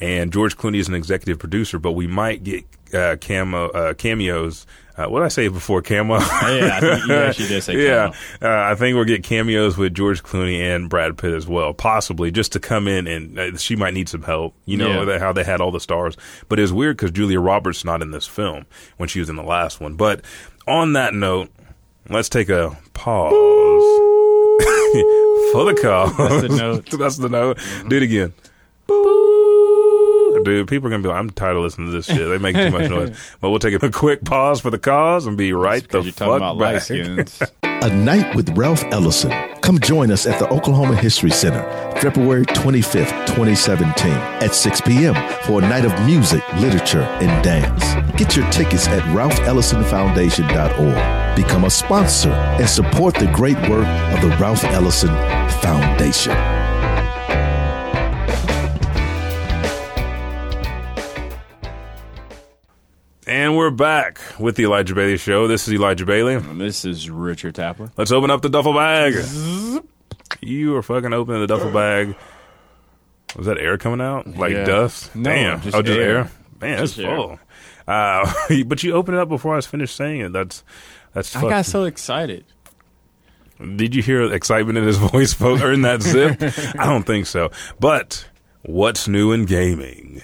and 0.00 0.32
George 0.32 0.56
Clooney 0.56 0.78
is 0.78 0.88
an 0.88 0.94
executive 0.94 1.38
producer. 1.38 1.78
But 1.78 1.92
we 1.92 2.06
might 2.06 2.42
get 2.44 2.64
uh, 2.92 3.16
camo 3.20 3.68
uh, 3.68 3.94
cameos. 3.94 4.66
Uh, 4.96 5.06
what 5.06 5.20
did 5.20 5.26
I 5.26 5.28
say 5.28 5.48
before 5.48 5.82
camo? 5.82 6.18
yeah, 6.18 6.76
I 6.76 6.80
think 6.80 7.06
you 7.08 7.14
actually 7.14 7.48
did 7.48 7.62
say 7.64 7.74
yeah, 7.84 8.12
uh, 8.40 8.70
I 8.70 8.76
think 8.76 8.94
we'll 8.94 9.04
get 9.04 9.24
cameos 9.24 9.76
with 9.76 9.92
George 9.94 10.22
Clooney 10.22 10.60
and 10.60 10.88
Brad 10.88 11.18
Pitt 11.18 11.32
as 11.32 11.48
well, 11.48 11.74
possibly 11.74 12.30
just 12.30 12.52
to 12.52 12.60
come 12.60 12.86
in 12.86 13.08
and 13.08 13.38
uh, 13.38 13.56
she 13.56 13.74
might 13.74 13.94
need 13.94 14.08
some 14.08 14.22
help. 14.22 14.54
You 14.66 14.76
know 14.76 15.02
Yeah. 15.02 15.18
how 15.18 15.32
they 15.32 15.42
had 15.42 15.60
all 15.60 15.72
the 15.72 15.80
stars, 15.80 16.16
but 16.48 16.60
it's 16.60 16.70
weird 16.70 16.96
because 16.96 17.10
Julia 17.10 17.40
Roberts 17.40 17.84
not 17.84 18.02
in 18.02 18.12
this 18.12 18.26
film 18.26 18.66
when 18.96 19.08
she 19.08 19.18
was 19.18 19.28
in 19.28 19.34
the 19.36 19.42
last 19.42 19.80
one. 19.80 19.96
But 19.96 20.20
on 20.68 20.92
that 20.92 21.12
note, 21.12 21.50
let's 22.08 22.28
take 22.28 22.48
a 22.48 22.76
pause 22.92 23.32
for 25.52 25.64
the 25.64 25.74
cause. 25.82 26.16
That's 26.16 26.42
the 26.42 26.48
note. 26.56 26.90
That's 26.98 27.16
the 27.16 27.28
note. 27.28 27.58
Do 27.88 27.96
it 27.96 28.02
again. 28.04 28.32
Dude, 30.44 30.68
people 30.68 30.88
are 30.88 30.90
gonna 30.90 31.02
be 31.02 31.08
like, 31.08 31.18
I'm 31.18 31.30
tired 31.30 31.56
of 31.56 31.62
listening 31.62 31.86
to 31.88 31.92
this 31.92 32.04
shit. 32.06 32.18
They 32.18 32.38
make 32.38 32.54
too 32.54 32.70
much 32.70 32.90
noise. 32.90 33.18
But 33.40 33.50
we'll 33.50 33.58
take 33.58 33.82
a 33.82 33.90
quick 33.90 34.24
pause 34.24 34.60
for 34.60 34.70
the 34.70 34.78
cause 34.78 35.26
and 35.26 35.36
be 35.36 35.52
right 35.52 35.86
the 35.88 36.00
you're 36.02 36.12
fuck 36.12 36.36
about 36.36 36.58
back. 36.58 36.88
A 37.62 37.90
Night 37.90 38.34
with 38.34 38.48
Ralph 38.56 38.82
Ellison. 38.84 39.30
Come 39.60 39.78
join 39.78 40.10
us 40.10 40.24
at 40.26 40.38
the 40.38 40.48
Oklahoma 40.48 40.96
History 40.96 41.30
Center, 41.30 41.62
February 42.00 42.46
25th, 42.46 43.26
2017, 43.26 44.10
at 44.12 44.54
6 44.54 44.80
p.m. 44.82 45.14
for 45.42 45.62
a 45.62 45.68
night 45.68 45.84
of 45.84 45.92
music, 46.06 46.42
literature, 46.54 47.02
and 47.02 47.44
dance. 47.44 47.82
Get 48.18 48.36
your 48.36 48.50
tickets 48.50 48.88
at 48.88 49.02
ralphellisonfoundation.org. 49.14 51.36
Become 51.36 51.64
a 51.64 51.70
sponsor 51.70 52.30
and 52.30 52.68
support 52.68 53.14
the 53.16 53.30
great 53.34 53.56
work 53.68 53.86
of 53.86 54.20
the 54.22 54.34
Ralph 54.40 54.64
Ellison 54.64 55.10
Foundation. 55.60 56.63
And 63.26 63.56
we're 63.56 63.70
back 63.70 64.20
with 64.38 64.56
the 64.56 64.64
Elijah 64.64 64.94
Bailey 64.94 65.16
Show. 65.16 65.48
This 65.48 65.66
is 65.66 65.72
Elijah 65.74 66.04
Bailey. 66.04 66.34
And 66.34 66.60
this 66.60 66.84
is 66.84 67.08
Richard 67.08 67.54
Taplin. 67.54 67.90
Let's 67.96 68.12
open 68.12 68.30
up 68.30 68.42
the 68.42 68.50
duffel 68.50 68.74
bag. 68.74 69.14
You 70.42 70.76
are 70.76 70.82
fucking 70.82 71.12
opening 71.12 71.40
the 71.40 71.46
duffel 71.46 71.70
bag. 71.72 72.14
Was 73.36 73.46
that 73.46 73.58
air 73.58 73.78
coming 73.78 74.02
out? 74.02 74.26
Like 74.26 74.52
Yeah. 74.52 74.64
dust? 74.64 75.14
No, 75.16 75.30
Damn. 75.30 75.60
just 75.62 75.74
oh, 75.74 75.82
just 75.82 75.98
air. 75.98 76.16
air. 76.18 76.30
Man, 76.60 76.82
it's 76.82 76.92
Just 76.94 76.98
air. 77.06 77.16
full. 77.16 77.38
Uh, 77.88 78.30
but 78.66 78.82
you 78.82 78.92
opened 78.92 79.16
it 79.16 79.20
up 79.20 79.28
before 79.30 79.54
I 79.54 79.56
was 79.56 79.66
finished 79.66 79.96
saying 79.96 80.20
it. 80.20 80.32
That's 80.32 80.62
that's. 81.14 81.34
I 81.34 81.40
fucking- 81.40 81.50
got 81.50 81.66
so 81.66 81.84
excited. 81.84 82.44
Did 83.76 83.94
you 83.94 84.02
hear 84.02 84.30
excitement 84.32 84.76
in 84.76 84.84
his 84.84 84.98
voice 85.12 85.32
fo- 85.32 85.58
or 85.58 85.72
in 85.72 85.82
that 85.82 86.02
zip? 86.02 86.42
I 86.78 86.84
don't 86.86 87.04
think 87.04 87.26
so. 87.26 87.50
But 87.80 88.28
what's 88.62 89.08
new 89.08 89.32
in 89.32 89.46
gaming? 89.46 90.22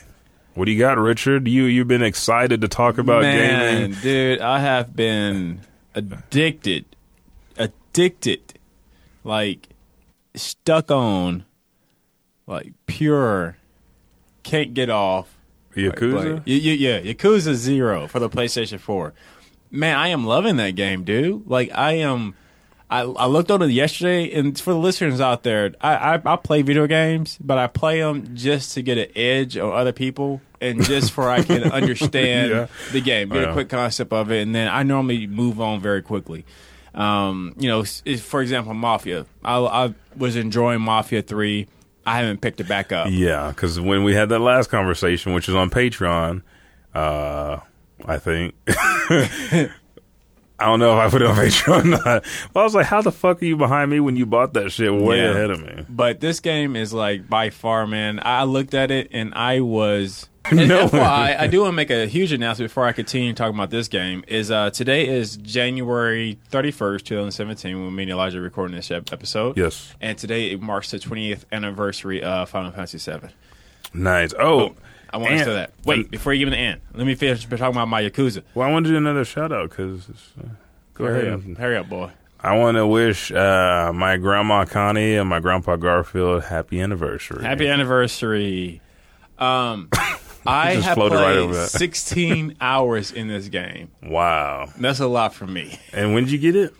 What 0.55 0.65
do 0.67 0.73
you 0.73 0.79
got, 0.79 0.99
Richard? 0.99 1.47
You 1.49 1.65
you've 1.65 1.89
been 1.89 2.03
excited 2.03 2.61
to 2.63 2.69
talk 2.69 2.99
about 2.99 3.23
Man, 3.23 3.91
gaming. 3.91 4.01
dude, 4.01 4.41
I 4.41 4.59
have 4.61 4.95
been 4.97 5.61
addicted, 5.95 6.85
addicted, 7.57 8.55
like 9.25 9.69
stuck 10.35 10.91
on, 10.91 11.45
like 12.47 12.73
pure, 12.87 13.57
can't 14.43 14.75
get 14.75 14.91
off. 14.91 15.37
Yakuza. 15.77 16.15
Like, 16.15 16.27
y- 16.39 16.43
y- 16.47 16.79
yeah, 16.79 17.01
Yakuza 17.01 17.55
Zero 17.55 18.09
for 18.09 18.19
the 18.19 18.29
PlayStation 18.29 18.81
Four. 18.81 19.15
Man, 19.71 19.97
I 19.97 20.09
am 20.09 20.27
loving 20.27 20.57
that 20.57 20.71
game, 20.75 21.05
dude. 21.05 21.47
Like 21.49 21.71
I 21.75 21.93
am. 21.93 22.35
I, 22.93 23.03
I 23.03 23.27
looked 23.27 23.53
on 23.53 23.63
it 23.63 23.69
yesterday, 23.71 24.33
and 24.33 24.59
for 24.59 24.73
the 24.73 24.79
listeners 24.79 25.21
out 25.21 25.45
there, 25.45 25.73
I, 25.81 25.95
I 26.17 26.23
I 26.33 26.37
play 26.37 26.63
video 26.63 26.87
games, 26.89 27.39
but 27.41 27.57
I 27.57 27.69
play 27.69 28.01
them 28.01 28.35
just 28.35 28.75
to 28.75 28.83
get 28.83 28.99
an 28.99 29.07
edge 29.15 29.57
on 29.57 29.71
other 29.73 29.93
people, 29.93 30.41
and 30.61 30.83
just 30.83 31.13
for 31.13 31.31
I 31.31 31.43
can 31.43 31.63
understand 31.73 32.51
Yeah. 32.51 32.67
the 32.91 33.01
game, 33.01 33.29
get 33.29 33.49
a 33.49 33.53
quick 33.53 33.69
concept 33.69 34.13
of 34.13 34.33
it, 34.33 34.43
and 34.43 34.53
then 34.55 34.67
I 34.67 34.83
normally 34.83 35.29
move 35.29 35.61
on 35.61 35.81
very 35.81 36.03
quickly. 36.03 36.45
Um, 36.93 37.55
you 37.59 37.69
know, 37.69 37.85
for 37.85 38.43
example, 38.43 38.75
Mafia. 38.75 39.25
I, 39.45 39.59
I 39.59 39.95
was 40.17 40.35
enjoying 40.35 40.81
Mafia 40.81 41.23
Three. 41.23 41.69
I 42.05 42.19
haven't 42.19 42.41
picked 42.41 42.59
it 42.61 42.67
back 42.67 42.91
up. 42.91 43.07
Yeah, 43.11 43.51
because 43.51 43.79
when 43.79 44.03
we 44.03 44.15
had 44.15 44.31
that 44.31 44.41
last 44.41 44.69
conversation, 44.69 45.33
which 45.33 45.47
was 45.47 45.55
on 45.55 45.71
Patreon, 45.71 46.43
uh, 46.93 47.59
I 48.05 48.19
think. 48.19 48.55
I 50.61 50.67
don't 50.67 50.79
know 50.79 50.93
if 50.93 50.99
I 50.99 51.11
put 51.11 51.23
it 51.23 51.29
on 51.29 51.35
Patreon 51.37 51.85
or 51.85 51.89
not. 52.05 52.25
But 52.53 52.61
I 52.61 52.65
was 52.65 52.75
like, 52.75 52.87
how 52.87 53.01
the 53.03 53.13
fuck 53.13 53.41
are 53.43 53.45
you 53.47 53.57
behind 53.57 53.91
me 53.91 53.99
when 54.01 54.15
you 54.17 54.27
bought 54.27 54.53
that 54.55 54.71
shit 54.71 54.93
way 54.95 55.19
Yeah. 55.19 55.31
ahead 55.31 55.51
of 55.51 55.61
me? 55.63 55.85
But 55.89 56.21
this 56.21 56.41
game 56.41 56.77
is 56.77 56.93
like 56.93 57.29
by 57.29 57.51
far, 57.51 57.87
man. 57.87 58.21
I 58.23 58.45
looked 58.45 58.75
at 58.75 58.91
it 58.91 59.09
and 59.13 59.33
I 59.35 59.61
was. 59.61 60.27
And 60.51 60.69
No. 60.69 60.87
FYI, 60.89 61.39
I 61.39 61.47
do 61.49 61.61
want 61.61 61.73
to 61.73 61.77
make 61.77 61.91
a 61.91 62.07
huge 62.07 62.33
announcement 62.33 62.71
before 62.71 62.87
I 62.87 62.93
continue 62.93 63.35
talking 63.35 63.55
about 63.55 63.69
this 63.69 63.89
game. 63.89 64.25
Is 64.27 64.51
uh, 64.51 64.71
today 64.71 65.07
is 65.07 65.37
January 65.37 66.39
thirty 66.49 66.71
first, 66.71 67.05
two 67.05 67.15
thousand 67.17 67.33
seventeen, 67.33 67.85
when 67.85 67.95
me 67.95 68.05
and 68.05 68.13
Elijah 68.13 68.39
are 68.39 68.41
recording 68.41 68.75
this 68.75 68.91
ep- 68.91 69.13
episode. 69.13 69.59
Yes. 69.59 69.95
And 70.01 70.17
today 70.17 70.51
it 70.51 70.61
marks 70.63 70.91
the 70.93 70.99
twentieth 70.99 71.45
anniversary 71.53 72.23
of 72.23 72.49
Final 72.49 72.71
Fantasy 72.71 72.97
Seven. 72.97 73.31
Nice. 73.93 74.33
Oh, 74.33 74.75
I 75.13 75.17
want 75.19 75.33
to 75.39 75.45
say 75.45 75.53
that. 75.55 75.73
Wait, 75.85 76.11
before 76.11 76.33
you 76.33 76.41
give 76.41 76.51
me 76.53 76.57
the 76.57 76.63
end, 76.63 76.81
let 76.95 77.07
me 77.07 77.15
finish 77.15 77.45
talking 77.45 77.65
about 77.67 77.89
my 77.89 78.03
Yakuza. 78.03 78.43
Well, 78.55 78.69
I 78.69 78.73
want 78.73 78.87
to 78.87 78.93
do 78.93 78.97
another 78.97 79.25
shout 79.25 79.53
out 79.53 79.71
because. 79.71 80.09
Uh, 80.39 80.49
go 80.95 81.05
Hurry 81.07 81.29
ahead. 81.29 81.33
up, 81.53 81.59
hurry 81.59 81.77
up, 81.77 81.89
boy. 81.89 82.11
I 82.43 82.57
want 82.57 82.77
to 82.77 82.87
wish 82.87 83.31
uh, 83.33 83.93
my 83.95 84.17
grandma 84.17 84.65
Connie 84.65 85.17
and 85.17 85.29
my 85.29 85.41
grandpa 85.41 85.77
Garfield 85.77 86.45
happy 86.45 86.81
anniversary. 86.81 87.43
Happy 87.45 87.69
anniversary. 87.69 88.81
Um, 89.39 89.91
I 90.47 90.73
have 90.77 90.97
right 90.97 91.09
played 91.11 91.39
over 91.39 91.67
16 91.67 92.57
hours 92.61 93.13
in 93.13 93.29
this 93.29 93.49
game. 93.49 93.91
Wow. 94.03 94.71
That's 94.79 95.01
a 95.01 95.07
lot 95.07 95.35
for 95.35 95.47
me. 95.47 95.79
And 95.93 96.15
when 96.15 96.25
did 96.25 96.33
you 96.33 96.39
get 96.39 96.57
it? 96.57 96.75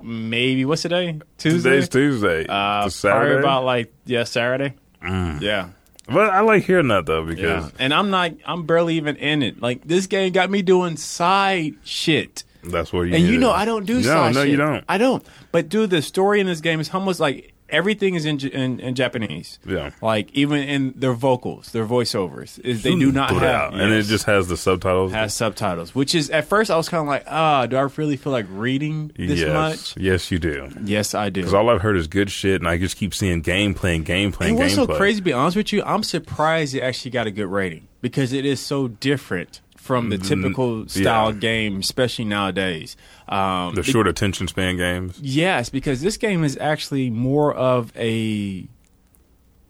Maybe 0.00 0.64
what's 0.64 0.82
today? 0.82 1.18
Tuesday. 1.38 1.70
Today's 1.70 1.88
Tuesday. 1.88 2.46
Uh, 2.46 2.86
It's 2.86 2.94
Saturday. 2.96 3.26
Probably 3.26 3.38
about 3.40 3.64
like 3.64 3.92
yeah, 4.04 4.24
Saturday. 4.24 4.74
Yeah, 5.02 5.70
but 6.06 6.30
I 6.30 6.40
like 6.40 6.64
hearing 6.64 6.88
that 6.88 7.06
though 7.06 7.20
yeah. 7.20 7.34
because 7.34 7.72
And 7.78 7.94
I'm 7.94 8.10
not. 8.10 8.32
I'm 8.46 8.66
barely 8.66 8.96
even 8.96 9.16
in 9.16 9.42
it. 9.42 9.60
Like 9.60 9.84
this 9.84 10.06
game 10.06 10.32
got 10.32 10.50
me 10.50 10.62
doing 10.62 10.96
side 10.96 11.74
shit. 11.84 12.44
that's 12.64 12.92
what 12.92 13.02
you. 13.02 13.14
And 13.14 13.24
you 13.24 13.38
know. 13.38 13.50
I 13.52 13.64
don't 13.64 13.86
do 13.86 13.96
No, 13.96 14.02
side 14.02 14.34
no, 14.34 14.42
shit. 14.42 14.50
you 14.50 14.56
don't. 14.56 14.84
I 14.88 14.98
don't. 14.98 15.24
But 15.52 15.68
dude, 15.68 15.90
the 15.90 16.02
story 16.02 16.40
in 16.40 16.46
this 16.46 16.60
game 16.60 16.80
is 16.80 16.92
almost 16.92 17.20
like 17.20 17.51
everything 17.72 18.14
is 18.14 18.24
in 18.24 18.38
in, 18.40 18.78
in 18.78 18.94
Japanese. 18.94 19.58
Yeah. 19.66 19.90
Like 20.00 20.30
even 20.32 20.60
in 20.60 20.92
their 20.94 21.14
vocals, 21.14 21.72
their 21.72 21.86
voiceovers, 21.86 22.58
is 22.60 22.82
they 22.82 22.94
do 22.94 23.10
not 23.10 23.30
have 23.32 23.74
and 23.74 23.92
it 23.92 24.04
just 24.04 24.26
has 24.26 24.48
the 24.48 24.56
subtitles. 24.56 25.12
has 25.12 25.34
subtitles. 25.34 25.94
Which 25.94 26.14
is 26.14 26.30
at 26.30 26.44
first 26.44 26.70
I 26.70 26.76
was 26.76 26.88
kind 26.88 27.00
of 27.00 27.08
like, 27.08 27.24
ah, 27.26 27.66
do 27.66 27.76
I 27.76 27.88
really 27.96 28.16
feel 28.16 28.32
like 28.32 28.46
reading 28.50 29.12
this 29.16 29.40
yes, 29.40 29.52
much? 29.52 29.96
yes, 29.96 30.30
you 30.30 30.38
do. 30.38 30.68
Yes, 30.84 31.14
I 31.14 31.30
do. 31.30 31.40
Because 31.40 31.54
all 31.54 31.70
I've 31.70 31.80
heard 31.80 31.96
is 31.96 32.06
good 32.06 32.30
shit, 32.30 32.60
and 32.60 32.68
I 32.68 32.76
just 32.78 32.96
keep 32.96 33.14
seeing 33.14 33.42
gameplay 33.42 33.96
and 33.96 34.06
gameplay 34.06 34.42
And 34.42 34.50
and 34.50 34.58
what's 34.58 34.74
so 34.74 34.86
crazy, 34.86 35.20
to 35.20 35.24
be 35.24 35.32
honest 35.32 35.56
with 35.56 35.72
you, 35.72 35.82
I'm 35.82 36.02
surprised 36.02 36.74
it 36.74 36.80
actually 36.80 37.10
got 37.10 37.26
a 37.26 37.30
good 37.30 37.46
rating 37.46 37.88
because 38.00 38.32
it 38.32 38.44
is 38.44 38.60
so 38.60 38.88
different 38.88 39.60
from 39.92 40.08
the 40.10 40.18
typical 40.18 40.88
style 40.88 41.32
yeah. 41.32 41.38
game, 41.38 41.80
especially 41.80 42.24
nowadays. 42.24 42.96
Um, 43.28 43.74
The 43.74 43.82
short 43.82 44.08
attention 44.08 44.48
span 44.48 44.76
games. 44.76 45.18
yes, 45.20 45.68
because 45.68 46.00
this 46.02 46.16
game 46.16 46.44
is 46.44 46.56
actually 46.60 47.10
more 47.10 47.54
of 47.54 47.92
a. 47.96 48.66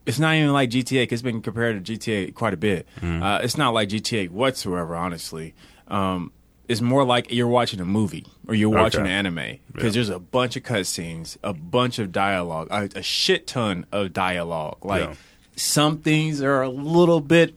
It's 0.04 0.18
not 0.18 0.34
even 0.34 0.52
like 0.52 0.70
GTA. 0.70 1.06
'cause 1.06 1.14
It's 1.18 1.22
been 1.22 1.42
compared 1.42 1.84
to 1.84 1.92
GTA 1.96 2.32
quite 2.34 2.54
a 2.54 2.56
bit. 2.56 2.86
Mm. 3.00 3.22
Uh, 3.22 3.40
it's 3.42 3.56
not 3.56 3.72
like 3.74 3.88
GTA 3.88 4.28
whatsoever, 4.28 4.96
honestly. 4.96 5.54
Um, 5.88 6.32
it's 6.68 6.80
more 6.80 7.04
like 7.04 7.32
you're 7.32 7.46
watching 7.48 7.80
a 7.80 7.84
movie 7.84 8.26
or 8.48 8.54
you're 8.54 8.68
watching 8.70 9.02
Okay. 9.02 9.10
an 9.10 9.26
anime 9.26 9.58
because 9.72 9.94
Yeah. 9.94 10.02
there's 10.02 10.08
a 10.08 10.18
bunch 10.18 10.56
of 10.56 10.62
cutscenes, 10.64 11.36
a 11.44 11.52
bunch 11.52 11.98
of 11.98 12.10
dialogue, 12.12 12.68
a, 12.70 12.88
a 12.96 13.02
shit 13.02 13.46
ton 13.46 13.84
of 13.92 14.12
dialogue. 14.12 14.78
Like 14.84 15.02
Yeah. 15.04 15.14
some 15.54 15.98
things 15.98 16.40
are 16.42 16.62
a 16.62 16.68
little 16.68 17.20
bit, 17.20 17.54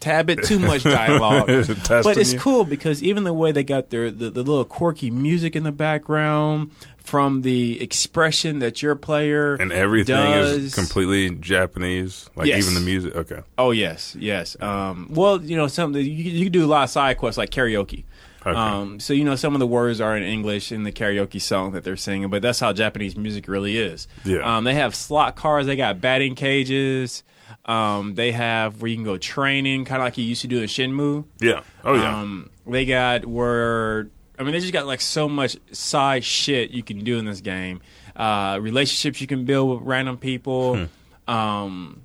tad 0.00 0.26
bit 0.26 0.42
too 0.44 0.58
much 0.58 0.82
dialogue, 0.84 1.46
but 1.88 2.16
it's 2.16 2.32
you. 2.32 2.38
cool 2.38 2.64
because 2.64 3.02
even 3.02 3.24
the 3.24 3.32
way 3.34 3.52
they 3.52 3.64
got 3.64 3.90
their 3.90 4.10
the, 4.10 4.30
the 4.30 4.42
little 4.42 4.64
quirky 4.64 5.10
music 5.10 5.54
in 5.56 5.62
the 5.64 5.72
background 5.72 6.70
from 6.98 7.40
the 7.42 7.80
expression 7.82 8.58
that 8.58 8.82
your 8.82 8.94
player 8.94 9.54
And 9.54 9.72
everything 9.72 10.14
does. 10.14 10.52
is 10.58 10.74
completely 10.74 11.30
Japanese. 11.36 12.28
Like 12.36 12.46
Yes. 12.48 12.62
even 12.62 12.74
the 12.74 12.80
music. 12.80 13.16
Okay. 13.16 13.40
Oh 13.56 13.70
yes, 13.70 14.14
yes. 14.18 14.56
Um, 14.60 15.08
well, 15.10 15.42
you 15.42 15.56
know, 15.56 15.68
some 15.68 15.94
you, 15.94 16.02
you 16.02 16.44
can 16.46 16.52
do 16.52 16.64
a 16.64 16.68
lot 16.68 16.84
of 16.84 16.90
side 16.90 17.16
quests 17.18 17.38
like 17.38 17.50
karaoke. 17.50 18.04
Okay. 18.46 18.56
Um, 18.56 19.00
so 19.00 19.12
you 19.14 19.24
know, 19.24 19.34
some 19.36 19.54
of 19.54 19.58
the 19.58 19.66
words 19.66 20.00
are 20.00 20.16
in 20.16 20.22
English 20.22 20.70
in 20.70 20.84
the 20.84 20.92
karaoke 20.92 21.40
song 21.40 21.72
that 21.72 21.82
they're 21.82 21.96
singing, 21.96 22.28
but 22.30 22.40
that's 22.40 22.60
how 22.60 22.72
Japanese 22.72 23.16
music 23.16 23.48
really 23.48 23.76
is. 23.78 24.06
Yeah. 24.24 24.38
Um, 24.56 24.64
they 24.64 24.74
have 24.74 24.94
slot 24.94 25.34
cars. 25.34 25.66
They 25.66 25.76
got 25.76 26.00
batting 26.00 26.34
cages. 26.36 27.24
Um, 27.64 28.14
they 28.14 28.32
have 28.32 28.80
where 28.82 28.88
you 28.88 28.96
can 28.96 29.04
go 29.04 29.18
training, 29.18 29.84
kind 29.84 30.00
of 30.00 30.06
like 30.06 30.18
you 30.18 30.24
used 30.24 30.42
to 30.42 30.48
do 30.48 30.58
in 30.60 30.66
Shenmue. 30.66 31.24
Yeah. 31.40 31.62
Oh 31.84 31.94
yeah. 31.94 32.20
Um, 32.20 32.50
they 32.66 32.84
got 32.84 33.24
where 33.26 34.08
I 34.38 34.42
mean, 34.42 34.52
they 34.52 34.60
just 34.60 34.72
got 34.72 34.86
like 34.86 35.00
so 35.00 35.28
much 35.28 35.56
side 35.72 36.24
shit 36.24 36.70
you 36.70 36.82
can 36.82 37.04
do 37.04 37.18
in 37.18 37.24
this 37.24 37.40
game. 37.40 37.80
Uh, 38.16 38.58
relationships 38.60 39.20
you 39.20 39.26
can 39.26 39.44
build 39.44 39.70
with 39.78 39.86
random 39.88 40.16
people. 40.18 40.86
Um, 41.26 42.02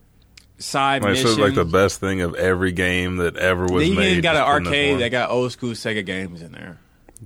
side 0.57 1.01
Hmm. 1.01 1.05
like, 1.07 1.13
missions. 1.13 1.31
it's 1.33 1.39
like 1.39 1.55
the 1.55 1.65
best 1.65 1.99
thing 1.99 2.21
of 2.21 2.35
every 2.35 2.71
game 2.71 3.17
that 3.17 3.35
ever 3.37 3.65
was 3.65 3.83
they 3.87 3.95
made. 3.95 4.11
even 4.11 4.21
got 4.21 4.35
an 4.35 4.41
just 4.41 4.47
put 4.51 4.57
in 4.57 4.63
this 4.63 4.67
arcade 4.71 4.99
that 4.99 5.09
got 5.09 5.29
old 5.31 5.51
school 5.51 5.71
Sega 5.71 6.05
games 6.05 6.41
in 6.41 6.51
there. 6.51 6.79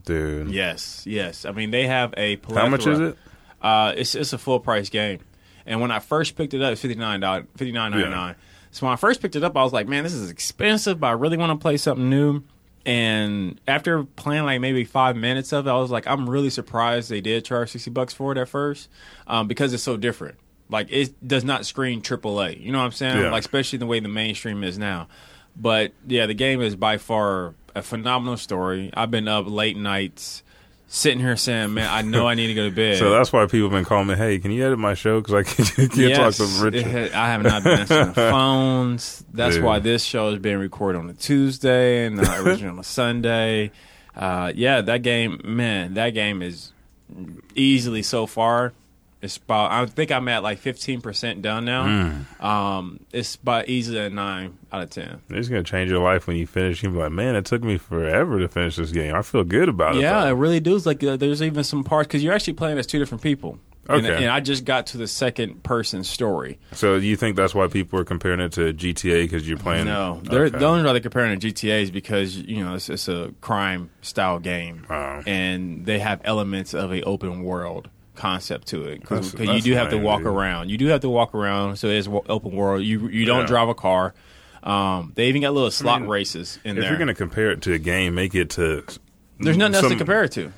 Dude. 0.06 0.50
Yes, 0.52 1.04
yes. 1.08 1.46
I 1.46 1.52
mean, 1.52 1.72
they 1.72 1.88
have 1.88 2.14
a. 2.18 2.40
How 2.54 2.68
much 2.70 2.86
is 2.86 3.00
it? 3.00 3.18
Uh, 3.62 3.94
it's 3.98 4.14
it's 4.14 4.34
a 4.34 4.38
full 4.38 4.60
price 4.60 4.90
game, 4.90 5.20
and 5.68 5.80
when 5.82 5.92
I 5.92 6.00
first 6.00 6.36
picked 6.36 6.54
it 6.54 6.62
up, 6.62 6.72
it's 6.72 6.82
fifty 6.82 6.96
nine 6.96 7.20
dollars, 7.20 7.46
fifty 7.56 7.72
nine 7.72 7.92
ninety 7.92 8.10
nine. 8.10 8.36
So 8.72 8.86
when 8.86 8.94
I 8.94 8.96
first 8.96 9.22
picked 9.22 9.36
it 9.36 9.44
up, 9.44 9.56
I 9.56 9.64
was 9.64 9.74
like, 9.74 9.88
man, 9.88 10.04
this 10.04 10.14
is 10.14 10.30
expensive, 10.30 11.00
but 11.00 11.08
I 11.08 11.12
really 11.12 11.38
want 11.38 11.52
to 11.52 11.62
play 11.62 11.78
something 11.78 12.10
new. 12.10 12.44
And 12.86 13.60
after 13.68 14.04
playing 14.04 14.46
like 14.46 14.62
maybe 14.62 14.86
five 14.86 15.16
minutes 15.16 15.52
of 15.52 15.68
it, 15.68 15.70
I 15.70 15.76
was 15.76 15.92
like, 15.92 16.08
I'm 16.08 16.30
really 16.30 16.50
surprised 16.50 17.10
they 17.10 17.22
did 17.22 17.44
charge 17.44 17.72
sixty 17.72 17.92
bucks 17.92 18.14
for 18.14 18.32
it 18.32 18.38
at 18.38 18.48
first, 18.48 18.90
um, 19.28 19.48
because 19.48 19.74
it's 19.74 19.84
so 19.84 19.98
different. 19.98 20.36
Like 20.70 20.88
it 20.90 21.28
does 21.28 21.44
not 21.44 21.66
screen 21.66 22.02
AAA. 22.02 22.62
You 22.62 22.72
know 22.72 22.80
what 22.80 22.86
I'm 22.86 22.92
saying? 22.92 23.18
Yeah. 23.22 23.32
Like 23.32 23.42
especially 23.42 23.80
the 23.80 23.86
way 23.86 24.00
the 24.00 24.08
mainstream 24.08 24.64
is 24.64 24.78
now. 24.78 25.08
But 25.56 25.92
yeah, 26.08 26.28
the 26.28 26.34
game 26.34 26.62
is 26.62 26.76
by 26.76 26.98
far 26.98 27.56
a 27.76 27.82
phenomenal 27.82 28.38
story. 28.38 28.92
I've 28.94 29.12
been 29.12 29.28
up 29.28 29.48
late 29.48 29.78
nights, 29.78 30.44
sitting 30.88 31.20
here 31.20 31.36
saying, 31.36 31.74
"Man, 31.74 31.88
I 31.90 32.02
know 32.02 32.28
I 32.28 32.34
need 32.36 32.48
to 32.48 32.54
go 32.54 32.70
to 32.70 32.76
bed." 32.76 32.98
So 32.98 33.10
that's 33.12 33.32
why 33.34 33.46
people 33.46 33.70
have 33.70 33.72
been 33.72 33.86
calling 33.86 34.08
me, 34.08 34.16
hey, 34.16 34.40
can 34.40 34.52
you 34.52 34.66
edit 34.66 34.80
my 34.80 34.94
show? 34.94 35.20
Because 35.22 35.34
I 35.34 35.44
can't, 35.44 35.76
can't 35.76 35.92
talk 36.16 36.34
to 36.36 36.44
Yes, 36.44 36.60
Richard. 36.62 36.88
it 36.88 37.14
I 37.14 37.28
have 37.30 37.44
not 37.44 37.64
been 37.64 37.80
answering 37.80 38.08
the 38.08 38.14
phones. 38.32 39.24
That's 39.34 39.56
Dude. 39.56 39.64
why 39.64 39.80
this 39.80 40.04
show 40.04 40.30
is 40.30 40.40
being 40.40 40.58
recorded 40.58 41.00
on 41.00 41.10
a 41.10 41.14
Tuesday 41.14 42.06
and 42.06 42.16
not 42.18 42.40
originally 42.40 42.72
on 42.74 42.80
a 42.80 42.84
Sunday. 42.84 43.72
Uh, 44.16 44.52
yeah, 44.56 44.82
that 44.82 45.04
game, 45.04 45.42
man, 45.44 45.94
that 45.96 46.12
game 46.12 46.42
is 46.42 46.72
easily 47.56 48.02
so 48.02 48.26
far. 48.26 48.74
It's 49.28 49.38
about. 49.38 49.72
I 49.72 49.86
think 49.86 50.12
I'm 50.12 50.28
at 50.30 50.42
like 50.42 50.58
15 50.60 51.02
percent 51.02 51.42
done 51.42 51.66
now. 51.66 51.84
Hmm. 51.84 52.46
Um, 52.46 53.00
it's 53.12 53.36
about 53.36 53.68
easily 53.68 54.00
a 54.00 54.10
nine 54.10 54.58
out 54.72 54.84
of 54.84 54.90
ten. 54.90 55.22
It's 55.30 55.50
going 55.50 55.64
to 55.64 55.70
change 55.70 55.92
your 55.92 56.02
life 56.02 56.28
when 56.28 56.38
you 56.38 56.48
finish. 56.48 56.82
You'll 56.82 56.94
be 56.94 57.00
like, 57.00 57.12
man, 57.12 57.36
it 57.36 57.46
took 57.46 57.62
me 57.64 57.78
forever 57.78 58.40
to 58.40 58.48
finish 58.48 58.78
this 58.78 58.92
game. 58.92 59.14
I 59.14 59.22
feel 59.22 59.44
good 59.44 59.70
about 59.70 59.96
it. 59.98 60.02
Yeah, 60.02 60.22
though." 60.22 60.28
it 60.30 60.34
really 60.34 60.60
does. 60.62 60.86
Like, 60.86 61.04
uh, 61.04 61.18
there's 61.18 61.42
even 61.42 61.64
some 61.64 61.84
parts 61.84 62.08
because 62.08 62.24
you're 62.24 62.34
actually 62.34 62.54
playing 62.54 62.78
as 62.78 62.88
two 62.88 63.00
different 63.00 63.22
people. 63.22 63.60
And, 63.90 64.06
Okay. 64.06 64.16
and 64.24 64.26
I 64.30 64.42
just 64.42 64.66
got 64.66 64.88
to 64.88 64.98
the 64.98 65.08
second 65.08 65.64
person 65.64 66.04
story. 66.04 66.60
So 66.74 66.96
you 66.96 67.16
think 67.16 67.38
that's 67.38 67.56
why 67.56 67.68
people 67.68 67.98
are 68.00 68.04
comparing 68.04 68.42
it 68.42 68.52
to 68.54 68.74
GTA 68.74 69.24
because 69.24 69.48
you're 69.48 69.58
playing? 69.58 69.86
No, 69.86 70.20
they're, 70.26 70.44
Okay. 70.48 70.58
the 70.58 70.66
only 70.66 70.82
reason 70.82 70.94
they're 70.94 71.00
comparing 71.02 71.32
it 71.32 71.40
to 71.40 71.52
GTA 71.54 71.84
is 71.84 71.92
because 71.92 72.36
you 72.36 72.66
know 72.66 72.76
it's, 72.76 72.90
it's 72.90 73.08
a 73.08 73.34
crime 73.40 73.90
style 74.02 74.40
game, 74.40 74.86
Oh. 74.90 75.22
and 75.26 75.86
they 75.86 76.00
have 76.00 76.20
elements 76.26 76.74
of 76.74 76.92
a 76.92 77.02
open 77.04 77.44
world 77.44 77.90
concept 78.18 78.68
to 78.70 78.84
it. 78.84 79.00
Because 79.02 79.34
you 79.34 79.62
do 79.62 79.74
have 79.74 79.92
to 79.92 79.98
walk 79.98 80.24
around. 80.24 80.70
You 80.70 80.78
do 80.78 80.88
have 80.88 81.02
to 81.02 81.10
walk 81.10 81.34
around, 81.34 81.78
so 81.78 81.88
it's 81.88 82.08
open 82.08 82.52
world. 82.56 82.84
You 82.84 83.08
you 83.08 83.26
don't 83.26 83.42
Yeah. 83.42 83.48
drive 83.48 83.70
a 83.70 83.76
car. 83.76 84.14
Um, 84.64 85.14
they 85.16 85.30
even 85.30 85.42
got 85.42 85.54
little 85.54 85.72
slot 85.72 86.02
mean, 86.02 86.10
races 86.10 86.60
in 86.66 86.72
If 86.72 86.76
there. 86.76 86.84
If 86.84 86.90
you're 86.90 86.98
going 86.98 87.08
to 87.08 87.14
compare 87.14 87.52
it 87.52 87.62
to 87.62 87.74
a 87.74 87.80
game, 87.80 88.16
make 88.16 88.36
it 88.36 88.50
to. 88.52 88.84
There's 89.40 89.56
nothing 89.56 89.76
else 89.76 89.88
to 89.88 89.96
compare 89.96 90.24
it 90.24 90.32
to. 90.34 90.52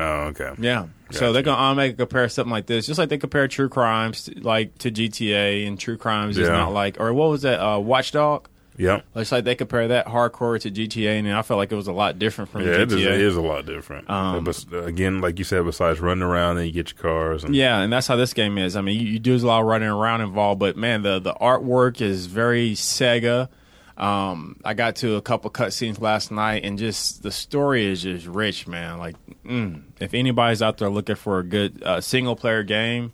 Oh, 0.00 0.04
okay. 0.30 0.50
Yeah. 0.58 0.86
So 1.10 1.32
they're 1.34 1.42
gonna 1.42 1.58
automatically 1.58 1.98
compare 1.98 2.26
something 2.30 2.50
like 2.50 2.64
this, 2.64 2.86
just 2.86 2.98
like 2.98 3.10
they 3.10 3.18
compare 3.18 3.46
True 3.46 3.68
Crimes 3.68 4.24
to, 4.24 4.40
like 4.40 4.78
to 4.78 4.90
GTA, 4.90 5.66
and 5.66 5.78
True 5.78 5.98
Crimes 5.98 6.38
is 6.38 6.48
not 6.48 6.72
like 6.72 6.98
or 6.98 7.12
what 7.12 7.28
was 7.28 7.42
that 7.42 7.60
uh, 7.60 7.78
Watchdog? 7.78 8.48
Yep. 8.78 9.04
It's 9.16 9.32
like 9.32 9.44
they 9.44 9.54
compare 9.54 9.88
that 9.88 10.06
hardcore 10.06 10.60
to 10.60 10.70
GTA, 10.70 11.18
and 11.18 11.32
I 11.32 11.42
felt 11.42 11.58
like 11.58 11.70
it 11.72 11.76
was 11.76 11.88
a 11.88 11.92
lot 11.92 12.18
different 12.18 12.50
from 12.50 12.62
Yeah, 12.62 12.80
it 12.80 12.92
is, 12.92 12.98
GTA. 12.98 13.12
it 13.14 13.20
is 13.20 13.36
a 13.36 13.40
lot 13.42 13.66
different. 13.66 14.08
Um, 14.08 14.44
But 14.44 14.64
again, 14.72 15.20
like 15.20 15.38
you 15.38 15.44
said, 15.44 15.64
besides 15.64 16.00
running 16.00 16.22
around 16.22 16.56
and 16.58 16.66
you 16.66 16.72
get 16.72 16.92
your 16.92 17.02
cars. 17.02 17.44
And, 17.44 17.54
Yeah, 17.54 17.80
and 17.80 17.92
that's 17.92 18.06
how 18.06 18.16
this 18.16 18.32
game 18.32 18.56
is. 18.58 18.74
I 18.76 18.80
mean, 18.80 18.98
you, 18.98 19.06
you 19.06 19.18
do 19.18 19.36
a 19.36 19.38
lot 19.38 19.60
of 19.60 19.66
running 19.66 19.88
around 19.88 20.22
involved, 20.22 20.58
but 20.60 20.76
man, 20.76 21.02
the 21.02 21.18
the 21.18 21.34
artwork 21.34 22.00
is 22.00 22.26
very 22.26 22.72
Sega. 22.72 23.48
Um, 23.96 24.56
I 24.64 24.72
got 24.74 24.96
to 24.96 25.16
a 25.16 25.22
couple 25.22 25.50
cutscenes 25.50 26.00
last 26.00 26.30
night, 26.30 26.64
and 26.64 26.78
just 26.78 27.22
the 27.22 27.30
story 27.30 27.84
is 27.86 28.02
just 28.02 28.26
rich, 28.26 28.66
man. 28.66 28.98
Like, 28.98 29.16
mm, 29.44 29.82
if 30.00 30.14
anybody's 30.14 30.62
out 30.62 30.78
there 30.78 30.88
looking 30.88 31.14
for 31.14 31.38
a 31.38 31.44
good 31.44 31.82
uh, 31.82 32.00
single 32.00 32.34
player 32.34 32.62
game, 32.62 33.12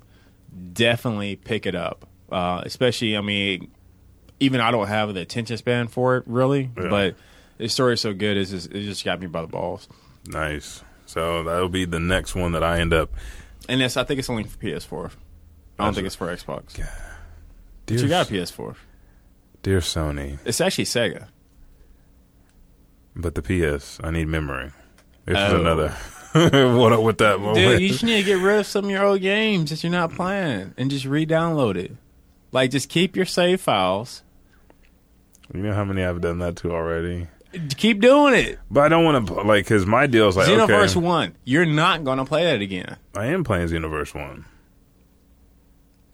definitely 0.73 1.37
pick 1.37 1.67
it 1.67 1.75
up. 1.75 2.07
Uh, 2.31 2.63
especially, 2.65 3.17
I 3.17 3.23
mean, 3.23 3.71
even 4.41 4.61
I 4.61 4.71
don't 4.71 4.87
have 4.89 5.13
the 5.15 5.21
attention 5.21 5.57
span 5.57 5.89
for 5.89 6.17
it 6.17 6.25
really, 6.27 6.71
Yeah. 6.77 6.89
but 6.89 7.15
the 7.59 7.69
story 7.69 7.95
is 7.95 8.01
so 8.01 8.13
good, 8.15 8.37
it's 8.37 8.51
just, 8.51 8.71
it 8.71 8.83
just 8.83 9.05
got 9.05 9.21
me 9.21 9.27
by 9.27 9.41
the 9.43 9.49
balls. 9.49 9.89
Nice. 10.27 10.83
So 11.07 11.43
that'll 11.45 11.69
be 11.69 11.85
the 11.87 11.99
next 12.01 12.35
one 12.35 12.53
that 12.53 12.63
I 12.63 12.81
end 12.81 12.93
up. 12.93 13.11
And 13.69 13.81
it's, 13.83 13.97
I 13.97 14.05
think 14.05 14.19
it's 14.19 14.31
only 14.31 14.45
for 14.45 14.59
PS4. 14.59 15.11
I 15.79 15.85
don't 15.85 15.95
think 15.95 16.07
it's 16.07 16.15
for 16.17 16.27
Xbox. 16.35 16.75
Dear, 16.75 16.89
But 17.87 17.99
you 18.01 18.09
got 18.09 18.31
a 18.31 18.33
PS4. 18.33 18.75
dear 19.63 19.81
Sony, 19.81 20.39
It's 20.45 20.61
actually 20.61 20.85
Sega. 20.85 21.29
but 23.17 23.35
the 23.35 23.43
PS, 23.43 23.99
I 24.03 24.11
need 24.11 24.27
memory. 24.29 24.71
This 25.25 25.37
Oh. 25.39 25.47
is 25.47 25.53
another. 25.61 25.89
what 26.79 26.93
up 26.93 27.03
with 27.03 27.19
that 27.19 27.41
moment? 27.41 27.57
Dude, 27.57 27.81
you 27.81 27.89
just 27.89 28.05
need 28.05 28.19
to 28.19 28.25
get 28.25 28.39
rid 28.39 28.61
of 28.61 28.67
some 28.67 28.85
of 28.87 28.91
your 28.91 29.05
old 29.05 29.21
games 29.21 29.71
that 29.71 29.83
you're 29.83 29.91
not 29.93 30.13
playing 30.13 30.75
and 30.77 30.91
just 30.91 31.05
re-download 31.05 31.77
it. 31.77 31.93
Like, 32.53 32.71
just 32.71 32.89
keep 32.89 33.17
your 33.17 33.25
save 33.27 33.61
files. 33.61 34.23
You 35.55 35.61
know 35.61 35.75
how 35.75 35.85
many 35.85 36.05
I've 36.05 36.21
done 36.21 36.39
that 36.41 36.57
to 36.57 36.73
already. 36.73 37.27
Keep 37.77 38.01
doing 38.01 38.35
it. 38.35 38.59
But 38.71 38.85
I 38.85 38.89
don't 38.89 39.05
want 39.05 39.27
to 39.27 39.35
like 39.35 39.65
because 39.65 39.87
my 39.87 40.07
deal 40.07 40.29
is 40.29 40.37
like 40.37 40.49
Xenoverse 40.49 40.97
okay, 40.97 41.01
One. 41.01 41.35
You're 41.45 41.65
not 41.65 42.05
gonna 42.05 42.27
play 42.27 42.45
that 42.45 42.61
again. 42.61 42.97
I 43.17 43.27
am 43.27 43.43
playing 43.43 43.69
Xenoverse 43.69 44.15
One. 44.15 44.45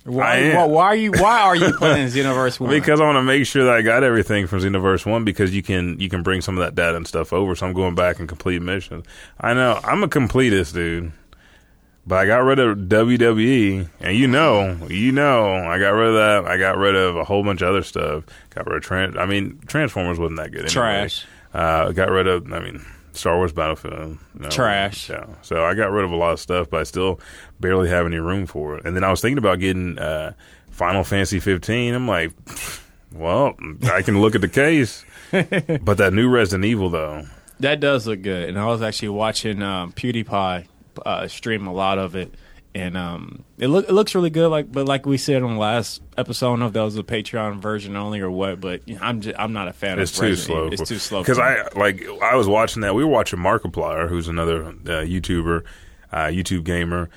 Why, 0.05 0.55
why, 0.55 0.67
why 0.67 0.85
are 0.85 0.97
you? 0.97 1.13
Why 1.13 1.41
are 1.41 1.57
you 1.57 1.73
playing 1.79 2.09
Xenoverse 2.09 2.61
One? 2.61 2.69
Because 2.69 3.01
I 3.01 3.05
want 3.05 3.17
to 3.17 3.23
make 3.23 3.47
sure 3.47 3.65
that 3.65 3.75
I 3.75 3.81
got 3.83 4.05
everything 4.05 4.47
from 4.47 4.61
Xenoverse 4.61 5.11
One 5.11 5.25
because 5.25 5.55
you 5.55 5.63
can 5.63 5.99
you 5.99 6.09
can 6.11 6.23
bring 6.23 6.41
some 6.41 6.59
of 6.59 6.65
that 6.65 6.75
data 6.75 6.97
and 6.97 7.07
stuff 7.07 7.33
over. 7.33 7.57
So 7.57 7.67
I'm 7.67 7.73
going 7.73 7.95
back 7.95 8.21
and 8.21 8.29
complete 8.29 8.61
missions. 8.61 9.05
I 9.41 9.55
know 9.55 9.81
I'm 9.83 10.03
a 10.05 10.09
completist, 10.09 10.75
dude. 10.75 11.11
But 12.07 12.17
I 12.17 12.27
got 12.27 12.39
rid 12.39 12.59
of 12.59 12.77
WWE, 12.77 13.89
and 14.01 14.17
you 14.17 14.27
know, 14.27 14.77
you 14.89 15.11
know, 15.11 15.55
I 15.55 15.79
got 15.79 15.91
rid 15.91 16.09
of 16.09 16.15
that. 16.15 16.45
I 16.51 16.59
got 16.59 16.77
rid 16.77 16.95
of 16.95 17.17
a 17.17 17.25
whole 17.25 17.43
bunch 17.43 17.63
of 17.63 17.69
other 17.69 17.83
stuff. 17.83 18.25
Got 18.51 18.67
rid 18.67 18.77
of 18.77 18.83
trans. 18.83 19.17
I 19.17 19.25
mean, 19.25 19.59
Transformers 19.67 20.19
wasn't 20.19 20.37
that 20.37 20.51
good. 20.51 20.61
Anyway. 20.61 20.73
Trash. 20.73 21.25
Uh, 21.55 21.93
got 21.93 22.11
rid 22.11 22.27
of. 22.27 22.53
I 22.53 22.61
mean, 22.61 22.85
Star 23.15 23.37
Wars 23.37 23.53
Battlefield. 23.53 24.19
No, 24.35 24.51
Trash. 24.51 25.09
Yeah. 25.09 25.27
So 25.41 25.65
I 25.65 25.75
got 25.75 25.93
rid 25.93 26.05
of 26.05 26.11
a 26.11 26.17
lot 26.17 26.33
of 26.33 26.41
stuff, 26.41 26.69
but 26.69 26.81
I 26.81 26.83
still 26.83 27.21
barely 27.61 27.89
have 27.89 28.05
any 28.05 28.19
room 28.19 28.47
for 28.47 28.77
it. 28.77 28.85
And 28.85 28.95
then 28.95 29.03
I 29.03 29.11
was 29.11 29.23
thinking 29.23 29.39
about 29.39 29.61
getting 29.61 29.99
uh, 29.99 30.35
Final 30.71 31.05
Fantasy 31.05 31.41
15. 31.41 31.95
I'm 31.95 32.07
like, 32.07 32.33
well, 33.13 33.55
I 33.85 34.03
can 34.03 34.21
look 34.21 34.35
at 34.35 34.43
the 34.43 34.49
case, 34.49 35.05
but 35.31 35.97
that 35.97 36.13
new 36.13 36.29
Resident 36.29 36.67
Evil 36.67 36.91
though. 36.91 37.25
That 37.61 37.81
does 37.81 38.07
look 38.07 38.21
good, 38.21 38.49
and 38.49 38.59
I 38.59 38.67
was 38.67 38.83
actually 38.83 39.11
watching 39.11 39.63
um, 39.63 39.93
PewDiePie 39.93 40.67
uh, 41.05 41.29
stream 41.29 41.67
a 41.67 41.73
lot 41.73 41.99
of 41.99 42.17
it, 42.17 42.35
and 42.75 42.97
um, 42.97 43.45
it 43.59 43.69
look 43.69 43.89
it 43.89 43.93
looks 43.93 44.15
really 44.15 44.31
good. 44.31 44.49
Like, 44.49 44.71
but 44.71 44.87
like 44.87 45.07
we 45.07 45.17
said 45.17 45.43
on 45.43 45.55
the 45.55 45.61
last 45.61 46.03
episode, 46.19 46.47
I 46.47 46.51
don't 46.51 46.61
know 46.61 46.67
if 46.67 46.73
that 46.73 46.83
was 46.83 46.97
a 46.97 47.03
Patreon 47.03 47.61
version 47.61 47.97
only 47.97 48.21
or 48.21 48.31
what, 48.31 48.61
but 48.61 48.87
you 48.89 48.97
know, 48.97 49.03
I'm 49.03 49.21
just, 49.21 49.39
I'm 49.39 49.53
not 49.53 49.69
a 49.69 49.73
fan. 49.73 49.99
It's 49.99 50.19
of 50.19 50.25
too 50.25 50.37
slow. 50.37 50.67
It's 50.69 50.89
too 50.89 50.99
slow 50.99 51.23
Because. 51.23 51.39
I 51.39 51.69
like 51.77 52.05
I 52.23 52.35
was 52.37 52.49
watching 52.49 52.83
that. 52.83 52.95
We 52.95 53.05
were 53.05 53.11
watching 53.11 53.39
Markiplier, 53.39 54.09
who's 54.09 54.29
another 54.29 54.65
uh, 54.65 54.73
YouTuber, 54.73 55.63
uh, 56.13 56.17
YouTube 56.27 56.65
gamer, 56.65 57.11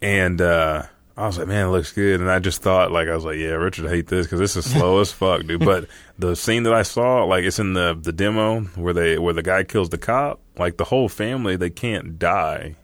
and 0.00 0.40
uh, 0.40 0.84
I 1.16 1.26
was 1.26 1.38
like, 1.38 1.48
man, 1.48 1.68
it 1.68 1.70
looks 1.70 1.92
good. 1.92 2.20
And 2.20 2.30
I 2.30 2.38
just 2.40 2.60
thought, 2.60 2.92
like, 2.92 3.08
I 3.08 3.14
was 3.14 3.24
like, 3.24 3.38
yeah, 3.38 3.52
Richard 3.52 3.88
hate 3.88 4.06
this 4.06 4.26
because 4.26 4.38
this 4.38 4.54
is 4.54 4.70
slow 4.70 5.00
as 5.00 5.12
fuck, 5.12 5.46
dude. 5.46 5.64
But 5.64 5.88
the 6.18 6.36
scene 6.36 6.64
that 6.64 6.74
I 6.74 6.82
saw, 6.82 7.24
like, 7.24 7.44
it's 7.44 7.58
in 7.58 7.72
the 7.72 7.98
the 8.00 8.12
demo 8.12 8.60
where 8.76 8.92
they 8.92 9.18
where 9.18 9.32
the 9.32 9.42
guy 9.42 9.64
kills 9.64 9.88
the 9.88 9.98
cop. 9.98 10.40
Like 10.58 10.76
the 10.76 10.84
whole 10.84 11.08
family, 11.08 11.56
they 11.56 11.70
can't 11.70 12.18
die. 12.18 12.76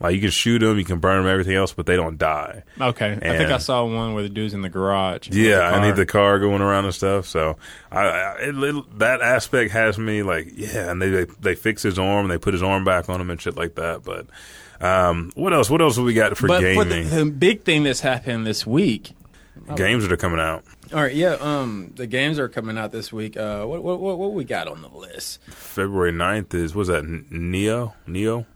Like 0.00 0.14
you 0.14 0.20
can 0.20 0.30
shoot 0.30 0.60
them, 0.60 0.78
you 0.78 0.84
can 0.84 1.00
burn 1.00 1.22
them, 1.22 1.30
everything 1.30 1.54
else, 1.56 1.72
but 1.72 1.86
they 1.86 1.96
don't 1.96 2.18
die. 2.18 2.62
Okay, 2.80 3.12
I 3.20 3.36
think 3.36 3.50
I 3.50 3.58
saw 3.58 3.84
one 3.84 4.14
where 4.14 4.22
the 4.22 4.28
dude's 4.28 4.54
in 4.54 4.62
the 4.62 4.68
garage. 4.68 5.28
Yeah, 5.30 5.60
I 5.60 5.84
need 5.84 5.96
the 5.96 6.06
car 6.06 6.38
going 6.38 6.62
around 6.62 6.84
and 6.84 6.94
stuff. 6.94 7.26
So 7.26 7.56
I, 7.90 8.00
I 8.06 8.34
it, 8.42 8.54
it- 8.56 8.98
that 9.00 9.20
aspect 9.22 9.72
has 9.72 9.98
me 9.98 10.22
like, 10.22 10.52
yeah. 10.54 10.90
And 10.90 11.02
they, 11.02 11.08
they 11.10 11.24
they 11.40 11.54
fix 11.56 11.82
his 11.82 11.98
arm, 11.98 12.28
they 12.28 12.38
put 12.38 12.54
his 12.54 12.62
arm 12.62 12.84
back 12.84 13.08
on 13.08 13.20
him 13.20 13.28
and 13.30 13.40
shit 13.40 13.56
like 13.56 13.74
that. 13.74 14.04
But 14.04 14.26
um, 14.80 15.32
what 15.34 15.52
else? 15.52 15.68
What 15.68 15.80
else 15.82 15.96
have 15.96 16.04
we 16.04 16.14
got 16.14 16.36
for 16.36 16.46
But 16.46 16.62
for 16.62 16.84
the, 16.84 16.94
gaming? 16.94 17.10
the 17.10 17.24
big 17.26 17.64
thing 17.64 17.82
that's 17.82 18.00
happened 18.00 18.46
this 18.46 18.64
week. 18.66 19.12
Games 19.74 20.04
that 20.04 20.12
are 20.12 20.16
coming 20.16 20.38
out 20.40 20.62
All 20.94 21.02
right, 21.02 21.14
yeah, 21.14 21.32
um, 21.40 21.92
the 21.96 22.06
games 22.06 22.38
are 22.38 22.48
coming 22.48 22.78
out 22.78 22.92
this 22.92 23.12
week. 23.12 23.36
Uh, 23.36 23.64
what 23.66 23.82
what 23.82 23.98
what, 24.00 24.16
what 24.18 24.32
we 24.32 24.44
got 24.44 24.68
on 24.68 24.80
the 24.80 24.88
list? 24.88 25.42
February 25.48 26.12
9th 26.12 26.54
is 26.54 26.74
was 26.76 26.86
that 26.88 27.02
Nioh 27.04 27.92
Nioh 28.08 28.46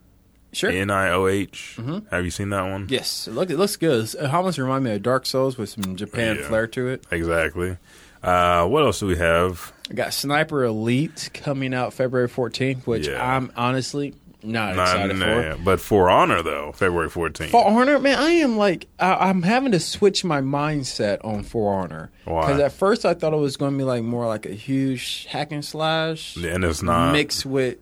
Sure. 0.52 0.70
N 0.70 0.90
I 0.90 1.10
O 1.10 1.26
H. 1.26 1.78
Have 2.10 2.24
you 2.24 2.30
seen 2.30 2.50
that 2.50 2.62
one? 2.70 2.86
Yes, 2.90 3.26
it, 3.26 3.32
look, 3.32 3.48
it 3.50 3.56
looks 3.56 3.76
good. 3.76 4.04
It 4.14 4.34
almost 4.34 4.58
remind 4.58 4.84
me 4.84 4.92
of 4.94 5.02
Dark 5.02 5.24
Souls 5.26 5.56
with 5.56 5.70
some 5.70 5.96
Japan 5.96 6.36
Yeah. 6.40 6.46
flair 6.48 6.66
to 6.68 6.88
it. 6.88 7.04
Exactly. 7.10 7.78
Uh, 8.22 8.66
what 8.68 8.84
else 8.84 9.00
do 9.00 9.06
we 9.06 9.16
have? 9.16 9.72
I 9.90 9.94
got 9.94 10.12
Sniper 10.12 10.62
Elite 10.64 11.30
coming 11.34 11.74
out 11.74 11.92
February 11.92 12.28
14th, 12.28 12.86
which 12.86 13.08
Yeah. 13.08 13.36
I'm 13.36 13.50
honestly 13.56 14.14
not 14.44 14.76
Not- 14.76 14.82
excited 14.94 15.16
nah, 15.16 15.54
for. 15.56 15.62
But 15.64 15.80
For 15.80 16.10
Honor 16.10 16.42
though, 16.42 16.72
February 16.72 17.08
14th. 17.08 17.48
For 17.50 17.64
Honor, 17.66 17.98
man, 17.98 18.18
I 18.18 18.30
am 18.32 18.56
like 18.56 18.88
I, 18.98 19.28
I'm 19.28 19.42
having 19.42 19.72
to 19.72 19.80
switch 19.80 20.22
my 20.24 20.40
mindset 20.40 21.24
on 21.24 21.42
For 21.44 21.72
Honor 21.74 22.10
Why? 22.26 22.42
because 22.46 22.60
at 22.60 22.72
first 22.72 23.04
I 23.06 23.14
thought 23.14 23.32
it 23.32 23.36
was 23.36 23.56
going 23.56 23.72
to 23.72 23.78
be 23.78 23.84
like 23.84 24.02
more 24.02 24.26
like 24.26 24.44
a 24.46 24.52
huge 24.54 25.26
hack 25.26 25.50
and 25.50 25.64
slash 25.64 26.36
and 26.36 26.62
it's 26.64 26.82
not. 26.82 27.12
mixed 27.12 27.46
with 27.46 27.78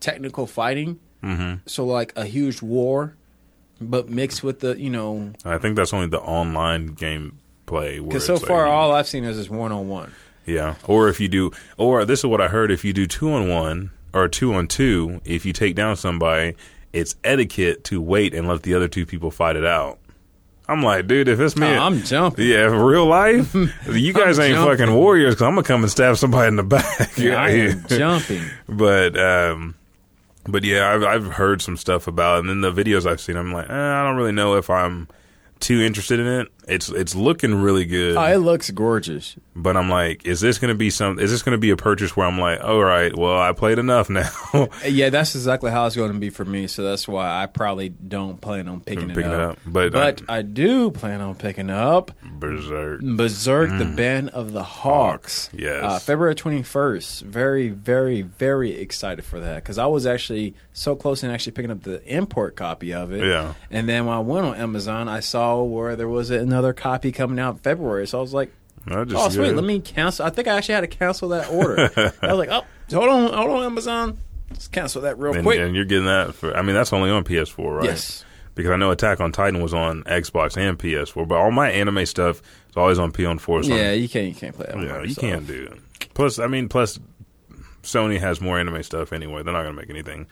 technical 0.00 0.46
fighting. 0.46 1.00
Hmm 1.22 1.54
So 1.66 1.84
like 1.86 2.12
a 2.16 2.24
huge 2.24 2.60
war, 2.62 3.14
but 3.80 4.08
mixed 4.08 4.42
with 4.42 4.60
the 4.60 4.78
you 4.78 4.90
know 4.90 5.32
I 5.44 5.58
think 5.58 5.76
that's 5.76 5.92
only 5.92 6.08
the 6.08 6.20
online 6.20 6.86
game 6.88 7.38
play. 7.66 8.00
because 8.00 8.26
so 8.26 8.34
it's 8.34 8.42
like 8.42 8.48
far 8.48 8.66
all 8.66 8.92
I've 8.92 9.06
seen 9.08 9.24
is 9.24 9.36
this 9.36 9.48
one 9.50 9.72
on 9.72 9.88
one. 9.88 10.12
Yeah. 10.44 10.74
Or 10.86 11.08
if 11.08 11.20
you 11.20 11.28
do, 11.28 11.52
or 11.76 12.04
this 12.04 12.18
is 12.20 12.26
what 12.26 12.40
I 12.40 12.48
heard: 12.48 12.70
if 12.72 12.84
you 12.84 12.92
do 12.92 13.06
two 13.06 13.32
on 13.32 13.48
one 13.48 13.90
or 14.12 14.26
two 14.28 14.52
on 14.54 14.66
two, 14.66 15.20
if 15.24 15.46
you 15.46 15.52
take 15.52 15.76
down 15.76 15.94
somebody, 15.96 16.54
it's 16.92 17.14
etiquette 17.22 17.84
to 17.84 18.00
wait 18.02 18.34
and 18.34 18.48
let 18.48 18.62
the 18.64 18.74
other 18.74 18.88
two 18.88 19.06
people 19.06 19.30
fight 19.30 19.54
it 19.56 19.64
out. 19.64 19.98
I'm 20.68 20.82
like, 20.82 21.06
dude, 21.06 21.28
if 21.28 21.38
it's 21.40 21.56
me, 21.56 21.66
Oh, 21.66 21.78
I'm 21.80 22.02
jumping. 22.02 22.46
yeah, 22.46 22.62
real 22.62 23.06
life, 23.06 23.54
you 23.90 24.12
guys 24.12 24.38
ain't 24.38 24.54
jumping. 24.56 24.78
fucking 24.78 24.94
warriors 24.94 25.34
because 25.34 25.42
I'm 25.46 25.54
gonna 25.54 25.62
come 25.64 25.82
and 25.82 25.90
stab 25.90 26.16
somebody 26.16 26.48
in 26.48 26.56
the 26.56 26.62
back. 26.76 27.16
Yeah, 27.16 27.36
I 27.40 27.48
am 27.50 27.84
jumping. 27.88 28.42
But 28.68 29.16
um, 29.18 29.74
but 30.46 30.64
yeah, 30.64 30.92
I've 30.92 31.04
I've 31.04 31.26
heard 31.34 31.62
some 31.62 31.76
stuff 31.76 32.06
about, 32.06 32.36
it. 32.36 32.40
and 32.40 32.48
then 32.48 32.60
the 32.60 32.72
videos 32.72 33.06
I've 33.06 33.20
seen, 33.20 33.36
I'm 33.36 33.52
like, 33.52 33.68
eh, 33.70 33.74
I 33.74 34.04
don't 34.04 34.16
really 34.16 34.32
know 34.32 34.54
if 34.56 34.70
I'm 34.70 35.08
too 35.60 35.80
interested 35.80 36.18
in 36.20 36.26
it. 36.26 36.48
It's 36.68 36.88
it's 36.88 37.14
looking 37.14 37.54
really 37.54 37.84
good. 37.84 38.16
Oh, 38.16 38.22
it 38.24 38.36
looks 38.36 38.70
gorgeous. 38.70 39.36
But 39.54 39.76
I'm 39.76 39.90
like, 39.90 40.24
is 40.24 40.40
this 40.40 40.58
going 40.58 40.68
to 40.70 40.78
be 40.78 40.90
some? 40.90 41.18
Is 41.18 41.30
this 41.30 41.42
going 41.42 41.52
to 41.52 41.58
be 41.58 41.70
a 41.70 41.76
purchase 41.76 42.16
where 42.16 42.26
I'm 42.26 42.38
like, 42.38 42.62
all 42.62 42.82
right, 42.82 43.14
well, 43.16 43.38
I 43.40 43.52
played 43.52 43.78
enough 43.78 44.08
now. 44.08 44.28
Yeah, 44.84 45.10
that's 45.10 45.34
exactly 45.34 45.70
how 45.70 45.86
it's 45.86 45.96
going 45.96 46.12
to 46.12 46.18
be 46.18 46.30
for 46.30 46.44
me. 46.44 46.66
So 46.66 46.82
that's 46.84 47.06
why 47.08 47.42
I 47.42 47.46
probably 47.46 47.88
don't 47.88 48.40
plan 48.40 48.68
on 48.68 48.80
picking, 48.80 49.10
it, 49.10 49.14
Picking 49.16 49.30
it 49.30 49.40
up. 49.40 49.52
up. 49.52 49.58
But, 49.66 49.92
But 49.92 50.22
uh, 50.22 50.24
I 50.28 50.42
do 50.42 50.90
plan 50.90 51.20
on 51.20 51.34
picking 51.34 51.70
up 51.70 52.10
Berserk. 52.24 53.00
Berserk, 53.00 53.70
the 53.78 53.84
Band 53.84 54.30
of 54.30 54.52
the 54.52 54.62
Hawks. 54.62 55.48
Mm. 55.54 55.60
Yes. 55.60 55.84
Uh, 55.84 55.98
February 55.98 56.34
21st. 56.34 57.22
Very, 57.22 57.68
very, 57.70 58.22
very 58.22 58.72
excited 58.72 59.24
for 59.24 59.40
that 59.40 59.56
because 59.56 59.78
I 59.78 59.86
was 59.86 60.06
actually 60.06 60.54
so 60.72 60.94
close 60.96 61.22
in 61.22 61.30
actually 61.30 61.52
picking 61.52 61.70
up 61.70 61.82
the 61.82 62.02
import 62.04 62.56
copy 62.56 62.92
of 62.92 63.12
it. 63.12 63.24
Yeah. 63.24 63.54
And 63.70 63.88
then 63.88 64.06
when 64.06 64.16
I 64.16 64.20
went 64.20 64.46
on 64.46 64.54
Amazon, 64.56 65.08
I 65.08 65.20
saw 65.20 65.62
where 65.62 65.96
there 65.96 66.08
was 66.08 66.30
another 66.52 66.72
copy 66.72 67.12
coming 67.12 67.38
out 67.38 67.54
in 67.54 67.58
February. 67.60 68.06
So 68.06 68.18
I 68.18 68.20
was 68.20 68.34
like, 68.34 68.52
No, 68.86 69.04
just 69.04 69.16
oh, 69.24 69.28
sweet. 69.28 69.52
Let 69.54 69.64
me 69.64 69.80
cancel. 69.80 70.26
I 70.26 70.30
think 70.30 70.48
I 70.48 70.56
actually 70.56 70.74
had 70.74 70.80
to 70.82 70.86
cancel 70.86 71.30
that 71.30 71.48
order. 71.50 71.90
I 72.22 72.32
was 72.34 72.38
like, 72.38 72.48
oh, 72.50 72.64
hold 72.92 73.08
on, 73.08 73.32
hold 73.32 73.50
on, 73.50 73.62
Amazon. 73.64 74.18
Let's 74.50 74.68
cancel 74.68 75.02
that 75.02 75.18
real 75.18 75.34
And, 75.34 75.44
quick. 75.44 75.58
and 75.60 75.74
you're 75.74 75.84
getting 75.86 76.04
that 76.06 76.34
for. 76.34 76.54
I 76.56 76.62
mean, 76.62 76.74
that's 76.74 76.92
only 76.92 77.10
on 77.10 77.24
PS4, 77.24 77.76
right? 77.78 77.84
Yes. 77.86 78.24
Because 78.54 78.70
I 78.70 78.76
know 78.76 78.90
Attack 78.90 79.20
on 79.20 79.32
Titan 79.32 79.62
was 79.62 79.72
on 79.72 80.02
Xbox 80.04 80.58
and 80.58 80.78
PS4, 80.78 81.26
but 81.26 81.36
all 81.36 81.50
my 81.50 81.70
anime 81.70 82.04
stuff 82.04 82.42
is 82.68 82.76
always 82.76 82.98
on 82.98 83.10
PS4. 83.10 83.64
So 83.64 83.74
Yeah, 83.74 83.92
you 83.92 84.10
can't 84.10 84.28
you 84.28 84.34
can't 84.34 84.54
play 84.54 84.66
that. 84.68 84.78
yeah, 84.78 85.02
you 85.02 85.14
so. 85.14 85.20
can't 85.22 85.46
do 85.46 85.70
it. 85.72 85.78
Plus, 86.12 86.38
I 86.38 86.48
mean, 86.48 86.68
plus 86.68 86.98
Sony 87.82 88.18
has 88.20 88.40
more 88.42 88.58
anime 88.58 88.82
stuff 88.82 89.12
anyway. 89.14 89.42
They're 89.42 89.54
not 89.54 89.62
going 89.62 89.74
to 89.74 89.80
make 89.80 89.88
anything. 89.90 90.26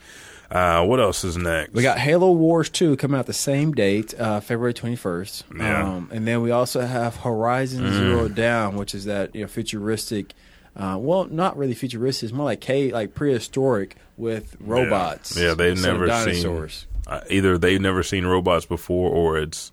Uh, 0.51 0.83
what 0.83 0.99
else 0.99 1.23
is 1.23 1.37
next? 1.37 1.73
We 1.73 1.81
got 1.81 1.97
Halo 1.97 2.31
Wars 2.31 2.69
2 2.69 2.97
coming 2.97 3.17
out 3.17 3.25
the 3.25 3.33
same 3.33 3.71
date, 3.71 4.13
uh, 4.19 4.41
February 4.41 4.73
21st. 4.73 5.43
Yeah. 5.57 5.83
Um, 5.87 6.09
and 6.11 6.27
then 6.27 6.41
we 6.41 6.51
also 6.51 6.81
have 6.81 7.15
Horizon 7.17 7.85
Mm. 7.85 7.93
Zero 7.93 8.27
Dawn, 8.27 8.75
which 8.75 8.93
is 8.93 9.05
that 9.05 9.33
you 9.33 9.41
know 9.41 9.47
futuristic, 9.47 10.33
uh, 10.75 10.97
well, 10.99 11.25
not 11.25 11.57
really 11.57 11.73
futuristic, 11.73 12.23
it's 12.29 12.33
more 12.33 12.45
like 12.45 12.59
K, 12.59 12.91
like 12.91 13.13
prehistoric 13.15 13.95
with 14.17 14.57
robots. 14.59 15.37
Yeah, 15.37 15.53
they've 15.53 15.71
instead 15.71 15.95
of 15.95 16.01
never 16.01 16.33
seen 16.33 16.69
uh, 17.07 17.21
either 17.29 17.57
they've 17.57 17.81
never 17.81 18.03
seen 18.03 18.25
robots 18.25 18.65
before, 18.65 19.09
or 19.09 19.37
it's 19.37 19.71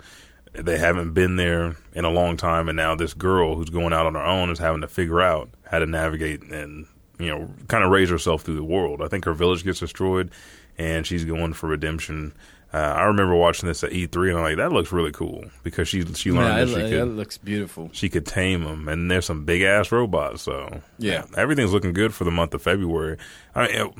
they 0.53 0.79
haven't 0.79 1.13
been 1.13 1.37
there 1.37 1.77
in 1.93 2.05
a 2.05 2.11
long 2.11 2.37
time, 2.37 2.69
and 2.69 2.77
now 2.77 2.95
this 2.95 3.15
girl 3.15 3.55
who's 3.57 3.69
going 3.71 3.93
out 3.93 4.07
on 4.07 4.15
her 4.15 4.25
own 4.25 4.51
is 4.51 4.59
having 4.59 4.81
to 4.81 4.89
figure 4.89 5.21
out 5.21 5.51
how 5.71 5.79
to 5.79 5.87
navigate 5.87 6.43
and 6.43 6.87
you 7.19 7.27
know 7.29 7.49
kind 7.69 7.85
of 7.85 7.91
raise 7.91 8.09
herself 8.09 8.43
through 8.43 8.57
the 8.57 8.65
world. 8.65 9.03
I 9.03 9.09
think 9.09 9.25
her 9.25 9.35
village 9.35 9.63
gets 9.65 9.81
destroyed, 9.81 10.31
and 10.79 11.07
she's 11.07 11.25
going 11.25 11.53
for 11.53 11.69
redemption. 11.69 12.33
Uh, 12.73 12.77
I 12.77 13.05
remember 13.05 13.35
watching 13.35 13.67
this 13.67 13.83
at 13.83 13.93
E3, 13.93 14.29
and 14.29 14.37
I'm 14.39 14.43
like, 14.45 14.57
that 14.59 14.73
looks 14.73 14.93
really 14.93 15.11
cool 15.13 15.45
because 15.63 15.89
she 15.89 16.05
she 16.15 16.31
learned 16.33 16.59
Yeah, 16.59 16.65
that 16.65 16.89
she 16.89 16.95
it 16.95 16.99
could 16.99 17.09
looks 17.17 17.39
beautiful. 17.39 17.89
she 17.93 18.09
could 18.11 18.27
tame 18.27 18.63
them, 18.65 18.89
and 18.89 19.11
there's 19.11 19.25
some 19.27 19.45
big 19.47 19.63
ass 19.63 19.91
robots. 19.91 20.43
So 20.43 20.83
Yeah. 20.99 21.25
everything's 21.37 21.73
looking 21.73 21.95
good 21.95 22.13
for 22.13 22.25
the 22.25 22.31
month 22.31 22.53
of 22.53 22.61
February. 22.63 23.17
I 23.55 23.67
mean, 23.67 23.75
it- 23.75 23.95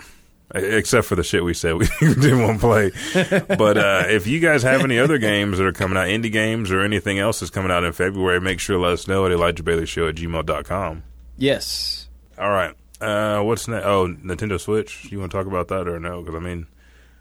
except 0.55 1.07
for 1.07 1.15
the 1.15 1.23
shit 1.23 1.45
we 1.45 1.55
said 1.55 1.75
we 1.79 1.87
didn't 2.01 2.43
want 2.43 2.61
to 2.61 2.67
play. 2.67 3.41
But 3.57 3.79
uh, 3.79 4.05
if 4.09 4.27
you 4.27 4.39
guys 4.39 4.63
have 4.65 4.83
any 4.83 4.99
other 4.99 5.17
games 5.31 5.57
that 5.59 5.65
are 5.67 5.73
coming 5.73 5.97
out, 5.97 6.07
indie 6.09 6.31
games 6.33 6.71
or 6.71 6.81
anything 6.83 7.19
else 7.19 7.41
that's 7.41 7.51
coming 7.51 7.71
out 7.71 7.85
in 7.85 7.93
February, 7.95 8.39
make 8.41 8.61
sure 8.61 8.77
to 8.77 8.83
let 8.83 8.93
us 8.93 9.09
know 9.09 9.25
at 9.25 9.33
ElijahBaileyShow 9.33 9.65
Bailey 9.65 9.87
Show 9.87 10.09
at 10.09 10.15
gmail.com. 10.17 11.03
Yes. 11.39 12.09
All 12.39 12.51
right. 12.51 12.75
Uh, 13.01 13.41
what's 13.43 13.69
next? 13.69 13.87
Oh, 13.87 14.09
Nintendo 14.09 14.61
Switch. 14.61 15.09
You 15.11 15.21
want 15.21 15.31
to 15.31 15.37
talk 15.39 15.47
about 15.47 15.69
that 15.69 15.87
or 15.87 16.01
no? 16.01 16.21
Because 16.23 16.35
I 16.35 16.45
mean, 16.45 16.67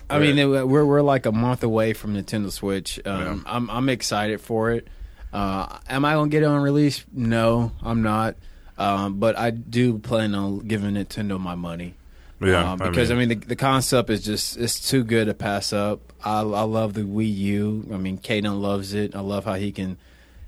I 0.10 0.20
mean, 0.20 0.38
we're 0.68 0.86
we're 0.86 1.02
like 1.02 1.26
a 1.26 1.32
month 1.32 1.64
away 1.64 1.94
from 1.94 2.16
Nintendo 2.16 2.52
Switch. 2.52 3.00
Um, 3.06 3.44
I'm 3.46 3.70
I'm 3.70 3.90
excited 3.90 4.42
for 4.42 4.72
it. 4.72 4.88
Uh, 5.34 5.78
am 5.90 6.06
I 6.06 6.14
gonna 6.14 6.30
get 6.30 6.44
it 6.44 6.48
on 6.48 6.62
release? 6.62 7.04
No, 7.14 7.72
I'm 7.84 8.02
not. 8.02 8.36
Um, 8.78 9.20
but 9.20 9.38
I 9.38 9.50
do 9.52 9.98
plan 9.98 10.34
on 10.36 10.60
giving 10.60 10.94
Nintendo 10.94 11.40
my 11.40 11.56
money. 11.56 11.96
yeah, 12.40 12.74
Uh, 12.74 12.76
because 12.76 13.10
I 13.12 13.16
mean, 13.16 13.30
the, 13.30 13.36
the 13.36 13.56
concept 13.56 14.10
is 14.12 14.24
just 14.24 14.56
it's 14.58 14.88
too 14.90 15.04
good 15.04 15.26
to 15.26 15.34
pass 15.34 15.74
up. 15.74 16.14
I, 16.24 16.40
I 16.40 16.42
love 16.62 16.94
the 16.94 17.02
Wii 17.02 17.36
U. 17.38 17.88
I 17.94 17.98
mean, 17.98 18.18
Kaden 18.20 18.62
loves 18.62 18.94
it. 18.94 19.16
I 19.16 19.20
love 19.22 19.46
how 19.46 19.56
he 19.56 19.72
can, 19.72 19.98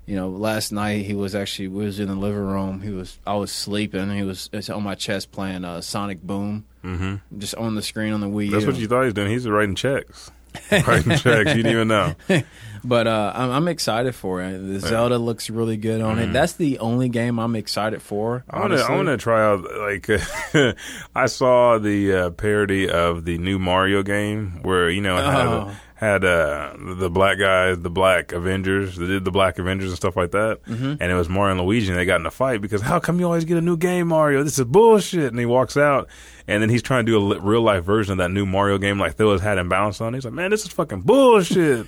you 0.09 0.15
know, 0.15 0.27
last 0.27 0.71
night 0.71 1.05
he 1.05 1.13
was 1.13 1.35
actually 1.35 1.67
we 1.67 1.85
was 1.85 1.99
in 1.99 2.07
the 2.07 2.15
living 2.15 2.39
room. 2.39 2.81
He 2.81 2.89
was 2.89 3.19
I 3.27 3.35
was 3.35 3.51
sleeping. 3.51 4.09
He 4.09 4.23
was 4.23 4.49
on 4.71 4.81
my 4.81 4.95
chest 4.95 5.31
playing 5.31 5.63
uh, 5.63 5.81
Sonic 5.81 6.19
Boom, 6.23 6.65
mm-hmm. 6.83 7.37
just 7.37 7.53
on 7.53 7.75
the 7.75 7.83
screen 7.83 8.11
on 8.11 8.19
the 8.19 8.27
Wii. 8.27 8.49
That's 8.49 8.63
U. 8.63 8.71
what 8.71 8.79
you 8.79 8.87
thought 8.87 9.01
he 9.01 9.05
was 9.05 9.13
doing. 9.13 9.29
He's 9.29 9.47
writing 9.47 9.75
checks. 9.75 10.31
writing 10.71 11.11
checks. 11.17 11.51
You 11.51 11.61
didn't 11.61 11.71
even 11.71 11.87
know. 11.89 12.15
But 12.83 13.07
uh, 13.07 13.31
I'm, 13.35 13.49
I'm 13.51 13.67
excited 13.67 14.15
for 14.15 14.41
it. 14.41 14.57
The 14.57 14.79
Zelda 14.79 15.17
looks 15.17 15.49
really 15.49 15.77
good 15.77 16.01
on 16.01 16.19
it. 16.19 16.33
That's 16.33 16.53
the 16.53 16.79
only 16.79 17.09
game 17.09 17.39
I'm 17.39 17.55
excited 17.55 18.01
for. 18.01 18.45
Mm-hmm. 18.49 18.55
I 18.55 18.59
want 18.59 18.71
to. 18.73 18.77
I 18.77 18.79
honestly. 18.79 18.95
want 18.95 19.07
to 19.09 19.17
try 19.17 19.43
out. 19.43 19.63
Like, 19.79 20.75
I 21.15 21.25
saw 21.27 21.77
the 21.77 22.13
uh, 22.13 22.29
parody 22.31 22.89
of 22.89 23.25
the 23.25 23.37
new 23.37 23.59
Mario 23.59 24.03
game 24.03 24.59
where 24.63 24.89
you 24.89 25.01
know 25.01 25.17
it 25.17 25.23
had 25.25 25.47
Oh. 25.47 25.71
had 25.95 26.23
uh, 26.23 26.73
the 26.79 27.09
black 27.09 27.37
guys, 27.39 27.79
the 27.79 27.89
Black 27.89 28.31
Avengers, 28.31 28.95
they 28.95 29.05
did 29.07 29.25
the 29.25 29.31
Black 29.31 29.59
Avengers 29.59 29.89
and 29.89 29.97
stuff 29.97 30.15
like 30.15 30.31
that, 30.31 30.63
Mm-hmm. 30.63 30.93
and 31.01 31.11
it 31.11 31.15
was 31.15 31.27
Mario 31.27 31.57
and 31.57 31.61
Luigi, 31.67 31.89
and 31.89 31.97
they 31.99 32.05
got 32.05 32.19
in 32.21 32.25
a 32.25 32.31
fight 32.31 32.61
because 32.61 32.81
how 32.81 32.99
come 32.99 33.19
you 33.19 33.25
always 33.25 33.45
get 33.45 33.57
a 33.57 33.61
new 33.61 33.75
game, 33.77 34.07
Mario? 34.07 34.43
This 34.43 34.57
is 34.59 34.65
bullshit. 34.65 35.31
And 35.31 35.39
he 35.39 35.45
walks 35.45 35.75
out, 35.75 36.07
and 36.47 36.61
then 36.61 36.69
he's 36.69 36.81
trying 36.81 37.05
to 37.05 37.11
do 37.11 37.17
a 37.17 37.19
li- 37.19 37.39
real 37.41 37.61
life 37.61 37.83
version 37.83 38.13
of 38.13 38.17
that 38.19 38.31
new 38.31 38.45
Mario 38.45 38.77
game, 38.77 38.97
like 38.99 39.15
throw 39.15 39.33
his 39.33 39.41
hat 39.41 39.57
and 39.57 39.69
bounce 39.69 39.99
on. 39.99 40.13
it. 40.13 40.17
He's 40.17 40.25
like, 40.25 40.33
man, 40.33 40.51
this 40.51 40.63
is 40.63 40.71
fucking 40.71 41.01
bullshit. 41.01 41.87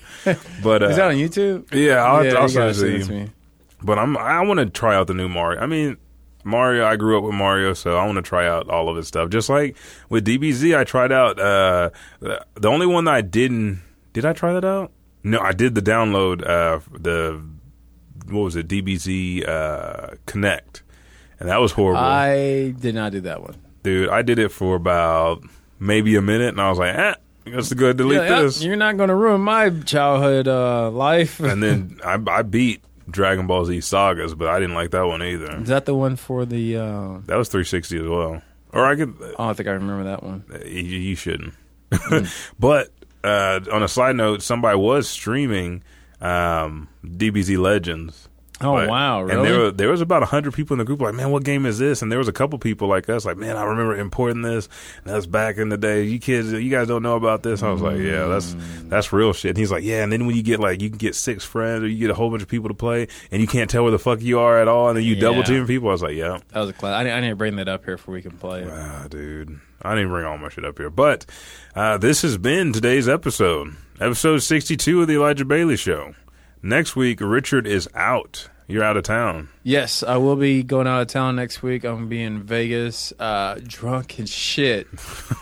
but 0.62 0.81
uh, 0.84 0.90
Is 0.90 0.96
that 0.98 1.10
on 1.10 1.16
YouTube? 1.16 1.74
yeah, 1.74 2.04
I'll, 2.04 2.26
yeah, 2.26 2.34
I'll 2.34 2.50
send 2.50 2.70
it 2.72 2.74
to 2.76 2.90
you. 2.90 2.96
it 2.98 3.06
to 3.06 3.12
me. 3.12 3.30
But 3.84 3.98
I'm 4.00 4.16
I 4.18 4.42
want 4.42 4.60
to 4.60 4.66
try 4.68 4.96
out 4.96 5.08
the 5.08 5.14
new 5.14 5.28
Mario. 5.30 5.60
I 5.60 5.66
mean, 5.66 5.98
Mario. 6.44 6.86
I 6.86 6.96
grew 6.96 7.18
up 7.18 7.24
with 7.24 7.34
Mario, 7.34 7.74
so 7.74 7.98
I 7.98 8.06
want 8.06 8.18
to 8.18 8.22
try 8.22 8.48
out 8.48 8.70
all 8.70 8.90
of 8.90 8.96
his 8.96 9.08
stuff. 9.08 9.30
Just 9.30 9.50
like 9.50 9.76
with 10.10 10.26
DBZ, 10.26 10.78
I 10.78 10.84
tried 10.84 11.12
out 11.12 11.40
uh, 11.40 11.90
the 12.20 12.46
the 12.56 12.68
only 12.68 12.86
one 12.86 13.06
that 13.06 13.14
I 13.16 13.22
didn't. 13.22 13.82
Did 14.14 14.26
I 14.26 14.34
try 14.34 14.54
that 14.54 14.66
out? 14.66 14.92
No, 15.24 15.40
I 15.40 15.52
did 15.54 15.74
the 15.76 15.82
download. 15.82 16.42
Uh, 16.48 16.80
the 17.00 17.42
what 18.28 18.42
was 18.42 18.56
it? 18.56 18.68
DBZ 18.68 19.48
uh, 19.48 20.16
Kinect, 20.26 20.84
and 21.40 21.50
that 21.50 21.58
was 21.60 21.72
horrible, 21.74 22.02
I 22.02 22.72
did 22.80 22.94
not 22.96 23.12
do 23.12 23.22
that 23.22 23.42
one. 23.42 23.56
dude. 23.84 24.10
I 24.10 24.22
did 24.22 24.38
it 24.40 24.52
for 24.52 24.76
about 24.76 25.44
maybe 25.80 26.16
a 26.16 26.22
minute, 26.22 26.50
and 26.50 26.62
I 26.62 26.70
was 26.70 26.78
like, 26.80 26.96
eh, 26.96 27.16
let's 27.46 27.74
go 27.74 27.94
delete 27.94 28.22
Yeah, 28.22 28.42
this. 28.42 28.64
You're 28.64 28.76
not 28.76 28.98
going 28.98 29.10
to 29.10 29.16
ruin 29.16 29.42
my 29.42 29.70
childhood 29.70 30.48
uh, 30.48 30.90
life. 30.92 31.40
and 31.40 31.62
then 31.62 32.00
I, 32.06 32.18
I 32.28 32.42
beat 32.44 32.84
Dragon 33.10 33.48
Ball 33.48 33.66
Z 33.66 33.82
Sagas, 33.82 34.36
but 34.36 34.48
I 34.48 34.60
didn't 34.60 34.76
like 34.76 34.92
that 34.92 35.06
one 35.06 35.22
either. 35.24 35.58
Is 35.62 35.68
that 35.70 35.86
the 35.86 35.96
one 35.96 36.16
for 36.16 36.46
the? 36.46 36.78
Uh, 36.78 37.20
That 37.26 37.36
was 37.38 37.50
360 37.50 37.98
as 38.00 38.08
well. 38.08 38.42
Or 38.74 38.86
I 38.86 38.96
could, 38.96 39.14
oh, 39.38 39.50
I 39.50 39.54
think 39.54 39.68
I 39.68 39.74
remember 39.74 40.06
that 40.06 40.24
one. 40.24 40.46
you, 40.66 40.82
you 40.82 41.16
shouldn't. 41.16 41.54
but 42.60 42.90
uh, 43.24 43.60
on 43.72 43.84
a 43.84 43.88
side 43.90 44.16
note, 44.16 44.42
somebody 44.42 44.78
was 44.78 45.10
streaming 45.10 45.84
um, 46.22 46.88
DBZ 47.06 47.58
Legends. 47.58 48.30
Oh 48.64 48.74
Like, 48.74 48.90
wow, 48.90 49.22
And 49.22 49.44
there, 49.46 49.60
were, 49.60 49.72
there 49.72 49.90
was 49.90 50.02
about 50.02 50.24
hundred 50.24 50.54
people 50.54 50.74
in 50.76 50.80
the 50.80 50.86
group. 50.86 51.02
Like, 51.02 51.14
man, 51.14 51.32
what 51.32 51.44
game 51.44 51.66
is 51.66 51.80
this? 51.80 52.02
And 52.02 52.12
there 52.12 52.20
was 52.20 52.28
a 52.28 52.34
couple 52.34 52.58
people 52.60 52.88
like 52.88 53.10
us. 53.10 53.26
Like, 53.26 53.38
man, 53.38 53.58
I 53.58 53.64
remember 53.64 53.96
importing 53.96 54.42
this. 54.42 54.68
And 55.04 55.14
that's 55.14 55.26
back 55.26 55.58
in 55.58 55.70
the 55.70 55.78
day. 55.78 56.04
You 56.04 56.20
kids, 56.20 56.52
you 56.52 56.70
guys 56.70 56.88
don't 56.88 57.04
know 57.04 57.16
about 57.16 57.44
this. 57.44 57.64
I 57.64 57.70
was 57.72 57.82
like, 57.82 57.98
yeah, 58.00 58.26
that's 58.28 58.54
Mm. 58.54 58.90
that's 58.90 59.12
real 59.14 59.34
shit. 59.34 59.50
And 59.50 59.58
he's 59.58 59.72
like, 59.72 59.84
yeah. 59.84 60.04
And 60.04 60.12
then 60.12 60.26
when 60.26 60.36
you 60.36 60.44
get 60.44 60.60
like, 60.60 60.82
you 60.82 60.90
can 60.90 60.98
get 60.98 61.16
six 61.16 61.44
friends 61.44 61.84
or 61.84 61.88
you 61.88 61.98
get 61.98 62.10
a 62.10 62.14
whole 62.14 62.30
bunch 62.30 62.42
of 62.44 62.48
people 62.50 62.68
to 62.70 62.74
play, 62.76 63.08
and 63.32 63.42
you 63.42 63.48
can't 63.48 63.70
tell 63.70 63.84
where 63.84 63.92
the 63.92 64.00
fuck 64.00 64.22
you 64.22 64.40
are 64.40 64.60
at 64.60 64.68
all, 64.68 64.90
and 64.90 64.98
then 64.98 65.04
you 65.04 65.16
double 65.16 65.44
team 65.44 65.66
people. 65.68 65.90
I 65.90 65.92
was 65.94 66.02
like, 66.04 66.16
yeah. 66.16 66.40
that 66.50 66.60
was 66.60 66.70
a 66.70 66.74
class. 66.74 66.94
I 66.94 67.04
didn't, 67.04 67.18
I 67.18 67.22
didn't 67.22 67.38
bring 67.38 67.56
that 67.58 67.68
up 67.70 67.86
here 67.86 67.98
for 67.98 68.12
we 68.12 68.22
can 68.22 68.32
play. 68.38 68.68
Ah, 68.70 69.08
dude. 69.10 69.60
I 69.82 69.96
didn't 69.96 70.10
bring 70.10 70.26
all 70.26 70.38
my 70.38 70.50
shit 70.50 70.64
up 70.66 70.78
here. 70.78 70.92
But 70.92 71.26
uh, 71.76 71.98
this 71.98 72.22
has 72.22 72.38
been 72.38 72.72
today's 72.72 73.10
episode. 73.10 73.76
Episode 74.00 74.40
62 74.40 75.02
of 75.02 75.08
The 75.08 75.16
Elijah 75.16 75.46
Bailey 75.46 75.76
Show. 75.78 76.14
Next 76.62 76.96
week, 76.96 77.20
Richard 77.22 77.66
is 77.66 77.90
out. 77.96 78.48
You're 78.72 78.84
out 78.84 78.98
of 78.98 79.04
town. 79.04 79.50
Yes, 79.64 80.02
I 80.04 80.18
will 80.18 80.36
be 80.36 80.64
going 80.64 80.88
out 80.88 81.02
of 81.02 81.08
town 81.08 81.36
next 81.36 81.62
week. 81.62 81.84
I'm 81.84 81.96
gonna 81.96 82.06
be 82.08 82.24
in 82.24 82.42
Vegas, 82.44 83.14
uh, 83.20 83.60
drunk 83.66 84.18
and 84.20 84.28
shit. 84.30 84.88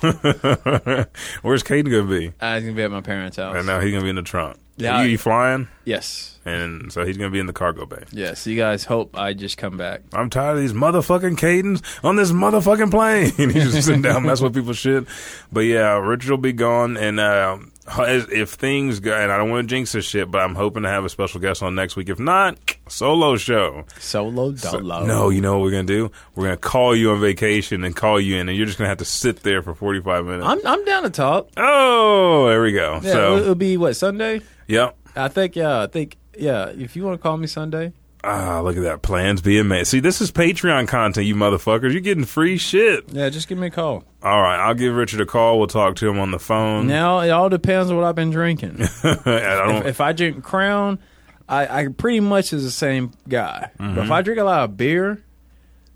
Where's 0.02 1.64
Caden 1.64 1.90
going 1.90 2.08
to 2.08 2.20
be? 2.20 2.34
I 2.42 2.56
was 2.56 2.64
gonna 2.64 2.76
be 2.76 2.84
at 2.84 2.92
my 2.92 3.02
parents' 3.02 3.38
house. 3.38 3.56
And 3.56 3.66
now 3.68 3.80
he's 3.80 3.92
going 3.92 4.02
to 4.02 4.06
be 4.06 4.10
in 4.10 4.16
the 4.16 4.22
trunk. 4.22 4.58
Yeah. 4.78 5.02
You, 5.04 5.10
you 5.10 5.18
flying? 5.18 5.68
Yes, 5.84 6.40
And 6.46 6.92
so 6.94 7.04
he's 7.06 7.18
going 7.18 7.30
to 7.30 7.34
be 7.34 7.40
in 7.40 7.48
the 7.48 7.54
cargo 7.54 7.86
bay. 7.86 8.04
yes. 8.12 8.48
You 8.48 8.56
guys 8.56 8.86
hope 8.86 9.18
I 9.18 9.34
just 9.34 9.58
come 9.58 9.76
back. 9.76 10.02
I'm 10.14 10.30
tired 10.30 10.54
of 10.56 10.62
these 10.62 10.72
motherfucking 10.72 11.38
Cadens 11.38 11.84
on 12.02 12.16
this 12.16 12.32
motherfucking 12.32 12.90
plane. 12.90 13.32
he's 13.52 13.74
just 13.74 13.88
sitting 13.88 14.02
down, 14.02 14.24
messing 14.26 14.46
with 14.46 14.54
people 14.56 14.72
shit. 14.72 15.06
But 15.52 15.62
yeah, 15.62 15.98
Richard 16.00 16.30
will 16.32 16.38
be 16.38 16.54
gone. 16.54 16.96
And 16.96 17.20
uh, 17.20 17.58
if 17.98 18.52
things 18.52 19.00
go, 19.00 19.14
and 19.16 19.32
I 19.32 19.38
don't 19.38 19.50
want 19.50 19.68
to 19.68 19.76
jinx 19.76 19.92
this 19.92 20.06
shit, 20.06 20.30
but 20.30 20.42
I'm 20.42 20.56
hoping 20.56 20.84
to 20.84 20.90
have 20.90 21.06
a 21.06 21.10
special 21.10 21.40
guest 21.40 21.64
on 21.64 21.76
next 21.76 21.96
week. 21.96 22.10
If 22.10 22.20
not, 22.20 22.58
solo 22.88 23.36
show. 23.38 23.86
Solo 24.00 24.56
So- 24.56 24.80
no, 24.80 25.30
you 25.30 25.42
know 25.42 25.54
what 25.58 25.64
we're 25.64 25.72
gonna 25.72 25.84
do? 25.84 26.12
We're 26.36 26.46
gonna 26.46 26.58
call 26.58 26.96
you 26.96 27.12
on 27.12 27.22
vacation 27.22 27.84
and 27.84 27.96
call 27.96 28.20
you 28.20 28.38
in, 28.38 28.48
and 28.50 28.58
you're 28.58 28.66
just 28.68 28.78
gonna 28.78 28.90
have 28.90 29.00
to 29.00 29.06
sit 29.06 29.44
there 29.44 29.62
for 29.62 29.74
45 29.74 30.26
minutes. 30.26 30.46
I'm 30.46 30.60
I'm 30.66 30.86
down 30.86 31.04
to 31.04 31.10
talk. 31.10 31.50
oh, 31.58 32.48
there 32.50 32.62
we 32.62 32.72
go. 32.72 33.00
Yeah, 33.04 33.12
so, 33.12 33.26
it'll, 33.34 33.38
it'll 33.40 33.56
be 33.56 33.78
what 33.78 33.96
Sunday. 33.96 34.42
yep. 34.68 34.96
I 35.16 35.28
think 35.28 35.56
yeah. 35.56 35.82
I 35.82 35.88
think 35.88 36.18
yeah. 36.38 36.68
If 36.70 36.96
you 36.96 37.04
want 37.04 37.20
to 37.20 37.22
call 37.24 37.38
me 37.38 37.48
Sunday, 37.48 37.94
Ah, 38.24 38.60
look 38.62 38.76
at 38.76 38.84
that. 38.84 39.02
Plans 39.02 39.42
being 39.42 39.68
made. 39.70 39.88
See, 39.88 40.00
this 40.02 40.20
is 40.20 40.30
Patreon 40.32 40.88
content, 40.90 41.26
you 41.26 41.36
motherfuckers. 41.36 41.92
You're 41.94 42.02
getting 42.02 42.26
free 42.26 42.58
shit. 42.58 43.06
yeah, 43.14 43.30
just 43.30 43.48
give 43.48 43.58
me 43.58 43.68
a 43.68 43.72
call. 43.72 44.04
All 44.22 44.42
right, 44.42 44.60
I'll 44.60 44.74
give 44.74 44.94
Richard 44.94 45.22
a 45.22 45.26
call. 45.26 45.58
We'll 45.58 45.68
talk 45.68 45.96
to 45.98 46.10
him 46.10 46.20
on 46.20 46.32
the 46.32 46.40
phone. 46.40 46.88
Now 46.88 47.20
it 47.22 47.30
all 47.30 47.48
depends 47.48 47.90
on 47.90 47.96
what 47.98 48.06
I've 48.06 48.16
been 48.16 48.32
drinking. 48.32 48.78
I 49.04 49.78
if, 49.80 49.86
if 49.86 50.02
I 50.02 50.12
drink 50.12 50.44
Crown, 50.44 51.00
I, 51.48 51.82
I 51.84 51.88
pretty 51.88 52.20
much 52.20 52.52
is 52.52 52.64
the 52.66 52.72
same 52.72 53.12
guy. 53.30 53.72
Mm-hmm. 53.80 54.00
if 54.00 54.12
I 54.12 54.22
drink 54.22 54.40
a 54.40 54.44
lot 54.44 54.64
of 54.66 54.76
beer, 54.76 55.24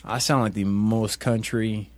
I 0.06 0.20
sound 0.20 0.44
like 0.44 0.54
the 0.54 0.64
most 0.66 1.20
country, 1.20 1.90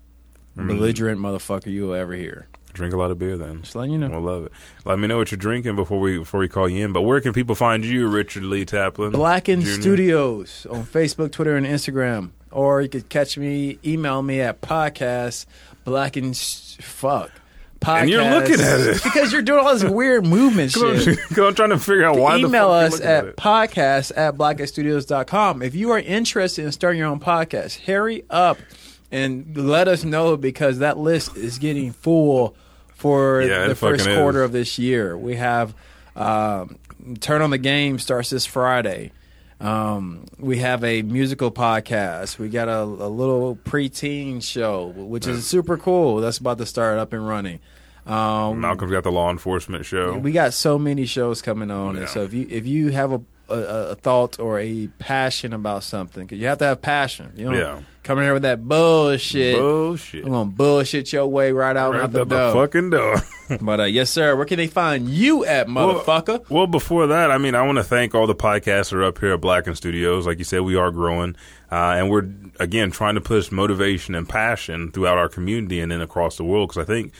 Mm. 0.57 0.67
belligerent 0.69 1.19
motherfucker 1.19 1.65
you 1.67 1.85
will 1.87 1.93
ever 1.95 2.13
hear. 2.13 2.47
Drink 2.75 2.93
a 2.93 2.97
lot 2.97 3.11
of 3.11 3.17
beer 3.17 3.37
then. 3.37 3.61
Just 3.61 3.75
letting 3.75 3.93
you 3.93 3.97
know. 3.97 4.09
We'll 4.09 4.21
love 4.21 4.45
it. 4.45 4.51
Let 4.85 4.99
me 4.99 5.07
know 5.07 5.17
what 5.17 5.31
you're 5.31 5.37
drinking 5.37 5.75
before 5.75 5.99
we 5.99 6.19
before 6.19 6.39
we 6.39 6.47
call 6.47 6.69
you 6.69 6.85
in. 6.85 6.93
But 6.93 7.01
where 7.01 7.21
can 7.21 7.33
people 7.33 7.55
find 7.55 7.83
you, 7.83 8.07
Richard 8.07 8.43
Lee 8.43 8.65
Taplin? 8.65 9.11
Blackened 9.11 9.63
Jr.? 9.63 9.81
Studios 9.81 10.67
on 10.69 10.83
Facebook, 10.85 11.31
Twitter, 11.31 11.55
and 11.55 11.65
Instagram. 11.65 12.31
Or 12.51 12.81
you 12.81 12.87
could 12.87 13.09
catch 13.09 13.37
me, 13.37 13.79
email 13.83 14.21
me 14.21 14.39
at 14.41 14.61
podcast 14.61 15.45
blackened 15.85 16.35
fuck. 16.37 17.31
Podcast. 17.79 18.01
And 18.01 18.09
you're 18.09 18.29
looking 18.29 18.59
at 18.59 18.79
it. 18.79 18.93
because 19.03 19.31
you're 19.31 19.43
doing 19.43 19.63
all 19.63 19.73
this 19.73 19.83
weird 19.83 20.25
movement 20.25 20.73
Come 20.73 20.99
shit. 20.99 21.19
on, 21.37 21.45
I'm 21.45 21.55
trying 21.55 21.69
to 21.69 21.79
figure 21.79 22.05
out 22.05 22.17
why. 22.17 22.33
the 22.33 22.47
email 22.47 22.69
fuck 22.69 22.87
us 22.87 22.91
looking 22.93 23.07
at 23.07 23.35
podcast 23.37 24.11
at 24.17 24.35
blackstudios.com. 24.35 25.61
If 25.61 25.75
you 25.75 25.91
are 25.91 25.99
interested 25.99 26.65
in 26.65 26.71
starting 26.71 26.99
your 26.99 27.07
own 27.07 27.19
podcast, 27.19 27.85
hurry 27.85 28.23
up 28.29 28.57
and 29.11 29.55
let 29.55 29.87
us 29.87 30.03
know 30.03 30.35
because 30.35 30.79
that 30.79 30.97
list 30.97 31.37
is 31.37 31.59
getting 31.59 31.91
full 31.91 32.55
for 32.95 33.41
Yeah, 33.43 33.67
the 33.67 33.75
first 33.75 34.05
quarter 34.07 34.39
is. 34.41 34.45
of 34.45 34.51
this 34.51 34.79
year. 34.79 35.15
We 35.17 35.35
have 35.35 35.75
um, 36.15 36.77
Turn 37.19 37.41
on 37.41 37.51
the 37.51 37.57
Game 37.57 37.99
starts 37.99 38.29
this 38.31 38.45
Friday. 38.45 39.11
Um, 39.59 40.25
we 40.37 40.57
have 40.57 40.83
a 40.83 41.01
musical 41.01 41.49
podcast. 41.51 42.37
We 42.37 42.49
got 42.49 42.67
a, 42.67 42.81
a 42.81 43.07
little 43.07 43.55
preteen 43.55 44.43
show, 44.43 44.87
which 44.95 45.27
is 45.27 45.47
super 45.47 45.77
cool. 45.77 46.17
That's 46.17 46.39
about 46.39 46.57
to 46.57 46.65
start 46.65 46.97
up 46.97 47.13
and 47.13 47.25
running. 47.25 47.59
Um, 48.05 48.59
Malcolm's 48.61 48.91
got 48.91 49.03
the 49.03 49.11
law 49.11 49.31
enforcement 49.31 49.85
show. 49.85 50.17
we 50.17 50.31
got 50.31 50.53
so 50.53 50.77
many 50.77 51.05
shows 51.05 51.41
coming 51.41 51.71
on, 51.71 51.95
Yeah. 51.95 52.01
and 52.01 52.09
so 52.09 52.21
if 52.23 52.33
you 52.33 52.45
if 52.49 52.65
you 52.67 52.89
have 52.89 53.11
a, 53.13 53.21
a, 53.49 53.91
a 53.91 53.95
thought 53.95 54.39
or 54.39 54.59
a 54.59 54.87
passion 54.99 55.53
about 55.53 55.83
something, 55.83 56.23
because 56.25 56.39
you 56.39 56.47
have 56.47 56.57
to 56.59 56.65
have 56.65 56.81
passion. 56.81 57.31
You 57.35 57.51
know, 57.51 57.57
Yeah. 57.57 57.79
coming 58.03 58.23
here 58.23 58.33
with 58.33 58.43
that 58.43 58.67
bullshit. 58.67 59.57
Bullshit. 59.57 60.25
I'm 60.25 60.31
gonna 60.31 60.49
bullshit 60.51 61.11
your 61.13 61.27
way 61.27 61.51
right 61.51 61.75
out 61.77 61.93
Right 61.93 62.01
out 62.03 62.11
the 62.11 62.25
the 62.25 62.51
door. 62.51 62.53
fucking 62.67 62.89
door. 62.91 63.15
But 63.61 63.79
uh, 63.79 63.83
yes, 63.83 64.09
sir. 64.09 64.35
Where 64.35 64.45
can 64.47 64.57
they 64.57 64.65
find 64.65 65.07
you 65.07 65.45
at, 65.45 65.67
motherfucker? 65.67 66.49
Well, 66.49 66.65
before 66.65 67.05
that, 67.05 67.29
I 67.29 67.37
mean, 67.37 67.53
I 67.53 67.61
want 67.61 67.77
to 67.77 67.83
thank 67.83 68.15
all 68.15 68.25
the 68.25 68.33
podcasts 68.33 68.89
that 68.89 68.93
are 68.95 69.03
up 69.03 69.19
here 69.19 69.33
at 69.33 69.41
Blacken 69.41 69.75
Studios. 69.75 70.25
Like 70.25 70.39
you 70.39 70.43
said, 70.43 70.61
we 70.61 70.75
are 70.75 70.89
growing, 70.89 71.35
uh, 71.71 71.75
and 71.95 72.09
we're 72.09 72.27
again 72.59 72.89
trying 72.89 73.13
to 73.13 73.21
push 73.21 73.51
motivation 73.51 74.15
and 74.15 74.27
passion 74.27 74.91
throughout 74.91 75.19
our 75.19 75.29
community 75.29 75.79
and 75.79 75.91
then 75.91 76.01
across 76.01 76.37
the 76.37 76.43
world. 76.43 76.69
Because 76.69 76.81
I 76.81 76.85
think 76.91 77.13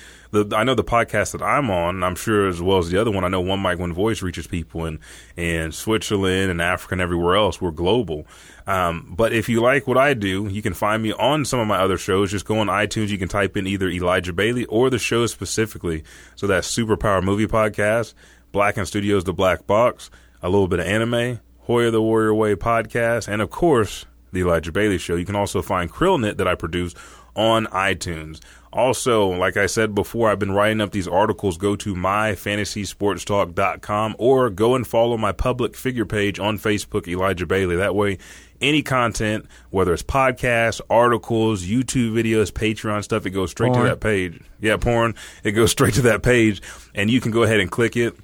the 0.43 0.55
I 0.55 0.63
know 0.63 0.75
the 0.75 0.83
podcast 0.83 1.31
that 1.31 1.41
I'm 1.41 1.69
on, 1.69 2.03
I'm 2.03 2.15
sure 2.15 2.47
as 2.47 2.61
well 2.61 2.77
as 2.77 2.89
the 2.89 2.99
other 2.99 3.11
one, 3.11 3.23
I 3.23 3.27
know 3.27 3.41
One 3.41 3.61
Mic 3.61 3.79
One 3.79 3.93
Voice 3.93 4.21
reaches 4.21 4.47
people 4.47 4.85
in 4.85 4.99
in 5.35 5.71
Switzerland 5.71 6.51
and 6.51 6.61
Africa 6.61 6.95
and 6.95 7.01
everywhere 7.01 7.35
else. 7.35 7.61
We're 7.61 7.71
global. 7.71 8.27
Um, 8.67 9.13
but 9.15 9.31
if 9.33 9.47
you 9.47 9.61
like 9.61 9.87
what 9.87 9.97
I 9.97 10.13
do, 10.13 10.47
you 10.47 10.61
can 10.61 10.73
find 10.73 11.01
me 11.01 11.13
on 11.13 11.45
some 11.45 11.59
of 11.59 11.67
my 11.67 11.77
other 11.77 11.97
shows. 11.97 12.31
Just 12.31 12.45
go 12.45 12.59
on 12.59 12.67
iTunes. 12.67 13.09
You 13.09 13.17
can 13.17 13.29
type 13.29 13.55
in 13.55 13.67
either 13.67 13.89
Elijah 13.89 14.33
Bailey 14.33 14.65
or 14.65 14.89
the 14.89 14.99
show 14.99 15.25
specifically. 15.27 16.03
So 16.35 16.47
that's 16.47 16.73
Superpower 16.75 17.23
Movie 17.23 17.47
Podcast, 17.47 18.13
Blacken 18.51 18.85
Studios 18.85 19.23
The 19.23 19.33
Black 19.33 19.65
Box, 19.67 20.09
a 20.41 20.49
little 20.49 20.67
bit 20.67 20.79
of 20.79 20.85
anime, 20.85 21.39
Hoya 21.61 21.91
the 21.91 22.01
Warrior 22.01 22.33
Way 22.33 22.55
podcast, 22.55 23.27
and 23.27 23.41
of 23.41 23.49
course, 23.49 24.05
The 24.31 24.41
Elijah 24.41 24.71
Bailey 24.71 24.97
Show. 24.97 25.15
You 25.15 25.25
can 25.25 25.35
also 25.35 25.61
find 25.61 25.91
Krillin 25.91 26.27
It 26.27 26.37
that 26.37 26.47
I 26.47 26.55
produce 26.55 26.93
on 27.35 27.65
iTunes. 27.67 28.39
Also, 28.71 29.27
like 29.27 29.55
I 29.55 29.67
said 29.67 29.93
before, 29.95 30.29
I've 30.29 30.39
been 30.39 30.51
writing 30.51 30.81
up 30.81 30.91
these 30.91 31.07
articles. 31.07 31.57
Go 31.57 31.77
to 31.77 31.95
myfantasysportstalk.com 31.95 34.15
or 34.19 34.49
go 34.49 34.75
and 34.75 34.85
follow 34.85 35.15
my 35.17 35.31
public 35.31 35.77
figure 35.77 36.05
page 36.05 36.39
on 36.39 36.59
Facebook, 36.59 37.07
Elijah 37.07 37.45
Bailey. 37.45 37.77
That 37.77 37.95
way, 37.95 38.17
any 38.59 38.81
content, 38.81 39.45
whether 39.69 39.93
it's 39.93 40.03
podcasts, 40.03 40.81
articles, 40.89 41.63
YouTube 41.63 42.11
videos, 42.13 42.51
Patreon 42.51 43.01
stuff, 43.03 43.25
it 43.25 43.29
goes 43.29 43.51
straight 43.51 43.71
Porn. 43.71 43.85
to 43.85 43.89
that 43.89 44.01
page. 44.01 44.41
Yeah, 44.59 44.75
porn. 44.77 45.15
It 45.43 45.51
goes 45.51 45.71
straight 45.77 45.93
to 45.95 46.01
that 46.03 46.21
page, 46.23 46.61
and 46.93 47.09
you 47.09 47.19
can 47.21 47.31
go 47.31 47.43
ahead 47.43 47.61
and 47.61 47.71
click 47.71 47.95
it. 47.95 48.15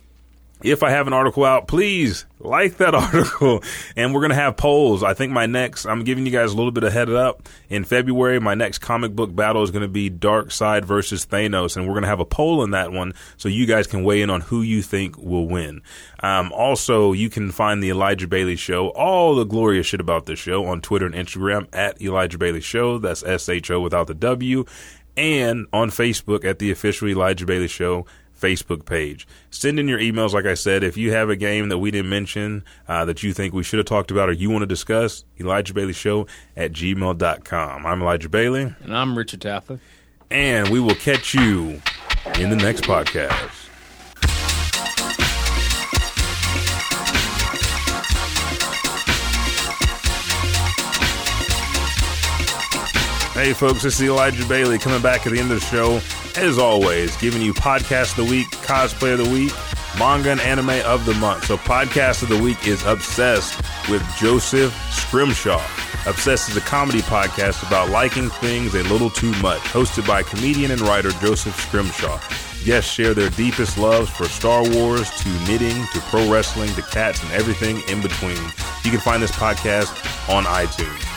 If 0.64 0.84
I 0.84 0.92
have 0.92 1.08
an 1.08 1.14
article 1.14 1.44
out, 1.44 1.68
please 1.68 2.26
like 2.40 2.78
that 2.78 2.96
article. 2.96 3.64
And 3.96 4.14
we're 4.14 4.22
going 4.22 4.32
to 4.32 4.36
have 4.36 4.58
polls. 4.58 5.04
I 5.04 5.14
think 5.14 5.32
my 5.32 5.46
next, 5.46 5.86
I'm 5.86 6.04
giving 6.04 6.26
you 6.26 6.32
guys 6.32 6.52
a 6.52 6.56
little 6.56 6.72
bit 6.72 6.84
of 6.84 6.94
head 6.94 7.10
up. 7.10 7.48
In 7.70 7.84
February, 7.84 8.40
my 8.40 8.54
next 8.54 8.80
comic 8.80 9.16
book 9.16 9.36
battle 9.36 9.64
is 9.64 9.72
going 9.72 9.84
to 9.84 9.88
be 9.88 10.10
Darkseid 10.10 10.86
versus 10.86 11.26
Thanos. 11.26 11.76
And 11.76 11.88
we're 11.88 11.94
going 11.94 12.04
to 12.04 12.10
have 12.10 12.20
a 12.20 12.26
poll 12.26 12.64
in 12.64 12.72
that 12.72 12.92
one 12.92 13.14
so 13.38 13.50
you 13.50 13.66
guys 13.66 13.88
can 13.88 14.04
weigh 14.04 14.22
in 14.22 14.30
on 14.30 14.42
who 14.42 14.62
you 14.62 14.82
think 14.82 15.18
will 15.18 15.48
win. 15.48 15.82
Um, 16.22 16.52
also, 16.52 17.14
you 17.14 17.30
can 17.30 17.52
find 17.52 17.82
the 17.82 17.90
Elijah 17.90 18.28
Bailey 18.28 18.56
Show, 18.56 18.90
all 18.90 19.36
the 19.36 19.46
glorious 19.46 19.88
shit 19.88 20.02
about 20.02 20.26
this 20.26 20.40
show 20.40 20.66
on 20.66 20.82
Twitter 20.82 21.06
and 21.06 21.16
Instagram 21.16 21.68
at 21.74 22.02
Elijah 22.02 22.38
Bailey 22.38 22.62
Show. 22.62 22.98
That's 22.98 23.24
S 23.24 23.50
H 23.50 23.72
O 23.72 23.80
without 23.82 24.08
the 24.08 24.14
W. 24.14 24.66
And 25.18 25.68
on 25.74 25.90
Facebook 25.90 26.46
at 26.46 26.60
the 26.60 26.72
official 26.72 27.10
Elijah 27.10 27.46
Bailey 27.46 27.68
Show 27.68 28.06
Facebook 28.42 28.86
page. 28.86 29.28
Send 29.52 29.80
in 29.80 29.88
your 29.88 30.00
emails, 30.00 30.34
like 30.34 30.46
I 30.46 30.56
said. 30.56 30.84
If 30.84 30.98
you 30.98 31.12
have 31.14 31.30
a 31.30 31.36
game 31.36 31.70
that 31.70 31.78
we 31.78 31.92
didn't 31.92 32.10
mention 32.10 32.64
uh, 32.88 33.06
that 33.06 33.22
you 33.24 33.32
think 33.34 33.54
we 33.54 33.64
should 33.64 33.78
have 33.78 33.86
talked 33.86 34.10
about 34.12 34.28
or 34.30 34.32
you 34.34 34.50
want 34.50 34.64
to 34.64 34.68
discuss, 34.68 35.24
Elijah 35.40 35.74
Bailey 35.74 35.94
Show 35.94 36.28
at 36.58 36.72
gmail.com. 36.74 37.86
I'm 37.86 38.02
Elijah 38.02 38.30
Bailey, 38.30 38.74
And 38.84 38.96
I'm 38.98 39.18
Richard 39.18 39.42
Taplin. 39.42 39.80
and 40.32 40.70
we 40.70 40.80
will 40.80 40.96
catch 40.96 41.34
you 41.34 41.82
in 42.40 42.50
the 42.50 42.56
next 42.56 42.84
podcast. 42.84 43.61
Hey 53.42 53.54
folks, 53.54 53.82
this 53.82 54.00
is 54.00 54.08
Elijah 54.08 54.46
Bailey 54.46 54.78
coming 54.78 55.02
back 55.02 55.26
at 55.26 55.34
the 55.34 55.40
end 55.40 55.52
of 55.52 55.60
the 55.60 55.66
show. 55.66 56.00
As 56.40 56.60
always, 56.60 57.18
giving 57.18 57.42
you 57.42 57.56
podcast 57.56 58.12
of 58.12 58.28
the 58.28 58.32
week, 58.32 58.48
cosplay 58.52 59.14
of 59.14 59.26
the 59.26 59.32
week, 59.32 59.52
manga 59.98 60.30
and 60.30 60.40
anime 60.42 60.86
of 60.86 61.06
the 61.06 61.16
month. 61.16 61.46
So 61.46 61.58
podcast 61.58 62.22
of 62.22 62.30
the 62.30 62.38
week 62.38 62.68
is 62.68 62.86
Obsessed 62.86 63.60
with 63.90 64.04
Joseph 64.20 64.72
Scrimshaw. 64.92 65.60
Obsessed 66.06 66.50
is 66.50 66.58
a 66.58 66.62
comedy 66.62 67.00
podcast 67.00 67.68
about 67.68 67.90
liking 67.90 68.30
things 68.30 68.76
a 68.76 68.84
little 68.84 69.10
too 69.10 69.32
much, 69.42 69.62
hosted 69.62 70.08
by 70.08 70.22
comedian 70.22 70.70
and 70.70 70.82
writer 70.82 71.10
Joseph 71.14 71.60
Scrimshaw. 71.62 72.20
Guests 72.64 72.92
share 72.92 73.16
their 73.16 73.32
deepest 73.32 73.76
loves 73.80 74.12
for 74.12 74.26
Star 74.26 74.62
Wars 74.70 75.10
to 75.10 75.30
knitting 75.48 75.84
to 75.94 76.00
pro 76.12 76.32
wrestling 76.32 76.72
to 76.76 76.84
cats 76.84 77.24
and 77.24 77.32
everything 77.32 77.82
in 77.90 78.04
between. 78.04 78.38
You 78.84 78.92
can 78.92 79.00
find 79.00 79.24
this 79.24 79.32
podcast 79.32 79.90
on 80.30 80.44
iTunes. 80.44 81.11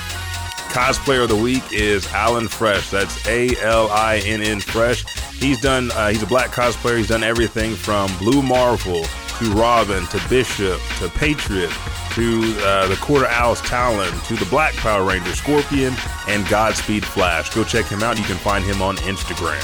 Cosplayer 0.74 1.22
of 1.22 1.28
the 1.28 1.36
week 1.36 1.62
is 1.72 2.04
Alinn 2.08 2.50
Fresh. 2.50 2.90
That's 2.90 3.24
A 3.28 3.56
L 3.62 3.88
I 3.92 4.16
N 4.24 4.42
N 4.42 4.58
Fresh. 4.58 5.04
He's 5.34 5.60
done. 5.60 5.92
Uh, 5.92 6.08
he's 6.08 6.24
a 6.24 6.26
black 6.26 6.50
cosplayer. 6.50 6.98
He's 6.98 7.06
done 7.06 7.22
everything 7.22 7.76
from 7.76 8.10
Blue 8.18 8.42
Marvel 8.42 9.04
to 9.38 9.52
Robin 9.52 10.04
to 10.06 10.20
Bishop 10.28 10.80
to 10.98 11.08
Patriot 11.10 11.70
to 12.14 12.56
uh, 12.64 12.88
the 12.88 12.96
Court 12.96 13.22
of 13.22 13.28
Owls' 13.28 13.60
Talon 13.60 14.12
to 14.22 14.34
the 14.34 14.46
Black 14.46 14.74
Power 14.74 15.04
Ranger 15.04 15.32
Scorpion 15.36 15.94
and 16.26 16.44
Godspeed 16.48 17.04
Flash. 17.04 17.54
Go 17.54 17.62
check 17.62 17.86
him 17.86 18.02
out. 18.02 18.18
You 18.18 18.24
can 18.24 18.38
find 18.38 18.64
him 18.64 18.82
on 18.82 18.96
Instagram. 18.96 19.62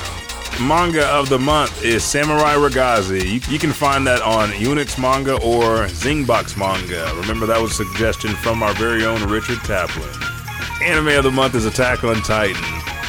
Manga 0.64 1.08
of 1.08 1.28
the 1.28 1.40
month 1.40 1.82
is 1.82 2.04
Samurai 2.04 2.54
Ragazzi. 2.54 3.24
You, 3.24 3.40
you 3.52 3.58
can 3.58 3.72
find 3.72 4.06
that 4.06 4.22
on 4.22 4.50
Unix 4.50 4.96
Manga 4.96 5.34
or 5.42 5.88
Zingbox 5.88 6.56
Manga. 6.56 7.12
Remember 7.16 7.46
that 7.46 7.61
was 7.61 7.72
a 7.72 7.84
suggestion 7.84 8.30
from 8.36 8.62
our 8.62 8.74
very 8.74 9.04
own 9.04 9.28
Richard 9.28 9.58
Taplin. 9.58 10.30
Anime 10.83 11.09
of 11.09 11.24
the 11.24 11.31
month 11.31 11.55
is 11.55 11.66
Attack 11.66 12.05
on 12.05 12.16
Titan. 12.22 12.57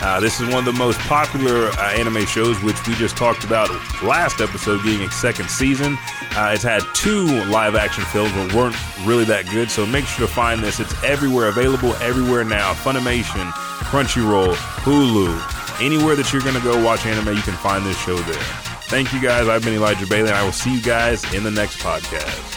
Uh, 0.03 0.19
this 0.19 0.41
is 0.41 0.49
one 0.49 0.57
of 0.57 0.65
the 0.65 0.73
most 0.73 0.99
popular 0.99 1.67
uh, 1.67 1.91
anime 1.91 2.25
shows, 2.25 2.61
which 2.63 2.75
we 2.85 2.93
just 2.95 3.15
talked 3.15 3.45
about 3.45 3.69
last 4.03 4.41
episode, 4.41 4.83
being 4.83 5.01
its 5.01 5.15
second 5.15 5.49
season. 5.49 5.97
Uh, 6.35 6.51
it's 6.53 6.63
had 6.63 6.81
two 6.93 7.25
live 7.45 7.75
action 7.75 8.03
films, 8.05 8.33
but 8.33 8.53
weren't 8.53 8.75
really 9.05 9.23
that 9.23 9.45
good. 9.51 9.71
So 9.71 9.85
make 9.85 10.05
sure 10.05 10.27
to 10.27 10.33
find 10.33 10.61
this. 10.61 10.81
It's 10.81 11.01
everywhere, 11.03 11.47
available 11.47 11.93
everywhere 11.95 12.43
now. 12.43 12.73
Funimation, 12.73 13.49
Crunchyroll, 13.87 14.53
Hulu, 14.83 15.81
anywhere 15.81 16.17
that 16.17 16.33
you're 16.33 16.41
going 16.41 16.55
to 16.55 16.61
go 16.61 16.83
watch 16.83 17.05
anime, 17.05 17.35
you 17.35 17.43
can 17.43 17.55
find 17.55 17.85
this 17.85 17.97
show 17.99 18.17
there. 18.17 18.43
Thank 18.89 19.13
you 19.13 19.21
guys. 19.21 19.47
I've 19.47 19.63
been 19.63 19.75
Elijah 19.75 20.07
Bailey, 20.07 20.29
and 20.29 20.37
I 20.37 20.43
will 20.43 20.51
see 20.51 20.73
you 20.73 20.81
guys 20.81 21.23
in 21.33 21.43
the 21.43 21.51
next 21.51 21.77
podcast. 21.77 22.50